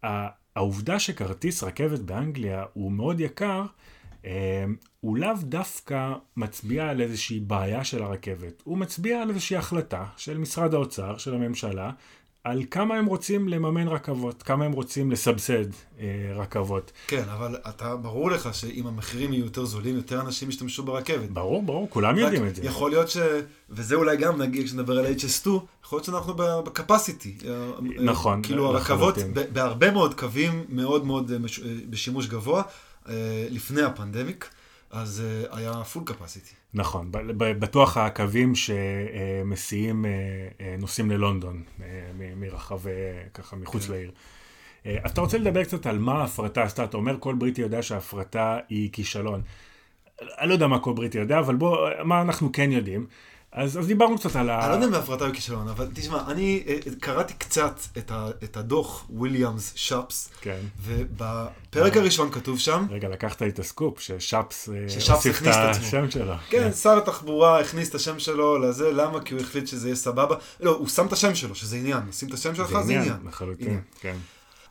ה- 0.04 0.28
העובדה 0.56 0.98
שכרטיס 0.98 1.62
רכבת 1.62 2.00
באנגליה 2.00 2.64
הוא 2.72 2.92
מאוד 2.92 3.20
יקר, 3.20 3.64
הוא 5.00 5.16
לאו 5.16 5.34
דווקא 5.42 6.12
מצביע 6.36 6.88
על 6.88 7.00
איזושהי 7.00 7.40
בעיה 7.40 7.84
של 7.84 8.02
הרכבת, 8.02 8.62
הוא 8.64 8.78
מצביע 8.78 9.22
על 9.22 9.30
איזושהי 9.30 9.56
החלטה 9.56 10.04
של 10.16 10.38
משרד 10.38 10.74
האוצר, 10.74 11.16
של 11.16 11.34
הממשלה, 11.34 11.90
על 12.44 12.62
כמה 12.70 12.94
הם 12.94 13.06
רוצים 13.06 13.48
לממן 13.48 13.88
רכבות, 13.88 14.42
כמה 14.42 14.64
הם 14.64 14.72
רוצים 14.72 15.10
לסבסד 15.10 15.64
אה, 16.00 16.06
רכבות. 16.34 16.92
כן, 17.06 17.22
אבל 17.32 17.56
אתה, 17.68 17.96
ברור 17.96 18.30
לך 18.30 18.54
שאם 18.54 18.86
המחירים 18.86 19.32
יהיו 19.32 19.44
יותר 19.44 19.64
זולים, 19.64 19.96
יותר 19.96 20.20
אנשים 20.20 20.48
ישתמשו 20.48 20.82
ברכבת. 20.82 21.30
ברור, 21.30 21.62
ברור, 21.62 21.90
כולם 21.90 22.18
יודעים 22.18 22.46
את 22.46 22.54
זה. 22.54 22.64
יכול 22.64 22.90
להיות 22.90 23.08
ש... 23.08 23.16
וזה 23.70 23.94
אולי 23.94 24.16
גם, 24.16 24.42
נגיד, 24.42 24.66
כשנדבר 24.66 24.98
על 24.98 25.06
HS2, 25.06 25.48
יכול 25.84 25.96
להיות 25.96 26.04
שאנחנו 26.04 26.34
בקפסיטי. 26.36 27.38
נכון, 28.00 28.42
כאילו 28.42 28.66
הרכבות, 28.66 29.14
בהרבה 29.52 29.90
מאוד 29.90 30.14
קווים 30.14 30.64
מאוד 30.68 31.06
מאוד 31.06 31.30
אה, 31.30 31.36
אה, 31.36 31.74
בשימוש 31.90 32.26
גבוה, 32.26 32.62
אה, 32.62 32.64
לפני 33.50 33.82
הפנדמיק, 33.82 34.50
אז 34.94 35.22
אה, 35.24 35.58
היה 35.58 35.84
פול 35.84 36.02
קפסיטי. 36.06 36.54
נכון, 36.74 37.08
בטוח 37.38 37.96
הקווים 37.96 38.52
שמסיעים 38.54 40.04
אה, 40.04 40.10
אה, 40.60 40.76
נוסעים 40.78 41.10
ללונדון 41.10 41.62
אה, 41.82 41.86
מרחבי, 42.36 42.90
ככה 43.34 43.56
מחוץ 43.56 43.86
כן. 43.86 43.92
לעיר. 43.92 44.10
אה, 44.86 44.96
אז 45.04 45.10
אתה 45.10 45.20
רוצה 45.20 45.38
לדבר 45.38 45.64
קצת 45.64 45.86
על 45.86 45.98
מה 45.98 46.12
ההפרטה 46.12 46.62
עשתה, 46.62 46.84
אתה 46.84 46.96
אומר 46.96 47.16
כל 47.20 47.34
בריטי 47.34 47.60
יודע 47.60 47.82
שההפרטה 47.82 48.58
היא 48.68 48.92
כישלון. 48.92 49.42
אני 50.22 50.48
לא 50.48 50.54
יודע 50.54 50.66
מה 50.66 50.78
כל 50.78 50.92
בריטי 50.92 51.18
יודע, 51.18 51.38
אבל 51.38 51.56
בוא, 51.56 51.88
מה 52.04 52.22
אנחנו 52.22 52.52
כן 52.52 52.72
יודעים. 52.72 53.06
אז, 53.54 53.78
אז 53.78 53.86
דיברנו 53.86 54.18
קצת 54.18 54.36
על 54.36 54.50
ה... 54.50 54.60
אני 54.60 54.68
לא 54.68 54.74
יודע 54.74 54.86
אם 54.86 54.92
בהפרטה 54.92 55.26
או 55.28 55.32
כישלון, 55.32 55.68
אבל 55.68 55.88
תשמע, 55.94 56.22
אני 56.26 56.62
אה, 56.66 56.76
קראתי 57.00 57.34
קצת 57.34 57.80
את 57.98 58.10
ה- 58.10 58.28
את 58.44 58.56
הדוח 58.56 59.06
וויליאמס 59.10 59.72
שפס, 59.76 60.30
כן. 60.40 60.60
ובפרק 60.82 61.96
הראשון 61.96 62.30
כתוב 62.32 62.58
שם, 62.58 62.86
רגע, 62.90 63.08
לקחת 63.08 63.42
לי 63.42 63.48
את 63.48 63.58
הסקופ, 63.58 63.98
אה, 63.98 64.02
ששאפס 64.02 64.68
הוסיף 65.10 65.36
הכניס 65.36 65.56
את. 65.56 65.76
השם 65.76 66.10
שלו. 66.10 66.34
כן, 66.50 66.72
שר 66.72 66.98
התחבורה 66.98 67.60
הכניס 67.60 67.88
את 67.90 67.94
השם 67.94 68.18
שלו 68.18 68.58
לזה, 68.58 68.92
למה? 68.92 69.20
כי 69.20 69.34
הוא 69.34 69.42
החליט 69.42 69.66
שזה 69.66 69.88
יהיה 69.88 69.96
סבבה. 69.96 70.36
לא, 70.60 70.70
הוא 70.70 70.88
שם 70.88 71.06
את 71.06 71.12
השם 71.12 71.34
שלו, 71.34 71.54
שזה 71.54 71.76
עניין. 71.76 72.00
לשים 72.08 72.28
את 72.28 72.34
השם 72.34 72.54
שלך 72.54 72.80
זה 72.80 72.92
עניין. 72.98 73.16
לחלוטין, 73.28 73.66
עניין. 73.66 73.80
כן. 74.00 74.16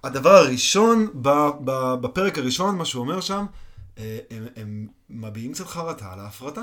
הדבר 0.03 0.35
הראשון, 0.35 1.07
ב- 1.21 1.29
ב- 1.63 1.95
בפרק 2.01 2.37
הראשון, 2.37 2.77
מה 2.77 2.85
שהוא 2.85 3.01
אומר 3.01 3.21
שם, 3.21 3.45
אה, 3.97 4.17
הם, 4.31 4.47
הם 4.55 4.87
מביעים 5.09 5.53
קצת 5.53 5.67
חרטה 5.67 6.13
על 6.13 6.19
ההפרטה. 6.19 6.61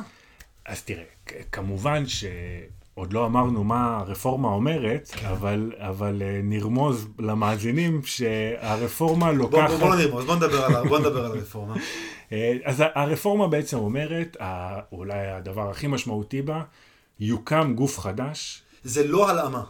אז 0.70 0.82
תראה, 0.82 1.04
כמובן 1.52 2.06
שעוד 2.06 3.12
לא 3.12 3.26
אמרנו 3.26 3.64
מה 3.64 3.98
הרפורמה 3.98 4.48
אומרת, 4.48 5.10
כן. 5.12 5.26
אבל, 5.26 5.72
אבל 5.78 6.22
אה, 6.22 6.40
נרמוז 6.42 7.08
למאזינים 7.18 8.00
שהרפורמה 8.04 9.26
בוא, 9.26 9.34
לוקחת... 9.34 9.70
בוא, 9.70 9.78
בוא 9.78 9.96
נרמוז, 9.96 10.24
בוא 10.24 10.36
נדבר 10.36 10.64
על, 10.64 10.88
בוא 10.88 10.98
נדבר 10.98 11.24
על 11.24 11.32
הרפורמה. 11.32 11.74
אה, 12.32 12.56
אז 12.64 12.82
הרפורמה 12.94 13.48
בעצם 13.48 13.78
אומרת, 13.78 14.36
אולי 14.92 15.26
הדבר 15.26 15.70
הכי 15.70 15.86
משמעותי 15.86 16.42
בה, 16.42 16.62
יוקם 17.20 17.74
גוף 17.74 17.98
חדש. 17.98 18.62
זה 18.84 19.06
לא 19.06 19.30
הלאמה. 19.30 19.64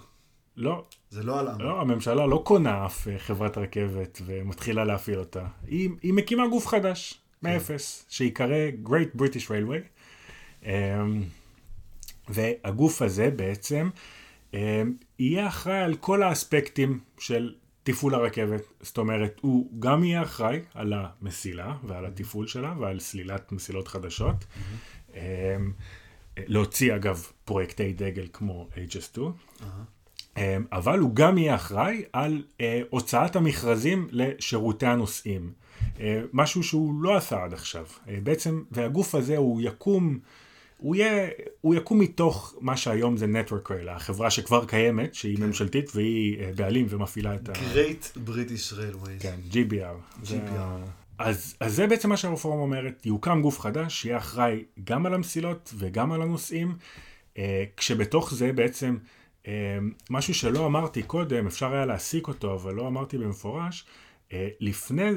לא, 0.56 0.84
זה 1.10 1.22
לא 1.22 1.38
הלאמה. 1.38 1.64
לא, 1.64 1.80
הממשלה 1.80 2.26
לא 2.26 2.42
קונה 2.44 2.86
אף 2.86 3.08
אה, 3.08 3.18
חברת 3.18 3.58
רכבת 3.58 4.22
ומתחילה 4.26 4.84
להפעיל 4.84 5.18
אותה. 5.18 5.44
היא, 5.66 5.90
היא 6.02 6.14
מקימה 6.14 6.48
גוף 6.48 6.66
חדש, 6.66 7.14
מאפס, 7.42 8.06
שיקרא 8.08 8.68
Great 8.84 9.20
British 9.20 9.46
Railway. 9.48 9.99
אמ, 10.64 11.22
והגוף 12.28 13.02
הזה 13.02 13.30
בעצם 13.30 13.90
אמ, 14.54 14.58
יהיה 15.18 15.48
אחראי 15.48 15.78
על 15.78 15.94
כל 15.94 16.22
האספקטים 16.22 16.98
של 17.18 17.54
תפעול 17.82 18.14
הרכבת, 18.14 18.62
זאת 18.80 18.98
אומרת, 18.98 19.38
הוא 19.40 19.80
גם 19.80 20.04
יהיה 20.04 20.22
אחראי 20.22 20.60
על 20.74 20.92
המסילה 20.96 21.76
ועל 21.84 22.06
התפעול 22.06 22.46
שלה 22.46 22.74
ועל 22.78 23.00
סלילת 23.00 23.52
מסילות 23.52 23.88
חדשות. 23.88 24.36
Mm-hmm. 24.36 25.16
להוציא 26.46 26.96
אגב 26.96 27.26
פרויקטי 27.44 27.92
דגל 27.92 28.26
כמו 28.32 28.68
HS2, 28.74 29.18
uh-huh. 29.18 30.40
אבל 30.72 30.98
הוא 30.98 31.14
גם 31.14 31.38
יהיה 31.38 31.54
אחראי 31.54 32.02
על 32.12 32.42
uh, 32.48 32.62
הוצאת 32.90 33.36
המכרזים 33.36 34.08
לשירותי 34.10 34.86
הנוסעים. 34.86 35.52
Uh, 35.96 36.00
משהו 36.32 36.62
שהוא 36.62 37.02
לא 37.02 37.16
עשה 37.16 37.44
עד 37.44 37.52
עכשיו. 37.52 37.86
Uh, 37.86 38.10
בעצם, 38.22 38.62
והגוף 38.70 39.14
הזה 39.14 39.36
הוא 39.36 39.60
יקום, 39.62 40.18
הוא, 40.80 40.96
יהיה, 40.96 41.28
הוא 41.60 41.74
יקום 41.74 41.98
מתוך 41.98 42.54
מה 42.60 42.76
שהיום 42.76 43.16
זה 43.16 43.26
Network 43.26 43.68
Rail, 43.68 43.90
החברה 43.90 44.30
שכבר 44.30 44.64
קיימת, 44.64 45.14
שהיא 45.14 45.36
כן. 45.36 45.42
ממשלתית 45.42 45.90
והיא 45.94 46.38
uh, 46.38 46.56
בעלים 46.56 46.86
ומפעילה 46.88 47.34
את 47.34 47.48
ה... 47.48 47.52
Great 47.52 48.28
British 48.28 48.72
Railways. 48.72 49.22
כן, 49.22 49.36
GBR. 49.50 50.24
GBR. 50.24 50.26
זה, 50.26 50.38
אז, 51.18 51.56
אז 51.60 51.74
זה 51.74 51.86
בעצם 51.86 52.08
מה 52.08 52.16
שהרפורמה 52.16 52.62
אומרת, 52.62 53.06
יוקם 53.06 53.42
גוף 53.42 53.60
חדש, 53.60 54.00
שיהיה 54.00 54.18
אחראי 54.18 54.64
גם 54.84 55.06
על 55.06 55.14
המסילות 55.14 55.74
וגם 55.78 56.12
על 56.12 56.22
הנוסעים, 56.22 56.76
אה, 57.38 57.64
כשבתוך 57.76 58.34
זה 58.34 58.52
בעצם 58.52 58.96
אה, 59.46 59.78
משהו 60.10 60.34
שלא 60.34 60.66
אמרתי 60.66 61.02
קודם, 61.02 61.46
אפשר 61.46 61.72
היה 61.72 61.86
להסיק 61.86 62.28
אותו, 62.28 62.54
אבל 62.54 62.74
לא 62.74 62.86
אמרתי 62.86 63.18
במפורש, 63.18 63.84
אה, 63.84 64.09
לפני, 64.60 65.10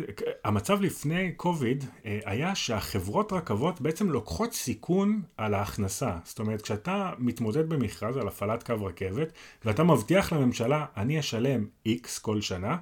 המצב 0.43 0.81
לפני 0.81 1.31
קוביד 1.31 1.83
אה, 2.05 2.19
היה 2.25 2.55
שהחברות 2.55 3.33
רכבות 3.33 3.81
בעצם 3.81 4.09
לוקחות 4.09 4.53
סיכון 4.53 5.21
על 5.37 5.53
ההכנסה. 5.53 6.17
זאת 6.23 6.39
אומרת, 6.39 6.61
כשאתה 6.61 7.11
מתמודד 7.17 7.69
במכרז 7.69 8.17
על 8.17 8.27
הפעלת 8.27 8.63
קו 8.63 8.85
רכבת, 8.85 9.33
ואתה 9.65 9.83
מבטיח 9.83 10.33
לממשלה, 10.33 10.85
אני 10.97 11.19
אשלם 11.19 11.65
X 11.87 12.21
כל 12.21 12.41
שנה, 12.41 12.77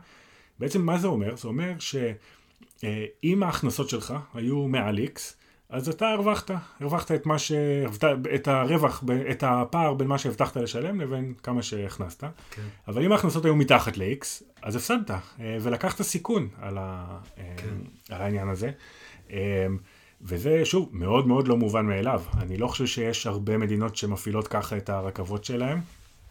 בעצם 0.59 0.82
מה 0.82 0.97
זה 0.97 1.07
אומר? 1.07 1.36
זה 1.36 1.47
אומר 1.47 1.73
ש... 1.79 1.95
אה, 2.84 3.05
ההכנסות 3.41 3.89
שלך 3.89 4.13
היו 4.34 4.67
מעל 4.67 4.97
X, 4.97 5.19
אז 5.72 5.89
אתה 5.89 6.09
הרווחת, 6.09 6.51
הרווחת 6.80 7.11
את 7.11 7.26
מה 7.26 7.39
ש... 7.39 7.51
את 8.36 8.47
הרווח, 8.47 9.03
את 9.32 9.43
הפער 9.47 9.93
בין 9.93 10.07
מה 10.07 10.17
שהבטחת 10.17 10.57
לשלם 10.57 11.01
לבין 11.01 11.34
כמה 11.43 11.63
שהכנסת. 11.63 12.24
כן. 12.24 12.61
אבל 12.88 13.05
אם 13.05 13.11
ההכנסות 13.11 13.45
היו 13.45 13.55
מתחת 13.55 13.97
ל-X, 13.97 14.43
אז 14.61 14.76
הפסדת, 14.76 15.11
אה, 15.11 15.57
ולקחת 15.61 16.01
סיכון 16.01 16.49
על, 16.61 16.78
ה... 16.78 17.17
אה, 17.38 17.53
כן. 17.57 18.15
על 18.15 18.22
העניין 18.22 18.49
הזה. 18.49 18.72
וזה, 20.22 20.61
שוב, 20.65 20.89
מאוד 20.91 21.28
מאוד 21.28 21.47
לא 21.47 21.57
מובן 21.57 21.86
מאליו. 21.86 22.24
אני 22.38 22.57
לא 22.57 22.67
חושב 22.67 22.86
שיש 22.86 23.28
הרבה 23.28 23.57
מדינות 23.57 23.95
שמפעילות 23.95 24.47
ככה 24.47 24.78
את 24.78 24.89
הרכבות 24.89 25.45
שלהן. 25.45 25.80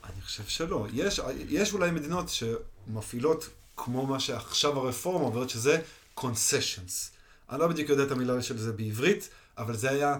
אני 0.05 0.22
חושב 0.22 0.45
שלא. 0.47 0.86
יש, 0.93 1.20
יש 1.49 1.72
אולי 1.72 1.91
מדינות 1.91 2.28
שמפעילות 2.28 3.49
כמו 3.76 4.07
מה 4.07 4.20
שעכשיו 4.20 4.78
הרפורמה 4.78 5.24
אומרת, 5.24 5.51
שזה 5.51 5.80
concessions. 6.18 7.19
אני 7.51 7.61
לא 7.61 7.68
בדיוק 7.68 7.88
יודע 7.88 8.03
את 8.03 8.11
המילה 8.11 8.42
של 8.42 8.59
זה 8.59 8.72
בעברית, 8.72 9.28
אבל 9.59 9.76
זה 9.76 9.90
היה 9.90 10.16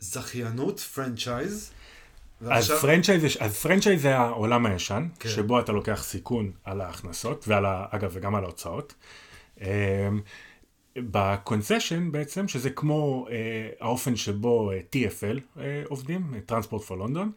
זכיינות, 0.00 0.80
franchise. 0.80 1.70
ועכשיו... 2.40 2.76
אז 2.76 2.82
franchise, 2.82 3.24
אז 3.40 3.56
franchise 3.56 4.02
זה 4.02 4.16
העולם 4.16 4.66
הישן, 4.66 5.08
כן. 5.18 5.28
שבו 5.28 5.60
אתה 5.60 5.72
לוקח 5.72 6.02
סיכון 6.02 6.52
על 6.64 6.80
ההכנסות, 6.80 7.44
ועל 7.48 7.66
ה... 7.66 7.86
אגב, 7.90 8.10
וגם 8.12 8.34
על 8.34 8.44
ההוצאות. 8.44 8.94
אמ, 9.60 9.66
ב 10.96 11.07
concession 11.07 12.12
בעצם, 12.12 12.48
שזה 12.48 12.70
כמו 12.70 13.26
אה, 13.30 13.36
האופן 13.80 14.16
שבו 14.16 14.70
אה, 14.70 14.80
TFL 14.94 15.60
אה, 15.60 15.82
עובדים, 15.88 16.40
Transport 16.46 16.82
for 16.82 16.96
London, 16.96 17.32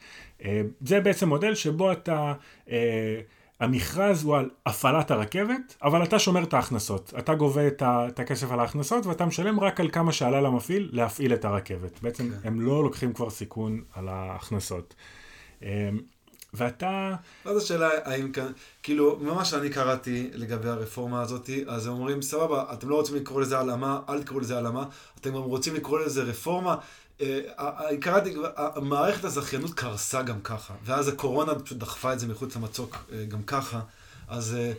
זה 0.82 1.00
בעצם 1.00 1.30
מודל 1.30 1.56
שבו 1.56 1.92
אתה... 1.92 2.34
אה, 2.70 3.22
המכרז 3.64 4.24
הוא 4.24 4.38
על 4.38 4.50
הפעלת 4.66 5.12
הרכבת, 5.12 5.76
אבל 5.84 6.04
אתה 6.04 6.20
שומר 6.20 6.44
את 6.44 6.54
ההכנסות. 6.54 7.14
אתה 7.20 7.36
גובה 7.36 7.68
את, 7.68 7.82
ה, 7.82 8.08
את 8.08 8.20
הכסף 8.20 8.52
על 8.52 8.60
ההכנסות 8.60 9.06
ואתה 9.06 9.26
משלם 9.26 9.60
רק 9.60 9.80
על 9.80 9.90
כמה 9.92 10.12
שעלה 10.12 10.42
למפעיל 10.42 10.90
להפעיל 10.94 11.34
את 11.34 11.46
הרכבת. 11.46 12.00
בעצם 12.02 12.30
כן. 12.30 12.48
הם 12.48 12.62
לא 12.62 12.84
לוקחים 12.84 13.14
כבר 13.14 13.30
סיכון 13.30 13.84
על 13.94 14.08
ההכנסות. 14.08 14.94
אמ, 15.62 15.68
ואתה... 16.54 17.16
אז 17.46 17.58
השאלה 17.58 17.90
האם 18.04 18.32
כאן, 18.32 18.52
כאילו, 18.84 19.20
ממש 19.22 19.54
אני 19.54 19.70
קראתי 19.70 20.30
לגבי 20.34 20.70
הרפורמה 20.70 21.22
הזאת, 21.22 21.50
אז 21.68 21.88
הם 21.88 21.94
אומרים, 21.94 22.22
סבבה, 22.22 22.74
אתם 22.74 22.90
לא 22.90 22.96
רוצים 22.96 23.16
לקרוא 23.16 23.42
לזה 23.42 23.60
הלאמה, 23.60 24.00
אל 24.10 24.24
תקראו 24.24 24.40
לזה 24.40 24.58
הלאמה, 24.58 24.86
אתם 25.20 25.30
גם 25.30 25.36
רוצים 25.36 25.76
לקרוא 25.76 26.00
לזה 26.00 26.24
רפורמה, 26.24 26.76
קראתי, 28.00 28.36
מערכת 28.82 29.24
הזכיינות 29.24 29.74
קרסה 29.74 30.22
גם 30.22 30.42
ככה, 30.42 30.74
ואז 30.86 31.08
הקורונה 31.08 31.56
פשוט 31.60 31.78
דחפה 31.78 32.14
את 32.14 32.20
זה 32.20 32.28
מחוץ 32.28 32.56
למצוק 32.56 32.98
אה, 33.12 33.26
גם 33.26 33.44
ככה, 33.44 33.82
אז 34.28 34.56
אה, 34.56 34.72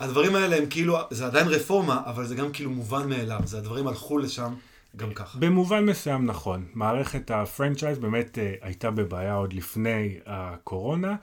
הדברים 0.00 0.34
האלה 0.34 0.56
הם 0.56 0.66
כאילו, 0.70 0.98
זה 1.10 1.26
עדיין 1.26 1.48
רפורמה, 1.48 2.02
אבל 2.06 2.26
זה 2.26 2.34
גם 2.34 2.52
כאילו 2.52 2.70
מובן 2.70 3.08
מאליו, 3.08 3.40
זה 3.44 3.58
הדברים 3.58 3.86
הלכו 3.86 4.18
לשם 4.18 4.54
גם 4.96 5.14
ככה. 5.14 5.38
במובן 5.38 5.84
מסוים 5.84 6.26
נכון, 6.26 6.66
מערכת 6.74 7.30
הפרנצ'ייז 7.30 7.98
באמת 7.98 8.38
הייתה 8.60 8.90
בבעיה 8.90 9.34
עוד 9.34 9.52
לפני 9.52 10.18
הקורונה, 10.26 11.16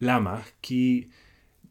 למה? 0.00 0.40
כי... 0.62 1.04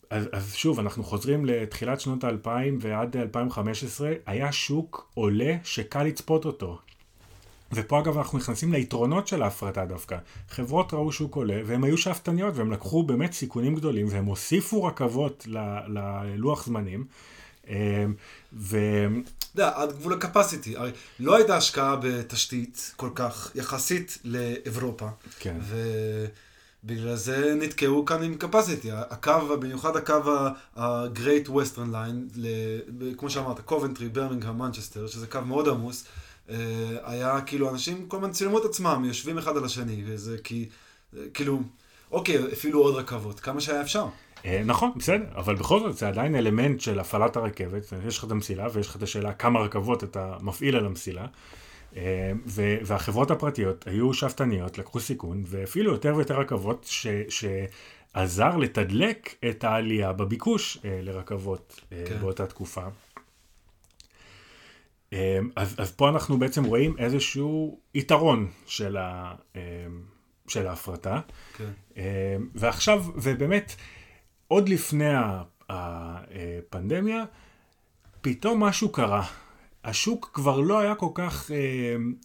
אז, 0.10 0.28
אז 0.32 0.54
שוב, 0.54 0.80
אנחנו 0.80 1.04
חוזרים 1.04 1.46
לתחילת 1.46 2.00
שנות 2.00 2.24
האלפיים 2.24 2.78
ועד 2.82 3.18
2015, 3.18 4.14
היה 4.26 4.52
שוק 4.52 5.12
עולה 5.14 5.56
שקל 5.64 6.04
לצפות 6.04 6.46
אותו. 6.46 6.80
ופה 7.76 8.00
אגב 8.00 8.18
אנחנו 8.18 8.38
נכנסים 8.38 8.74
ליתרונות 8.74 9.28
של 9.28 9.44
ההפרטה 9.44 9.86
דווקא. 9.86 10.18
חברות 10.50 10.94
ראו 10.94 11.12
שוק 11.12 11.36
עולה 11.36 11.62
והם 11.66 11.84
היו 11.84 11.98
שאפתניות 11.98 12.56
והם 12.56 12.72
לקחו 12.72 13.04
באמת 13.04 13.34
סיכונים 13.34 13.76
גדולים 13.76 14.08
והם 14.10 14.26
הוסיפו 14.26 14.84
רכבות 14.84 15.48
ללוח 15.88 16.66
זמנים. 16.66 17.06
אמ, 17.68 18.14
ו... 18.54 18.78
אתה 19.56 19.62
יודע, 19.64 19.72
עד 19.76 19.92
גבול 19.92 20.14
הקפסיטי. 20.14 20.78
הרי 20.78 20.92
לא 21.20 21.36
הייתה 21.36 21.58
השקעה 21.58 21.96
בתשתית 21.96 22.94
כל 22.96 23.10
כך 23.16 23.52
יחסית 23.56 24.18
לאירופה. 24.24 25.08
כן. 25.40 25.58
ובגלל 26.84 27.16
זה 27.16 27.56
נתקעו 27.62 28.06
כאן 28.06 28.24
עם 28.24 28.36
קפסיטי. 28.36 28.90
הקו, 28.92 29.58
במיוחד 29.60 29.96
הקו 29.96 30.14
ה-Great 30.76 31.50
Western 31.50 31.94
Line, 31.94 32.40
כמו 33.18 33.30
שאמרת, 33.30 33.60
קובנטרי, 33.60 34.10
ברמינגהם, 34.10 34.58
מנצ'סטר, 34.58 35.08
שזה 35.08 35.28
קו 35.28 35.42
מאוד 35.42 35.68
עמוס. 35.68 36.06
אה, 36.50 36.56
היה 37.04 37.42
כאילו 37.42 37.70
אנשים 37.70 38.06
כל 38.08 38.18
הזמן 38.18 38.32
צילמו 38.32 38.60
את 38.60 38.66
עצמם, 38.66 39.04
יושבים 39.08 39.38
אחד 39.38 39.58
על 39.58 39.66
השני, 39.66 40.04
וזה 40.06 40.38
כי, 40.44 40.70
כאילו, 41.34 41.62
אוקיי, 42.12 42.54
אפילו 42.54 42.82
עוד 42.82 42.96
רכבות, 42.96 43.40
כמה 43.40 43.62
שהיה 43.62 43.82
אפשר. 43.82 44.06
אה, 44.46 44.62
נכון, 44.66 44.92
בסדר, 44.96 45.26
אבל 45.36 45.56
בכל 45.56 45.80
זאת 45.80 45.98
זה 45.98 46.08
עדיין 46.08 46.36
אלמנט 46.36 46.82
של 46.82 47.00
הפעלת 47.00 47.36
הרכבת, 47.36 47.94
יש 48.08 48.18
לך 48.18 48.24
את 48.26 48.32
המסילה 48.32 48.68
ויש 48.74 48.88
לך 48.88 48.96
את 48.96 49.04
השאלה 49.04 49.34
כמה 49.34 49.60
רכבות 49.60 50.04
אתה 50.04 50.38
מפעיל 50.42 50.76
על 50.76 50.86
המסילה. 50.86 51.26
אה, 51.96 52.32
והחברות 52.84 53.32
הפרטיות 53.32 53.88
היו 53.88 54.14
שאפתניות, 54.14 54.78
לקחו 54.78 55.00
סיכון, 55.00 55.44
והפעילו 55.48 55.92
יותר 55.92 56.14
ויותר 56.16 56.40
רכבות 56.40 56.86
ש, 56.90 57.08
שעזר 57.30 58.58
לתדלק 58.58 59.36
את 59.50 59.64
העלייה 59.64 60.14
בביקוש 60.14 60.78
לרכבות 60.84 61.82
כן. 61.90 62.18
באותה 62.22 62.46
תקופה. 62.46 62.88
אמ, 65.16 65.50
אז, 65.56 65.76
אז 65.78 65.92
פה 65.92 66.10
אנחנו 66.10 66.40
בעצם 66.40 66.64
רואים 66.64 66.96
איזשהו 66.98 67.80
יתרון 67.94 68.52
של, 68.66 68.98
ה, 68.98 69.36
אמ, 69.56 69.62
של 70.48 70.68
ההפרטה. 70.68 71.20
כן. 71.58 71.70
אמ, 71.98 72.02
ועכשיו, 72.56 73.06
ובאמת, 73.16 73.76
עוד 74.48 74.70
לפני 74.70 75.14
הפנדמיה, 75.70 77.24
פתאום 78.22 78.64
משהו 78.64 78.92
קרה. 78.92 79.24
השוק 79.84 80.32
כבר 80.34 80.60
לא 80.60 80.80
היה 80.80 80.96
כל 80.96 81.10
כך 81.14 81.52
אה, 81.52 81.58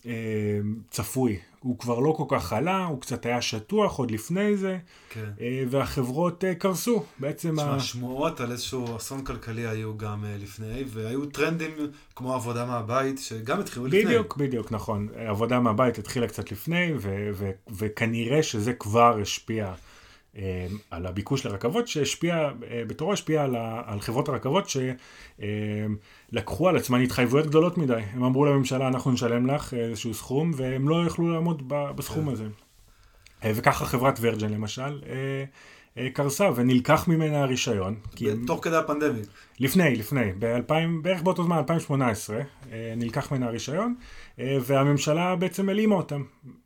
אה, 0.06 0.60
צפוי, 0.90 1.38
הוא 1.60 1.78
כבר 1.78 1.98
לא 1.98 2.12
כל 2.16 2.24
כך 2.28 2.52
עלה, 2.52 2.84
הוא 2.84 3.00
קצת 3.00 3.26
היה 3.26 3.42
שטוח 3.42 3.98
עוד 3.98 4.10
לפני 4.10 4.56
זה, 4.56 4.78
כן. 5.10 5.30
אה, 5.40 5.62
והחברות 5.70 6.44
אה, 6.44 6.54
קרסו. 6.54 7.04
בעצם... 7.18 7.56
תשמע, 7.56 7.74
ה... 7.74 7.80
שמועות 7.80 8.40
על 8.40 8.52
איזשהו 8.52 8.96
אסון 8.96 9.24
כלכלי 9.24 9.66
היו 9.66 9.98
גם 9.98 10.24
אה, 10.24 10.36
לפני, 10.42 10.84
והיו 10.86 11.26
טרנדים 11.26 11.70
כמו 12.16 12.34
עבודה 12.34 12.66
מהבית, 12.66 13.18
שגם 13.18 13.60
התחילו 13.60 13.84
בדיוק, 13.84 14.04
לפני. 14.04 14.14
בדיוק, 14.14 14.36
בדיוק, 14.36 14.72
נכון. 14.72 15.08
עבודה 15.16 15.60
מהבית 15.60 15.98
התחילה 15.98 16.28
קצת 16.28 16.52
לפני, 16.52 16.92
ו- 16.98 17.30
ו- 17.34 17.50
וכנראה 17.78 18.42
שזה 18.42 18.72
כבר 18.72 19.18
השפיע. 19.22 19.72
אה, 20.36 20.66
על 20.90 21.06
הביקוש 21.06 21.46
לרכבות 21.46 21.88
שהשפיע, 21.88 22.50
אה, 22.70 22.82
בתורו 22.86 23.12
השפיע 23.12 23.44
על, 23.44 23.56
ה, 23.56 23.82
על 23.86 24.00
חברות 24.00 24.28
הרכבות 24.28 24.68
שלקחו 26.30 26.68
על 26.68 26.76
עצמן 26.76 27.00
התחייבויות 27.00 27.46
גדולות 27.46 27.78
מדי. 27.78 28.02
הם 28.12 28.24
אמרו 28.24 28.44
לממשלה 28.44 28.88
אנחנו 28.88 29.10
נשלם 29.10 29.46
לך 29.46 29.74
איזשהו 29.74 30.14
סכום 30.14 30.50
והם 30.56 30.88
לא 30.88 31.06
יכלו 31.06 31.32
לעמוד 31.32 31.62
בסכום 31.68 32.24
כן. 32.24 32.32
הזה. 32.32 32.44
אה, 33.44 33.52
וככה 33.54 33.86
חברת 33.86 34.18
ורג'ן 34.20 34.50
למשל 34.50 35.00
קרסה 36.12 36.50
ונלקח 36.56 37.08
ממנה 37.08 37.42
הרישיון. 37.42 37.94
תוך 38.46 38.64
כדי 38.64 38.76
הפנדמיה. 38.76 39.22
לפני, 39.60 39.96
לפני, 39.96 40.32
ב-2000, 40.38 40.72
בערך 41.02 41.22
באותו 41.22 41.44
זמן, 41.44 41.56
2018, 41.56 42.40
נלקח 42.96 43.32
ממנה 43.32 43.46
הרישיון, 43.46 43.94
והממשלה 44.38 45.36
בעצם 45.36 45.68
העלימה 45.68 45.94
אותם. 45.94 46.22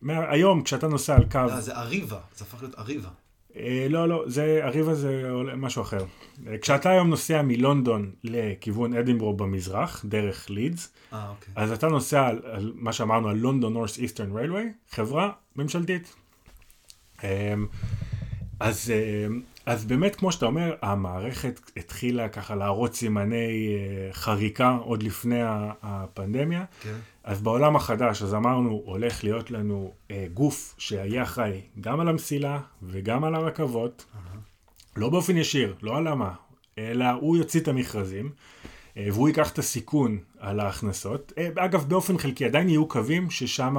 היום, 0.08 0.62
כשאתה 0.62 0.88
נוסע 0.88 1.16
על 1.16 1.24
קו... 1.30 1.60
זה 1.60 1.76
אריבה, 1.76 2.18
זה 2.36 2.44
הפך 2.44 2.62
להיות 2.62 2.78
אריבה. 2.78 3.08
אה, 3.57 3.86
לא, 3.90 4.09
לא, 4.09 4.24
זה, 4.26 4.61
הריבה 4.62 4.94
זה 4.94 5.30
משהו 5.57 5.82
אחר. 5.82 6.05
אה, 6.46 6.59
כשאתה 6.59 6.90
היום 6.90 7.11
נוסע 7.11 7.42
מלונדון 7.42 8.11
לכיוון 8.24 8.94
אדינבורו 8.94 9.36
במזרח, 9.36 10.05
דרך 10.09 10.50
לידס, 10.50 10.92
אה, 11.12 11.28
אוקיי. 11.28 11.55
אז 11.57 11.72
אתה 11.72 11.88
נוסע 11.88 12.26
על, 12.26 12.40
על 12.44 12.72
מה 12.74 12.92
שאמרנו, 12.92 13.28
על 13.28 13.36
לונדון 13.36 13.72
נורס 13.72 13.98
איסטרן 13.98 14.36
ריילווי, 14.36 14.72
חברה 14.90 15.30
ממשלתית. 15.57 16.14
אז, 18.61 18.92
אז 19.66 19.84
באמת, 19.84 20.16
כמו 20.16 20.32
שאתה 20.32 20.46
אומר, 20.46 20.74
המערכת 20.82 21.61
התחילה 21.76 22.28
ככה 22.28 22.55
להראות 22.55 22.94
סימני 22.94 23.76
חריקה 24.12 24.70
עוד 24.70 25.02
לפני 25.02 25.40
הפנדמיה. 25.82 26.64
כן. 26.82 26.94
אז 27.24 27.42
בעולם 27.42 27.76
החדש, 27.76 28.22
אז 28.22 28.34
אמרנו, 28.34 28.82
הולך 28.84 29.24
להיות 29.24 29.50
לנו 29.50 29.92
אה, 30.10 30.26
גוף 30.34 30.74
שיהיה 30.78 31.22
אחראי 31.22 31.60
גם 31.80 32.00
על 32.00 32.08
המסילה 32.08 32.60
וגם 32.82 33.24
על 33.24 33.34
הרכבות, 33.34 34.04
לא 34.96 35.08
באופן 35.08 35.36
ישיר, 35.36 35.74
לא 35.82 35.96
על 35.96 36.06
המה, 36.06 36.32
אלא 36.78 37.10
הוא 37.10 37.36
יוציא 37.36 37.60
את 37.60 37.68
המכרזים, 37.68 38.30
אה, 38.96 39.06
והוא 39.12 39.28
ייקח 39.28 39.50
את 39.52 39.58
הסיכון 39.58 40.18
על 40.38 40.60
ההכנסות. 40.60 41.32
אה, 41.38 41.48
אגב, 41.56 41.84
באופן 41.88 42.18
חלקי, 42.18 42.44
עדיין 42.44 42.68
יהיו 42.68 42.88
קווים 42.88 43.30
ששם 43.30 43.76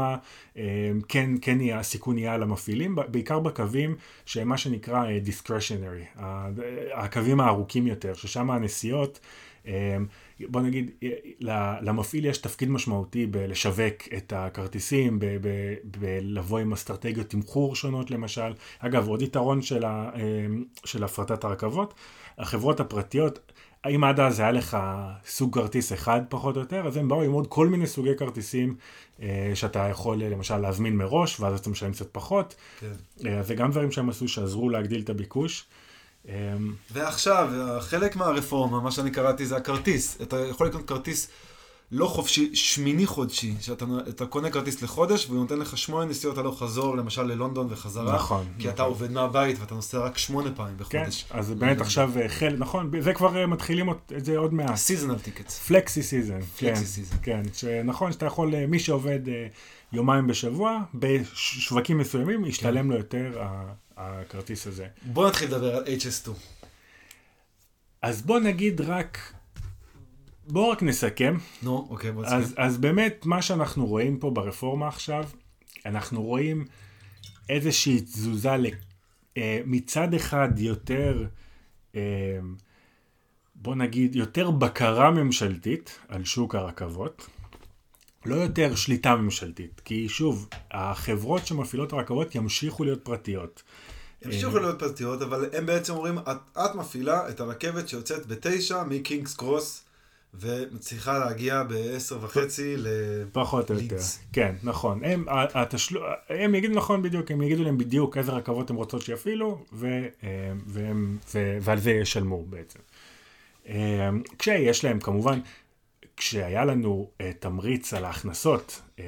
אה, 0.58 0.92
כן, 1.08 1.30
כן 1.42 1.62
יהיה, 1.62 1.80
הסיכון 1.80 2.18
יהיה 2.18 2.34
על 2.34 2.44
המפעילים, 2.44 2.96
בעיקר 3.08 3.40
בקווים 3.40 3.96
שהם 4.26 4.48
מה 4.48 4.58
שנקרא 4.58 5.06
אה, 5.06 5.20
discretionary, 5.26 6.20
הקווים 6.94 7.40
הארוכים 7.40 7.88
יותר, 7.88 8.14
ששם 8.14 8.52
הנסיעות, 8.52 9.20
בוא 10.50 10.62
נגיד, 10.62 10.92
אה, 11.04 11.10
למפעיל 11.82 12.26
יש 12.26 12.38
תפקיד 12.38 12.70
משמעותי 12.70 13.26
בלשווק 13.26 13.94
את 14.18 14.34
הכרטיסים, 14.36 15.20
בלבוא 15.84 16.60
עם 16.60 16.74
אסטרטגיות 16.74 17.30
תמחור 17.30 17.76
שונות 17.76 18.12
למשל. 18.12 18.54
אגב, 18.80 19.08
עוד 19.08 19.22
יתרון 19.22 19.62
של, 19.62 19.86
ה- 19.86 20.10
אה, 20.16 20.46
של 20.86 21.04
הפרטת 21.04 21.44
הרכבות, 21.44 21.94
החברות 22.38 22.80
הפרטיות, 22.80 23.52
אם 23.96 24.04
עד 24.04 24.20
אז 24.20 24.40
היה 24.40 24.52
לך 24.52 24.78
סוג 25.28 25.54
כרטיס 25.60 25.94
אחד 25.94 26.22
פחות 26.30 26.56
או 26.56 26.62
יותר, 26.62 26.88
אז 26.88 26.98
הם 26.98 27.08
באו 27.08 27.22
עם 27.22 27.32
עוד 27.32 27.48
כל 27.48 27.68
מיני 27.68 27.88
סוגי 27.88 28.16
כרטיסים 28.18 28.76
אה, 29.22 29.52
שאתה 29.54 29.80
יכול 29.80 30.22
אה, 30.22 30.30
למשל 30.30 30.58
להזמין 30.58 30.98
מראש, 30.98 31.40
ואז 31.40 31.60
אתה 31.60 31.70
משלם 31.70 31.92
קצת 31.92 32.08
פחות. 32.12 32.56
כן. 32.80 32.92
אה, 33.26 33.44
זה 33.44 33.56
גם 33.56 33.72
דברים 33.72 33.92
שהם 33.92 34.10
עשו 34.10 34.28
שעזרו 34.28 34.70
להגדיל 34.70 35.02
את 35.02 35.10
הביקוש. 35.10 35.66
אה, 36.30 36.54
ועכשיו, 36.92 37.50
חלק 37.80 38.16
מהרפורמה, 38.16 38.82
מה 38.82 38.92
שאני 38.92 39.12
קראתי 39.12 39.46
זה 39.46 39.58
הכרטיס. 39.58 40.18
אתה 40.22 40.46
יכול 40.48 40.68
לקנות 40.68 40.88
כרטיס 40.88 41.30
לא 41.92 42.08
חופשי, 42.08 42.56
שמיני 42.56 43.06
חודשי, 43.06 43.54
שאתה 43.60 43.86
אתה 44.10 44.26
קונה 44.26 44.50
כרטיס 44.50 44.82
לחודש 44.82 45.30
והוא 45.30 45.40
נותן 45.40 45.60
לך 45.60 45.78
שמונה 45.78 46.06
נסיעות 46.06 46.38
הלוך 46.38 46.64
חזור, 46.64 46.98
למשל 46.98 47.24
ללונדון 47.24 47.68
וחזרה. 47.70 48.16
נכון, 48.16 48.46
כי 48.60 48.70
אתה 48.70 48.74
נכון. 48.74 48.86
עובד 48.86 49.12
מהבית 49.12 49.60
ואתה 49.60 49.76
נוסע 49.76 50.00
רק 50.00 50.18
שמונה 50.18 50.52
פעמים 50.56 50.78
כן, 50.78 51.00
בחודש. 51.00 51.26
אז 51.30 51.52
באמת 51.52 51.82
עכשיו 51.82 52.12
אה, 52.22 52.30
חלק, 52.30 52.60
נכון, 52.60 52.92
זה 53.00 53.14
כבר 53.14 53.38
אה, 53.38 53.48
מתחילים 53.48 53.90
את 53.90 54.26
זה 54.26 54.38
עוד 54.38 54.54
מעט. 54.54 54.76
סיזונל 54.76 55.20
טיקטס. 55.20 55.60
פלקסי 55.60 56.02
כן, 56.58 56.74
Flexi 56.74 56.78
season. 56.78 57.18
כן, 57.22 57.42
שנכון 57.54 58.12
שאתה 58.12 58.26
יכול, 58.26 58.56
אה, 58.56 58.68
מי 58.68 58.80
שעובד 58.80 59.20
יומיים 59.94 60.28
בשבוע, 60.28 60.80
בשווקים 60.94 61.98
מסוימים, 61.98 62.46
ישתלם 62.46 62.92
לו 62.92 62.98
יותר 62.98 63.42
הכרטיס 63.98 64.68
הזה. 64.68 64.88
בוא 65.02 65.28
נתחיל 65.28 65.48
לדבר 65.48 65.76
על 65.76 65.84
HS2. 65.86 66.30
אז 68.02 68.22
בוא 68.22 68.40
נגיד 68.40 68.82
רק, 68.82 69.34
בוא 70.48 70.72
רק 70.72 70.84
נסכם. 70.84 71.38
נו, 71.64 71.88
אוקיי, 71.90 72.12
בוא 72.12 72.26
אז, 72.26 72.34
נסכים. 72.34 72.64
אז 72.66 72.78
באמת, 72.78 73.26
מה 73.26 73.42
שאנחנו 73.42 73.86
רואים 73.86 74.20
פה 74.20 74.30
ברפורמה 74.32 74.88
עכשיו, 74.88 75.24
אנחנו 75.86 76.24
רואים 76.24 76.66
איזושהי 77.50 78.02
תזוזה 78.02 78.52
ל- 78.58 78.66
אה, 79.38 79.60
מצד 79.66 80.14
אחד 80.14 80.50
יותר, 80.60 81.28
אה, 81.96 82.02
בוא 83.56 83.76
נגיד, 83.76 84.16
יותר 84.16 84.52
בקרה 84.52 85.12
ממשלתית 85.12 86.00
על 86.08 86.26
שוק 86.26 86.56
הרכבות. 86.56 87.30
לא 88.26 88.36
יותר 88.36 88.76
שליטה 88.76 89.16
ממשלתית, 89.16 89.82
כי 89.86 90.10
שוב, 90.10 90.50
החברות 90.72 91.48
שמפעילות 91.48 91.94
הרכבות 91.94 92.36
ימשיכו 92.36 92.84
להיות 92.84 93.06
פרטיות. 93.06 93.64
המשיכו 94.26 94.60
להיות 94.60 94.80
פרטיות, 94.80 95.22
אבל 95.22 95.50
הם 95.54 95.66
בעצם 95.66 95.94
אומרים, 95.94 96.18
את, 96.18 96.38
את 96.58 96.76
מפעילה 96.76 97.30
את 97.30 97.40
הרכבת 97.40 97.90
שיוצאת 97.90 98.26
בתשע 98.26 98.84
מקינגס 98.84 99.36
קרוס, 99.36 99.86
ומצליחה 100.40 101.20
להגיע 101.20 101.64
בעשר 101.64 102.18
וחצי 102.22 102.78
ל... 102.78 102.88
פחות 103.32 103.72
או 103.72 103.76
יותר. 103.76 103.98
כן, 104.34 104.56
נכון. 104.64 105.04
הם, 105.04 105.30
ה- 105.30 105.62
התשלו... 105.62 106.02
הם 106.30 106.56
יגידו 106.56 106.74
נכון 106.76 107.02
בדיוק, 107.02 107.32
הם 107.32 107.42
יגידו 107.42 107.64
להם 107.64 107.78
בדיוק 107.78 108.18
איזה 108.18 108.32
רכבות 108.32 108.70
הם 108.70 108.76
רוצות 108.76 109.02
שיפעילו, 109.02 109.66
ו... 109.74 109.88
אה, 110.24 110.52
והם... 110.68 111.18
ו... 111.36 111.58
ועל 111.62 111.80
זה 111.80 111.92
ישלמו 111.92 112.46
בעצם. 112.46 112.80
אה, 113.70 114.10
כשיש 114.40 114.86
להם 114.86 115.00
כמובן, 115.00 115.40
כשהיה 116.18 116.66
לנו 116.66 117.12
אה, 117.22 117.32
תמריץ 117.40 117.94
על 117.94 118.06
ההכנסות, 118.06 118.82
אה, 119.00 119.04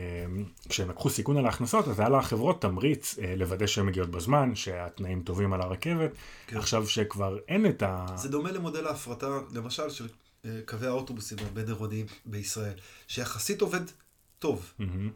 כשהם 0.69 0.89
לקחו 0.89 1.09
סיכון 1.09 1.37
על 1.37 1.45
ההכנסות, 1.45 1.87
אז 1.87 1.99
היה 1.99 2.09
לחברות 2.09 2.61
תמריץ 2.61 3.19
אה, 3.19 3.35
לוודא 3.35 3.67
שהן 3.67 3.85
מגיעות 3.85 4.09
בזמן, 4.09 4.55
שהתנאים 4.55 5.21
טובים 5.21 5.53
על 5.53 5.61
הרכבת. 5.61 6.11
כן. 6.47 6.57
עכשיו 6.57 6.87
שכבר 6.87 7.37
אין 7.47 7.65
את 7.65 7.83
ה... 7.83 8.05
זה 8.15 8.29
דומה 8.29 8.51
למודל 8.51 8.87
ההפרטה, 8.87 9.39
למשל, 9.53 9.89
של 9.89 10.07
אה, 10.45 10.59
קווי 10.65 10.87
האוטובוסים 10.87 11.37
הבין-עירוניים 11.51 12.05
בישראל, 12.25 12.73
שיחסית 13.07 13.61
עובד 13.61 13.81
טוב. 14.39 14.73
מהמם. 14.79 15.09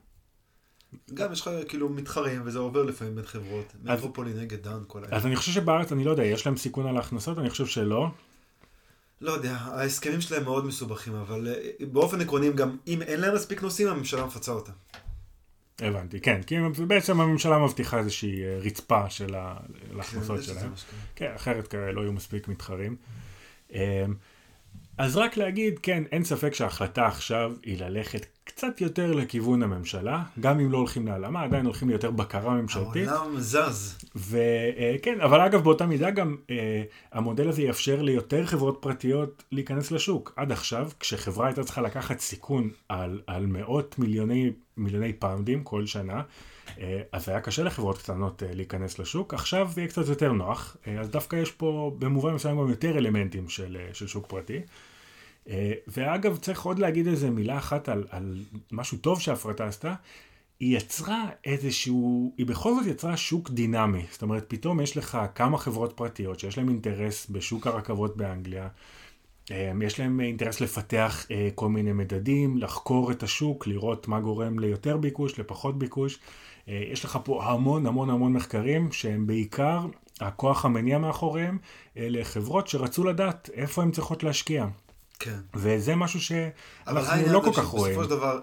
גם 1.13 1.33
יש 1.33 1.41
לך 1.41 1.49
כאילו 1.67 1.89
מתחרים, 1.89 2.41
וזה 2.45 2.59
עובר 2.59 2.83
לפעמים 2.83 3.15
בין 3.15 3.25
חברות. 3.25 3.65
מטרופולין 3.83 4.37
נגד 4.37 4.63
דן, 4.63 4.79
כל 4.87 5.03
האלה. 5.03 5.17
אז 5.17 5.25
אני 5.25 5.35
חושב 5.35 5.51
שבארץ, 5.51 5.91
אני 5.91 6.03
לא 6.03 6.11
יודע, 6.11 6.23
יש 6.23 6.45
להם 6.45 6.57
סיכון 6.57 6.87
על 6.87 6.97
ההכנסות? 6.97 7.37
אני 7.37 7.49
חושב 7.49 7.65
שלא. 7.65 8.07
לא 9.21 9.31
יודע, 9.31 9.51
ההסכמים 9.51 10.21
שלהם 10.21 10.43
מאוד 10.43 10.65
מסובכים, 10.65 11.15
אבל 11.15 11.47
אה, 11.47 11.53
באופן 11.91 12.21
עקרוני, 12.21 12.53
גם 12.53 12.77
אם 12.87 13.01
אין 13.01 13.19
להם 13.19 13.35
מספיק 13.35 13.61
נוסעים, 13.63 13.87
הממשלה 13.87 14.25
מפצה 14.25 14.51
אותם. 14.51 14.71
הבנתי, 15.79 16.19
כן, 16.19 16.41
כי 16.43 16.55
בעצם 16.87 17.21
הממשלה 17.21 17.57
מבטיחה 17.59 17.99
איזושהי 17.99 18.43
אה, 18.43 18.57
רצפה 18.61 19.09
של 19.09 19.35
ה- 19.35 19.57
להכנסות 19.91 20.39
יש 20.39 20.49
לזה 20.49 20.59
שלהם. 20.59 20.71
כן, 21.15 21.31
אחרת 21.35 21.67
כנראה 21.67 21.91
לא 21.91 22.01
יהיו 22.01 22.13
מספיק 22.13 22.47
מתחרים. 22.47 22.95
אז 24.97 25.17
רק 25.17 25.37
להגיד, 25.37 25.79
כן, 25.79 26.03
אין 26.11 26.23
ספק 26.23 26.53
שההחלטה 26.53 27.05
עכשיו 27.05 27.51
היא 27.63 27.77
ללכת 27.79 28.25
קצת 28.43 28.81
יותר 28.81 29.11
לכיוון 29.11 29.63
הממשלה, 29.63 30.23
גם 30.39 30.59
אם 30.59 30.71
לא 30.71 30.77
הולכים 30.77 31.07
להעלמה, 31.07 31.43
עדיין 31.43 31.65
הולכים 31.65 31.89
ליותר 31.89 32.11
בקרה 32.11 32.53
ממשלתית. 32.53 33.07
העולם 33.07 33.39
זז. 33.39 33.97
וכן, 34.15 35.21
אבל 35.21 35.41
אגב, 35.41 35.63
באותה 35.63 35.85
מידה 35.85 36.11
גם 36.11 36.35
אה, 36.49 36.83
המודל 37.11 37.49
הזה 37.49 37.61
יאפשר 37.61 38.01
ליותר 38.01 38.45
חברות 38.45 38.77
פרטיות 38.81 39.43
להיכנס 39.51 39.91
לשוק. 39.91 40.33
עד 40.35 40.51
עכשיו, 40.51 40.89
כשחברה 40.99 41.47
הייתה 41.47 41.63
צריכה 41.63 41.81
לקחת 41.81 42.19
סיכון 42.19 42.69
על, 42.89 43.21
על 43.27 43.45
מאות 43.45 43.99
מיליוני, 43.99 44.51
מיליוני 44.77 45.13
פאונדים 45.13 45.63
כל 45.63 45.85
שנה, 45.85 46.21
אז 47.11 47.29
היה 47.29 47.41
קשה 47.41 47.63
לחברות 47.63 47.97
קטנות 47.97 48.43
אה, 48.43 48.53
להיכנס 48.53 48.99
לשוק. 48.99 49.33
עכשיו 49.33 49.69
זה 49.73 49.81
יהיה 49.81 49.89
קצת 49.89 50.07
יותר 50.07 50.31
נוח, 50.31 50.77
אה, 50.87 50.99
אז 50.99 51.09
דווקא 51.09 51.35
יש 51.35 51.51
פה 51.51 51.95
במובן 51.99 52.33
מסוים 52.33 52.57
גם 52.57 52.69
יותר 52.69 52.97
אלמנטים 52.97 53.49
של, 53.49 53.77
אה, 53.79 53.93
של 53.93 54.07
שוק 54.07 54.27
פרטי. 54.27 54.61
אה, 55.49 55.71
ואגב, 55.87 56.37
צריך 56.37 56.61
עוד 56.61 56.79
להגיד 56.79 57.07
איזה 57.07 57.29
מילה 57.29 57.57
אחת 57.57 57.89
על, 57.89 58.03
על 58.09 58.39
משהו 58.71 58.97
טוב 58.97 59.21
שההפרטה 59.21 59.67
עשתה. 59.67 59.93
היא 60.59 60.77
יצרה 60.77 61.29
איזשהו, 61.45 62.33
היא 62.37 62.45
בכל 62.45 62.73
זאת 62.75 62.85
יצרה 62.85 63.17
שוק 63.17 63.49
דינמי. 63.49 64.05
זאת 64.11 64.21
אומרת, 64.21 64.45
פתאום 64.47 64.81
יש 64.81 64.97
לך 64.97 65.17
כמה 65.35 65.57
חברות 65.57 65.93
פרטיות 65.95 66.39
שיש 66.39 66.57
להן 66.57 66.69
אינטרס 66.69 67.27
בשוק 67.29 67.67
הרכבות 67.67 68.17
באנגליה. 68.17 68.67
אה, 69.51 69.71
יש 69.81 69.99
להם 69.99 70.19
אינטרס 70.19 70.61
לפתח 70.61 71.25
אה, 71.31 71.49
כל 71.55 71.69
מיני 71.69 71.93
מדדים, 71.93 72.57
לחקור 72.57 73.11
את 73.11 73.23
השוק, 73.23 73.67
לראות 73.67 74.07
מה 74.07 74.19
גורם 74.19 74.59
ליותר 74.59 74.97
ביקוש, 74.97 75.39
לפחות 75.39 75.79
ביקוש. 75.79 76.19
אה, 76.71 76.83
יש 76.91 77.05
לך 77.05 77.19
פה 77.23 77.43
המון 77.43 77.85
המון 77.85 78.09
המון 78.09 78.33
מחקרים 78.33 78.91
שהם 78.91 79.27
בעיקר, 79.27 79.79
הכוח 80.21 80.65
המניע 80.65 80.97
מאחוריהם, 80.97 81.57
אלה 81.97 82.23
חברות 82.23 82.67
שרצו 82.67 83.03
לדעת 83.03 83.49
איפה 83.53 83.81
הן 83.81 83.91
צריכות 83.91 84.23
להשקיע. 84.23 84.65
כן. 85.23 85.39
וזה 85.55 85.95
משהו 85.95 86.21
שאנחנו 86.21 86.51
לא 87.33 87.39
כל 87.39 87.51
כך 87.53 87.65
רואים. 87.65 87.93
שבסופו 87.95 88.03
של 88.03 88.09
דבר, 88.09 88.39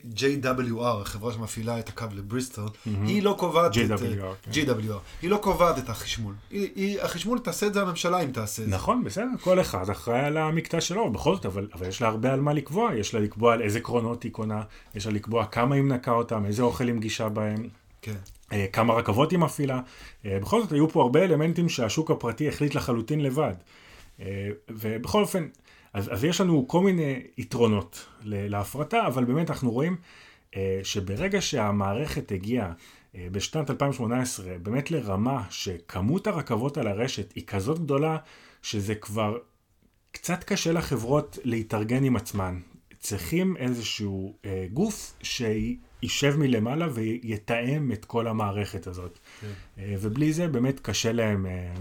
JWR, 0.00 1.00
החברה 1.02 1.32
שמפעילה 1.32 1.78
את 1.78 1.88
הקו 1.88 2.04
לבריסטול, 2.14 2.68
היא 2.84 3.22
לא 3.22 3.34
קובעת 3.38 3.70
את... 3.70 3.76
JWR, 3.76 4.02
כן. 4.42 4.50
JWR. 4.50 4.98
היא 5.22 5.30
לא 5.30 5.36
קובעת 5.36 5.78
את 5.78 5.88
החשמול. 5.88 6.34
היא- 6.50 6.68
היא- 6.74 7.00
החשמול 7.02 7.38
תעשה 7.38 7.66
את 7.66 7.74
זה 7.74 7.82
הממשלה 7.82 8.20
אם 8.20 8.30
תעשה 8.30 8.62
את 8.62 8.68
זה. 8.68 8.74
נכון, 8.74 9.04
בסדר, 9.04 9.26
כל 9.40 9.60
אחד 9.60 9.90
אחראי 9.90 10.20
על 10.20 10.36
המקטע 10.36 10.80
שלו, 10.80 11.10
בכל 11.12 11.34
זאת, 11.34 11.46
אבל, 11.46 11.68
אבל 11.74 11.86
יש 11.88 12.02
לה 12.02 12.08
הרבה 12.08 12.32
על 12.32 12.40
מה 12.40 12.52
לקבוע, 12.52 12.94
יש 12.94 13.14
לה 13.14 13.20
לקבוע 13.20 13.52
על 13.52 13.62
איזה 13.62 13.80
קרונות 13.80 14.22
היא 14.22 14.32
קונה, 14.32 14.62
יש 14.94 15.06
לה 15.06 15.12
לקבוע 15.12 15.44
כמה 15.46 15.74
היא 15.74 15.82
מנקה 15.82 16.10
אותם, 16.10 16.46
איזה 16.46 16.62
אוכל 16.62 16.86
היא 16.86 16.94
מגישה 16.94 17.28
בהם, 17.28 17.68
כן. 18.02 18.14
אה, 18.52 18.66
כמה 18.72 18.94
רכבות 18.94 19.30
היא 19.30 19.38
מפעילה. 19.38 19.80
אה, 20.26 20.38
בכל 20.40 20.62
זאת, 20.62 20.72
היו 20.72 20.88
פה 20.88 21.02
הרבה 21.02 21.24
אלמנטים 21.24 21.68
שהשוק 21.68 22.10
הפרטי 22.10 22.48
החליט 22.48 22.74
לחלוטין 22.74 23.20
לבד. 23.20 23.54
אה, 24.20 24.48
ובכל 24.68 25.22
אופן, 25.22 25.46
אז, 25.96 26.12
אז 26.12 26.24
יש 26.24 26.40
לנו 26.40 26.68
כל 26.68 26.80
מיני 26.80 27.22
יתרונות 27.38 28.06
להפרטה, 28.24 29.06
אבל 29.06 29.24
באמת 29.24 29.50
אנחנו 29.50 29.70
רואים 29.70 29.96
אה, 30.56 30.80
שברגע 30.82 31.40
שהמערכת 31.40 32.32
הגיעה 32.32 32.72
אה, 33.14 33.26
בשנת 33.32 33.70
2018, 33.70 34.58
באמת 34.62 34.90
לרמה 34.90 35.42
שכמות 35.50 36.26
הרכבות 36.26 36.78
על 36.78 36.86
הרשת 36.86 37.32
היא 37.32 37.44
כזאת 37.46 37.78
גדולה, 37.78 38.16
שזה 38.62 38.94
כבר 38.94 39.38
קצת 40.12 40.44
קשה 40.44 40.72
לחברות 40.72 41.38
להתארגן 41.44 42.04
עם 42.04 42.16
עצמן. 42.16 42.60
צריכים 42.98 43.56
איזשהו 43.56 44.36
אה, 44.44 44.66
גוף 44.72 45.14
שישב 45.22 46.36
מלמעלה 46.38 46.88
ויתאם 46.94 47.92
את 47.92 48.04
כל 48.04 48.26
המערכת 48.26 48.86
הזאת. 48.86 49.18
כן. 49.40 49.46
אה, 49.78 49.94
ובלי 50.00 50.32
זה 50.32 50.48
באמת 50.48 50.80
קשה 50.80 51.12
להם 51.12 51.46
אה, 51.46 51.74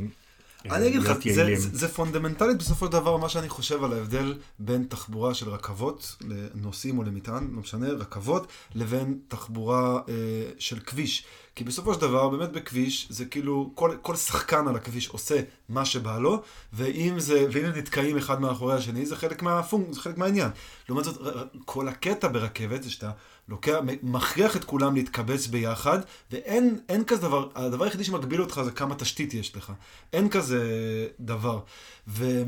אני 0.72 0.88
אגיד 0.88 1.01
לך, 1.01 1.11
זה, 1.34 1.55
זה, 1.55 1.78
זה 1.78 1.88
פונדמנטלית 1.88 2.57
בסופו 2.57 2.86
של 2.86 2.91
דבר 2.91 3.18
מה 3.18 3.30
שאני 3.30 3.49
חושב 3.49 3.84
על 3.84 3.93
ההבדל 3.93 4.38
בין 4.59 4.86
תחבורה 4.89 5.34
של 5.34 5.49
רכבות 5.49 6.16
לנוסעים 6.22 6.97
או 6.97 7.03
למטען, 7.03 7.49
לא 7.53 7.61
משנה, 7.61 7.89
רכבות, 7.89 8.47
לבין 8.76 9.20
תחבורה 9.28 9.99
אה, 10.09 10.13
של 10.59 10.80
כביש. 10.80 11.26
כי 11.55 11.63
בסופו 11.63 11.93
של 11.93 12.01
דבר, 12.01 12.30
באמת 12.30 12.51
בכביש, 12.51 13.07
זה 13.09 13.26
כאילו, 13.26 13.72
כל, 13.76 13.97
כל 14.01 14.16
שחקן 14.16 14.68
על 14.68 14.76
הכביש 14.76 15.07
עושה 15.07 15.41
מה 15.70 15.86
שבא 15.86 16.20
לו, 16.20 16.41
ואם, 16.74 17.20
זה, 17.20 17.45
ואם 17.51 17.66
הם 17.66 17.76
נתקעים 17.76 18.18
אחד 18.18 18.41
מאחורי 18.41 18.76
השני, 18.76 19.05
זה 19.05 19.16
חלק, 19.16 19.41
מהפונק, 19.41 19.93
זה 19.93 20.01
חלק 20.01 20.18
מהעניין. 20.18 20.49
לעומת 20.89 21.03
זאת, 21.03 21.36
כל 21.66 21.88
הקטע 21.88 22.28
ברכבת 22.28 22.84
זה 22.84 22.91
שאתה 22.91 23.11
לוקח, 23.50 23.78
מכריח 24.04 24.56
את 24.56 24.64
כולם 24.64 24.96
להתקבץ 24.96 25.48
ביחד, 25.48 26.00
ואין 26.32 27.04
כזה 27.08 27.22
דבר, 27.22 27.50
הדבר 27.56 27.84
היחידי 27.86 28.04
שמגביל 28.04 28.41
אותך 28.41 28.62
זה 28.66 28.72
כמה 28.72 28.96
תשתית 28.96 29.34
יש 29.34 29.56
לך. 29.56 29.74
אין 30.14 30.30
כזה 30.30 30.62
דבר. 31.20 31.60
ו... 32.08 32.43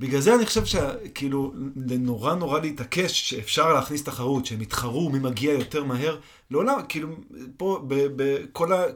בגלל 0.00 0.20
זה 0.20 0.34
אני 0.34 0.46
חושב 0.46 0.64
שכאילו, 0.64 1.52
נורא 1.76 2.34
נורא 2.34 2.60
להתעקש 2.60 3.30
שאפשר 3.30 3.72
להכניס 3.72 4.04
תחרות, 4.04 4.46
שהם 4.46 4.62
יתחרו 4.62 5.10
מי 5.10 5.18
מגיע 5.18 5.52
יותר 5.52 5.84
מהר, 5.84 6.18
לעולם, 6.50 6.80
כאילו, 6.88 7.08
פה, 7.56 7.88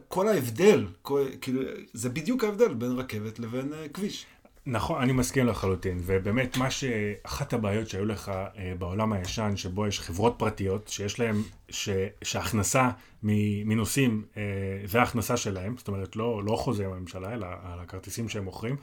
כל 0.08 0.28
ההבדל, 0.28 0.86
כל, 1.02 1.24
כאילו, 1.40 1.62
זה 1.92 2.08
בדיוק 2.08 2.44
ההבדל 2.44 2.74
בין 2.74 2.90
רכבת 2.90 3.38
לבין 3.38 3.72
uh, 3.72 3.88
כביש. 3.92 4.26
נכון, 4.70 5.02
אני 5.02 5.12
מסכים 5.12 5.46
לחלוטין, 5.46 6.00
ובאמת 6.02 6.56
מה 6.56 6.70
שאחת 6.70 7.52
הבעיות 7.52 7.88
שהיו 7.88 8.04
לך 8.04 8.28
אה, 8.28 8.72
בעולם 8.78 9.12
הישן, 9.12 9.56
שבו 9.56 9.86
יש 9.86 10.00
חברות 10.00 10.34
פרטיות, 10.38 10.88
שיש 10.88 11.20
להם, 11.20 11.42
ש, 11.68 11.88
שההכנסה 12.22 12.90
מנוסעים, 13.22 14.24
אה, 14.36 14.42
זה 14.84 15.00
ההכנסה 15.00 15.36
שלהם, 15.36 15.76
זאת 15.76 15.88
אומרת 15.88 16.16
לא, 16.16 16.44
לא 16.44 16.56
חוזה 16.56 16.84
עם 16.84 16.92
הממשלה, 16.92 17.34
אלא 17.34 17.46
על 17.46 17.80
הכרטיסים 17.80 18.28
שהם 18.28 18.44
מוכרים, 18.44 18.76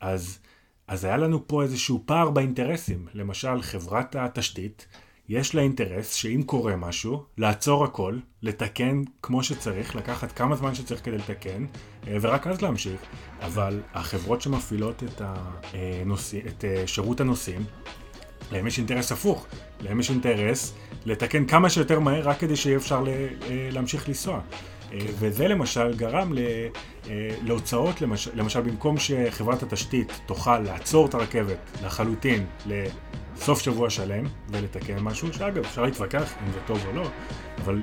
אז, 0.00 0.38
אז 0.88 1.04
היה 1.04 1.16
לנו 1.16 1.48
פה 1.48 1.62
איזשהו 1.62 2.02
פער 2.06 2.30
באינטרסים. 2.30 3.06
למשל, 3.14 3.62
חברת 3.62 4.16
התשתית, 4.16 4.86
יש 5.28 5.54
לה 5.54 5.62
אינטרס 5.62 6.14
שאם 6.14 6.42
קורה 6.46 6.76
משהו, 6.76 7.22
לעצור 7.38 7.84
הכל, 7.84 8.18
לתקן 8.42 9.02
כמו 9.22 9.42
שצריך, 9.42 9.96
לקחת 9.96 10.32
כמה 10.32 10.56
זמן 10.56 10.74
שצריך 10.74 11.04
כדי 11.04 11.18
לתקן, 11.18 11.64
אה, 12.08 12.16
ורק 12.20 12.46
אז 12.46 12.62
להמשיך. 12.62 13.00
אבל 13.40 13.80
החברות 13.94 14.42
שמפעילות 14.42 15.02
את, 15.02 15.22
הנוסע, 15.22 16.38
את 16.46 16.64
אה, 16.64 16.86
שירות 16.86 17.20
הנוסעים, 17.20 17.64
להם 18.52 18.66
יש 18.66 18.78
אינטרס 18.78 19.12
הפוך. 19.12 19.46
להם 19.80 20.00
יש 20.00 20.10
אינטרס 20.10 20.74
לתקן 21.04 21.46
כמה 21.46 21.70
שיותר 21.70 22.00
מהר 22.00 22.28
רק 22.28 22.38
כדי 22.38 22.56
שיהיה 22.56 22.76
אפשר 22.76 23.04
אה, 23.08 23.68
להמשיך 23.72 24.08
לנסוע. 24.08 24.40
וזה 25.18 25.48
למשל 25.48 25.94
גרם 25.96 26.32
להוצאות, 27.42 28.00
למשל, 28.00 28.30
למשל 28.34 28.60
במקום 28.60 28.98
שחברת 28.98 29.62
התשתית 29.62 30.12
תוכל 30.26 30.58
לעצור 30.58 31.06
את 31.06 31.14
הרכבת 31.14 31.58
לחלוטין 31.82 32.46
סוף 33.36 33.60
שבוע 33.60 33.90
שלם 33.90 34.24
ולתקן 34.50 34.98
משהו, 34.98 35.32
שאגב, 35.32 35.64
אפשר 35.64 35.82
להתווכח 35.82 36.34
אם 36.46 36.52
זה 36.52 36.58
טוב 36.66 36.86
או 36.86 36.92
לא, 36.92 37.08
אבל 37.64 37.82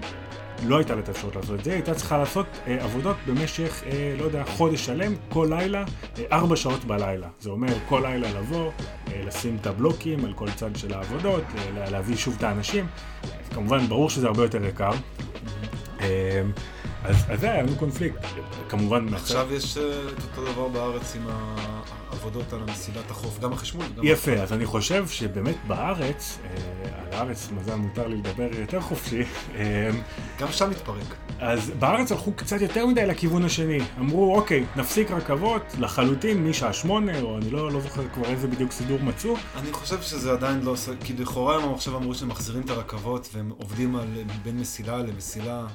לא 0.65 0.77
הייתה 0.77 0.95
לה 0.95 1.01
את 1.01 1.07
האפשרות 1.07 1.35
לעשות 1.35 1.59
את 1.59 1.63
זה, 1.63 1.71
היא 1.71 1.77
הייתה 1.77 1.95
צריכה 1.95 2.17
לעשות 2.17 2.45
אה, 2.67 2.83
עבודות 2.83 3.15
במשך, 3.27 3.83
אה, 3.85 4.15
לא 4.19 4.23
יודע, 4.23 4.43
חודש 4.45 4.85
שלם, 4.85 5.13
כל 5.29 5.47
לילה, 5.49 5.83
אה, 6.17 6.23
ארבע 6.31 6.55
שעות 6.55 6.85
בלילה. 6.85 7.27
זה 7.39 7.49
אומר 7.49 7.73
כל 7.89 8.01
לילה 8.03 8.39
לבוא, 8.39 8.71
אה, 9.07 9.21
לשים 9.25 9.57
את 9.61 9.67
הבלוקים 9.67 10.25
על 10.25 10.33
כל 10.33 10.47
צד 10.55 10.75
של 10.75 10.93
העבודות, 10.93 11.43
אה, 11.57 11.89
להביא 11.89 12.15
שוב 12.15 12.35
את 12.37 12.43
האנשים. 12.43 12.87
כמובן, 13.53 13.87
ברור 13.87 14.09
שזה 14.09 14.27
הרבה 14.27 14.43
יותר 14.43 14.65
יקר. 14.65 14.91
אה, 16.01 16.41
אז, 17.03 17.15
אז 17.29 17.39
זה 17.39 17.51
היה 17.51 17.63
לנו 17.63 17.75
קונפליקט, 17.75 18.25
כמובן. 18.69 19.13
עכשיו 19.13 19.53
יש 19.53 19.77
אה, 19.77 19.83
את 20.17 20.23
אותו 20.23 20.51
דבר 20.51 20.67
בארץ 20.67 21.15
עם 21.15 21.27
העבודות 21.27 22.53
על 22.53 22.59
מסילת 22.71 23.11
החוף, 23.11 23.39
גם 23.39 23.53
החשמול. 23.53 23.85
גם 23.97 24.03
יפה, 24.03 24.31
אז 24.31 24.53
אני 24.53 24.65
חושב 24.65 25.07
שבאמת 25.07 25.55
בארץ, 25.67 26.39
אה, 26.43 27.01
על 27.01 27.13
הארץ, 27.13 27.49
מזל 27.51 27.75
מותר 27.75 28.07
לי 28.07 28.15
לדבר 28.17 28.49
יותר 28.59 28.81
חופשי. 28.81 29.23
אה, 29.55 29.89
גם 30.39 30.51
שם 30.51 30.69
מתפרק. 30.69 31.15
אז 31.39 31.71
בארץ 31.79 32.11
הלכו 32.11 32.31
קצת 32.33 32.61
יותר 32.61 32.85
מדי 32.85 33.05
לכיוון 33.05 33.45
השני. 33.45 33.79
אמרו, 33.99 34.35
אוקיי, 34.35 34.65
נפסיק 34.75 35.11
רכבות 35.11 35.61
לחלוטין 35.79 36.47
משעה 36.47 36.73
שמונה, 36.73 37.21
או 37.21 37.37
אני 37.37 37.49
לא, 37.49 37.71
לא 37.71 37.81
זוכר 37.81 38.01
כבר 38.13 38.25
איזה 38.25 38.47
בדיוק 38.47 38.71
סידור 38.71 38.99
מצאו. 38.99 39.35
אני 39.55 39.71
חושב 39.71 40.01
שזה 40.01 40.31
עדיין 40.31 40.61
לא 40.61 40.71
עושה, 40.71 40.91
כי 41.03 41.13
לכאורה 41.13 41.55
הם 41.55 41.73
עכשיו 41.73 41.97
אמרו 41.97 42.15
שהם 42.15 42.29
מחזירים 42.29 42.61
את 42.61 42.69
הרכבות, 42.69 43.29
והם 43.33 43.51
עובדים 43.57 43.95
על 43.95 44.07
בין 44.43 44.59
מסילה 44.59 44.97
למסילה. 44.97 45.67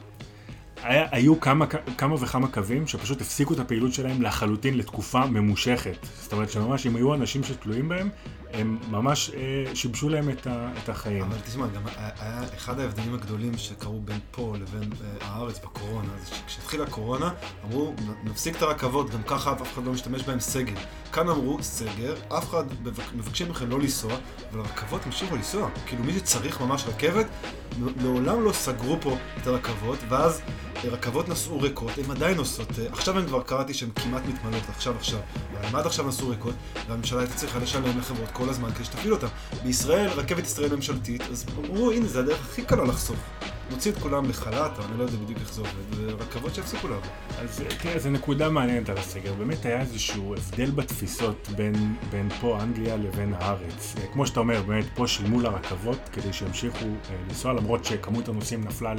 היה, 0.83 1.07
היו 1.11 1.41
כמה, 1.41 1.67
כמה 1.99 2.15
וכמה 2.15 2.49
קווים 2.49 2.87
שפשוט 2.87 3.21
הפסיקו 3.21 3.55
את 3.55 3.59
הפעילות 3.59 3.93
שלהם 3.93 4.23
לחלוטין 4.23 4.79
לתקופה 4.79 5.27
ממושכת. 5.27 6.07
זאת 6.21 6.33
אומרת 6.33 6.51
שממש 6.51 6.87
אם 6.87 6.97
היו 6.97 7.15
אנשים 7.15 7.45
שתלויים 7.45 7.89
בהם, 7.89 8.09
הם 8.53 8.79
ממש 8.91 9.31
אה, 9.31 9.75
שיבשו 9.75 10.09
להם 10.09 10.31
את, 10.31 10.47
ה, 10.47 10.71
את 10.83 10.89
החיים. 10.89 11.23
אבל 11.23 11.37
תשמע, 11.47 11.67
גם 11.67 11.83
היה 12.21 12.45
אחד 12.55 12.81
ההבדלים 12.81 13.15
הגדולים 13.15 13.59
שקרו 13.59 14.01
בין 14.01 14.19
פה 14.31 14.55
לבין 14.61 14.91
אה, 14.93 15.27
הארץ 15.29 15.59
בקורונה, 15.59 16.09
זה 16.25 16.37
שכשהתחילה 16.37 16.85
הקורונה, 16.85 17.31
אמרו, 17.65 17.95
נפסיק 18.25 18.57
את 18.57 18.63
הרכבות, 18.63 19.11
גם 19.11 19.23
ככה 19.23 19.53
אף 19.53 19.73
אחד 19.73 19.85
לא 19.85 19.93
משתמש 19.93 20.23
בהם 20.23 20.41
סגר. 20.41 20.75
כאן 21.13 21.29
אמרו, 21.29 21.63
סגר, 21.63 22.15
אף 22.29 22.49
אחד, 22.49 22.65
מבקשים 23.15 23.49
מכם 23.49 23.71
לא 23.71 23.81
לנסוע, 23.81 24.13
אבל 24.53 24.61
הרכבות 24.61 25.07
המשיכו 25.07 25.37
לנסוע. 25.37 25.71
כאילו 25.87 26.05
מי 26.05 26.13
שצריך 26.13 26.61
ממש 26.61 26.85
רכבת, 26.87 27.27
לעולם 28.03 28.45
לא 28.45 28.53
סגרו 28.53 28.97
פה 29.01 29.17
את 29.43 29.47
הרכבות, 29.47 29.99
ואז 30.09 30.41
רכבות 30.85 31.29
נסעו 31.29 31.61
ריקות, 31.61 31.91
הן 32.05 32.11
עדיין 32.11 32.37
נוסעות, 32.37 32.69
אה, 32.79 32.87
עכשיו 32.93 33.19
הן 33.19 33.27
כבר 33.27 33.43
קראתי 33.43 33.75
שהן 33.75 33.91
כמעט 33.95 34.23
מתמלאות, 34.29 34.63
עכשיו 34.69 34.95
עכשיו, 34.97 35.21
אבל 35.53 35.67
הן 35.67 35.75
עד 35.75 35.87
עכשיו 35.87 36.07
נסעו 36.09 36.29
ריקות, 36.29 36.55
והממשלה 36.89 37.21
הייתה 37.21 37.35
צריכה 37.35 37.59
לשלם 37.59 37.99
לחברות 37.99 38.31
כל 38.37 38.49
הזמן 38.49 38.71
כדי 38.71 38.85
שתפעיל 38.85 39.13
אותן. 39.13 39.27
בישראל, 39.65 40.11
רכבת 40.11 40.45
ישראל 40.45 40.75
ממשלתית, 40.75 41.23
אז 41.31 41.47
אמרו, 41.59 41.91
הנה, 41.91 42.09
זה 42.09 42.19
הדרך 42.21 42.41
הכי 42.51 42.63
קלה 42.63 42.85
לחסוך. 42.85 43.17
נוציא 43.71 43.93
את 43.93 43.99
כולם 43.99 44.29
לחל"ת, 44.29 44.79
אני 44.79 44.99
לא 44.99 45.03
יודע 45.05 45.17
בדיוק 45.17 45.41
איך 45.41 45.53
זה 45.53 45.61
עובד, 45.61 46.21
רכבות 46.21 46.55
שיפסיקו 46.55 46.89
לעבוד. 46.89 47.09
אז 47.39 47.63
תראה, 47.83 47.99
זו 47.99 48.11
נקודה 48.11 48.51
מעניינת 48.51 48.89
על 48.89 48.99
הסגר. 48.99 49.35
באמת 49.35 49.67
היה 49.67 49.81
איזשהו 49.81 50.35
הבדל 50.35 50.71
בתפיסות 50.71 51.49
בין, 51.57 51.97
בין 52.11 52.29
פה, 52.41 52.59
אנגליה, 52.63 52.97
לבין 52.97 53.35
הארץ. 53.35 53.95
אה, 53.99 54.07
כמו 54.13 54.27
שאתה 54.27 54.41
אומר, 54.41 54.63
באמת 54.63 54.85
פה 54.95 55.07
שילמו 55.07 55.41
לרכבות 55.41 55.99
כדי 56.13 56.33
שימשיכו 56.33 56.85
אה, 56.85 57.17
לנסוע, 57.29 57.53
למרות 57.53 57.85
שכמות 57.85 58.29
הנוסעים 58.29 58.65
נפלה 58.65 58.95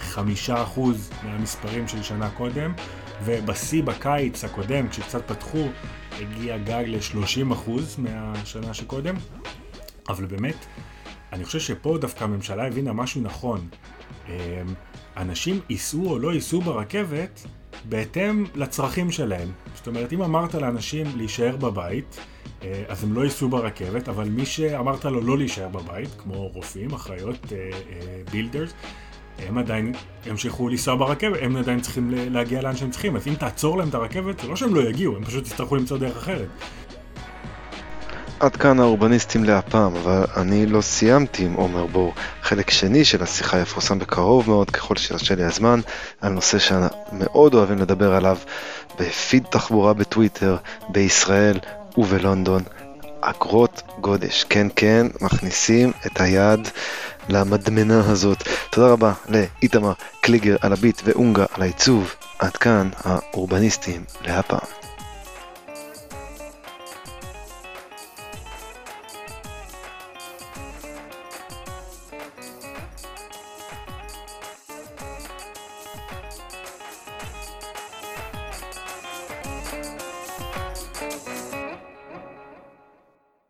לחמישה 0.00 0.62
אחוז 0.62 1.10
מהמספרים 1.22 1.88
של 1.88 2.02
שנה 2.02 2.30
קודם, 2.30 2.72
ובשיא 3.24 3.82
בקיץ 3.82 4.44
הקודם, 4.44 4.88
כשקצת 4.88 5.28
פתחו, 5.28 5.68
הגיע 6.20 6.58
גג 6.58 6.84
ל-30% 6.86 7.70
מהשנה 7.98 8.74
שקודם, 8.74 9.14
אבל 10.08 10.24
באמת, 10.24 10.66
אני 11.32 11.44
חושב 11.44 11.60
שפה 11.60 11.98
דווקא 11.98 12.24
הממשלה 12.24 12.66
הבינה 12.66 12.92
משהו 12.92 13.20
נכון. 13.20 13.68
אמ, 14.28 14.34
אנשים 15.16 15.60
ייסעו 15.70 16.10
או 16.10 16.18
לא 16.18 16.32
ייסעו 16.32 16.60
ברכבת 16.60 17.46
בהתאם 17.84 18.44
לצרכים 18.54 19.10
שלהם. 19.10 19.48
זאת 19.74 19.86
אומרת, 19.86 20.12
אם 20.12 20.22
אמרת 20.22 20.54
לאנשים 20.54 21.06
להישאר 21.16 21.56
בבית, 21.56 22.20
אה, 22.62 22.82
אז 22.88 23.04
הם 23.04 23.12
לא 23.12 23.24
ייסעו 23.24 23.48
ברכבת, 23.48 24.08
אבל 24.08 24.28
מי 24.28 24.46
שאמרת 24.46 25.04
לו 25.04 25.20
לא 25.20 25.38
להישאר 25.38 25.68
בבית, 25.68 26.08
כמו 26.18 26.48
רופאים, 26.48 26.94
אחיות, 26.94 27.52
builders, 28.30 28.70
אה, 28.70 28.76
אה, 29.40 29.48
הם 29.48 29.58
עדיין 29.58 29.92
ימשיכו 30.26 30.68
לנסוע 30.68 30.96
ברכבת, 30.96 31.38
הם 31.42 31.56
עדיין 31.56 31.80
צריכים 31.80 32.10
להגיע 32.10 32.62
לאן 32.62 32.76
שהם 32.76 32.90
צריכים, 32.90 33.16
אז 33.16 33.28
אם 33.28 33.34
תעצור 33.34 33.78
להם 33.78 33.88
את 33.88 33.94
הרכבת, 33.94 34.40
זה 34.40 34.48
לא 34.48 34.56
שהם 34.56 34.74
לא 34.74 34.80
יגיעו, 34.80 35.16
הם 35.16 35.24
פשוט 35.24 35.46
יצטרכו 35.46 35.76
למצוא 35.76 35.98
דרך 35.98 36.16
אחרת. 36.16 36.48
עד 38.40 38.56
כאן 38.56 38.80
האורבניסטים 38.80 39.44
להפעם, 39.44 39.96
אבל 39.96 40.24
אני 40.36 40.66
לא 40.66 40.80
סיימתי 40.80 41.44
עם 41.44 41.52
אמר 41.52 41.86
בור. 41.86 42.14
חלק 42.42 42.70
שני 42.70 43.04
של 43.04 43.22
השיחה 43.22 43.58
יפורסם 43.58 43.98
בקרוב 43.98 44.50
מאוד, 44.50 44.70
ככל 44.70 44.96
שירשה 44.96 45.34
לי 45.34 45.44
הזמן, 45.44 45.80
על 46.20 46.32
נושא 46.32 46.58
שמאוד 46.58 47.54
אוהבים 47.54 47.78
לדבר 47.78 48.14
עליו 48.14 48.38
בפיד 49.00 49.44
תחבורה 49.50 49.92
בטוויטר, 49.92 50.56
בישראל 50.88 51.58
ובלונדון. 51.96 52.62
אגרות 53.20 53.82
גודש. 54.00 54.44
כן, 54.48 54.66
כן, 54.76 55.06
מכניסים 55.20 55.92
את 56.06 56.20
היד 56.20 56.68
למדמנה 57.28 58.02
הזאת. 58.10 58.48
תודה 58.70 58.88
רבה 58.88 59.12
לאיתמר 59.28 59.92
קליגר 60.20 60.56
על 60.60 60.72
הביט 60.72 61.00
ואונגה 61.04 61.44
על 61.54 61.62
העיצוב. 61.62 62.14
עד 62.38 62.56
כאן 62.56 62.88
האורבניסטים 63.04 64.04
להפעם. 64.26 64.83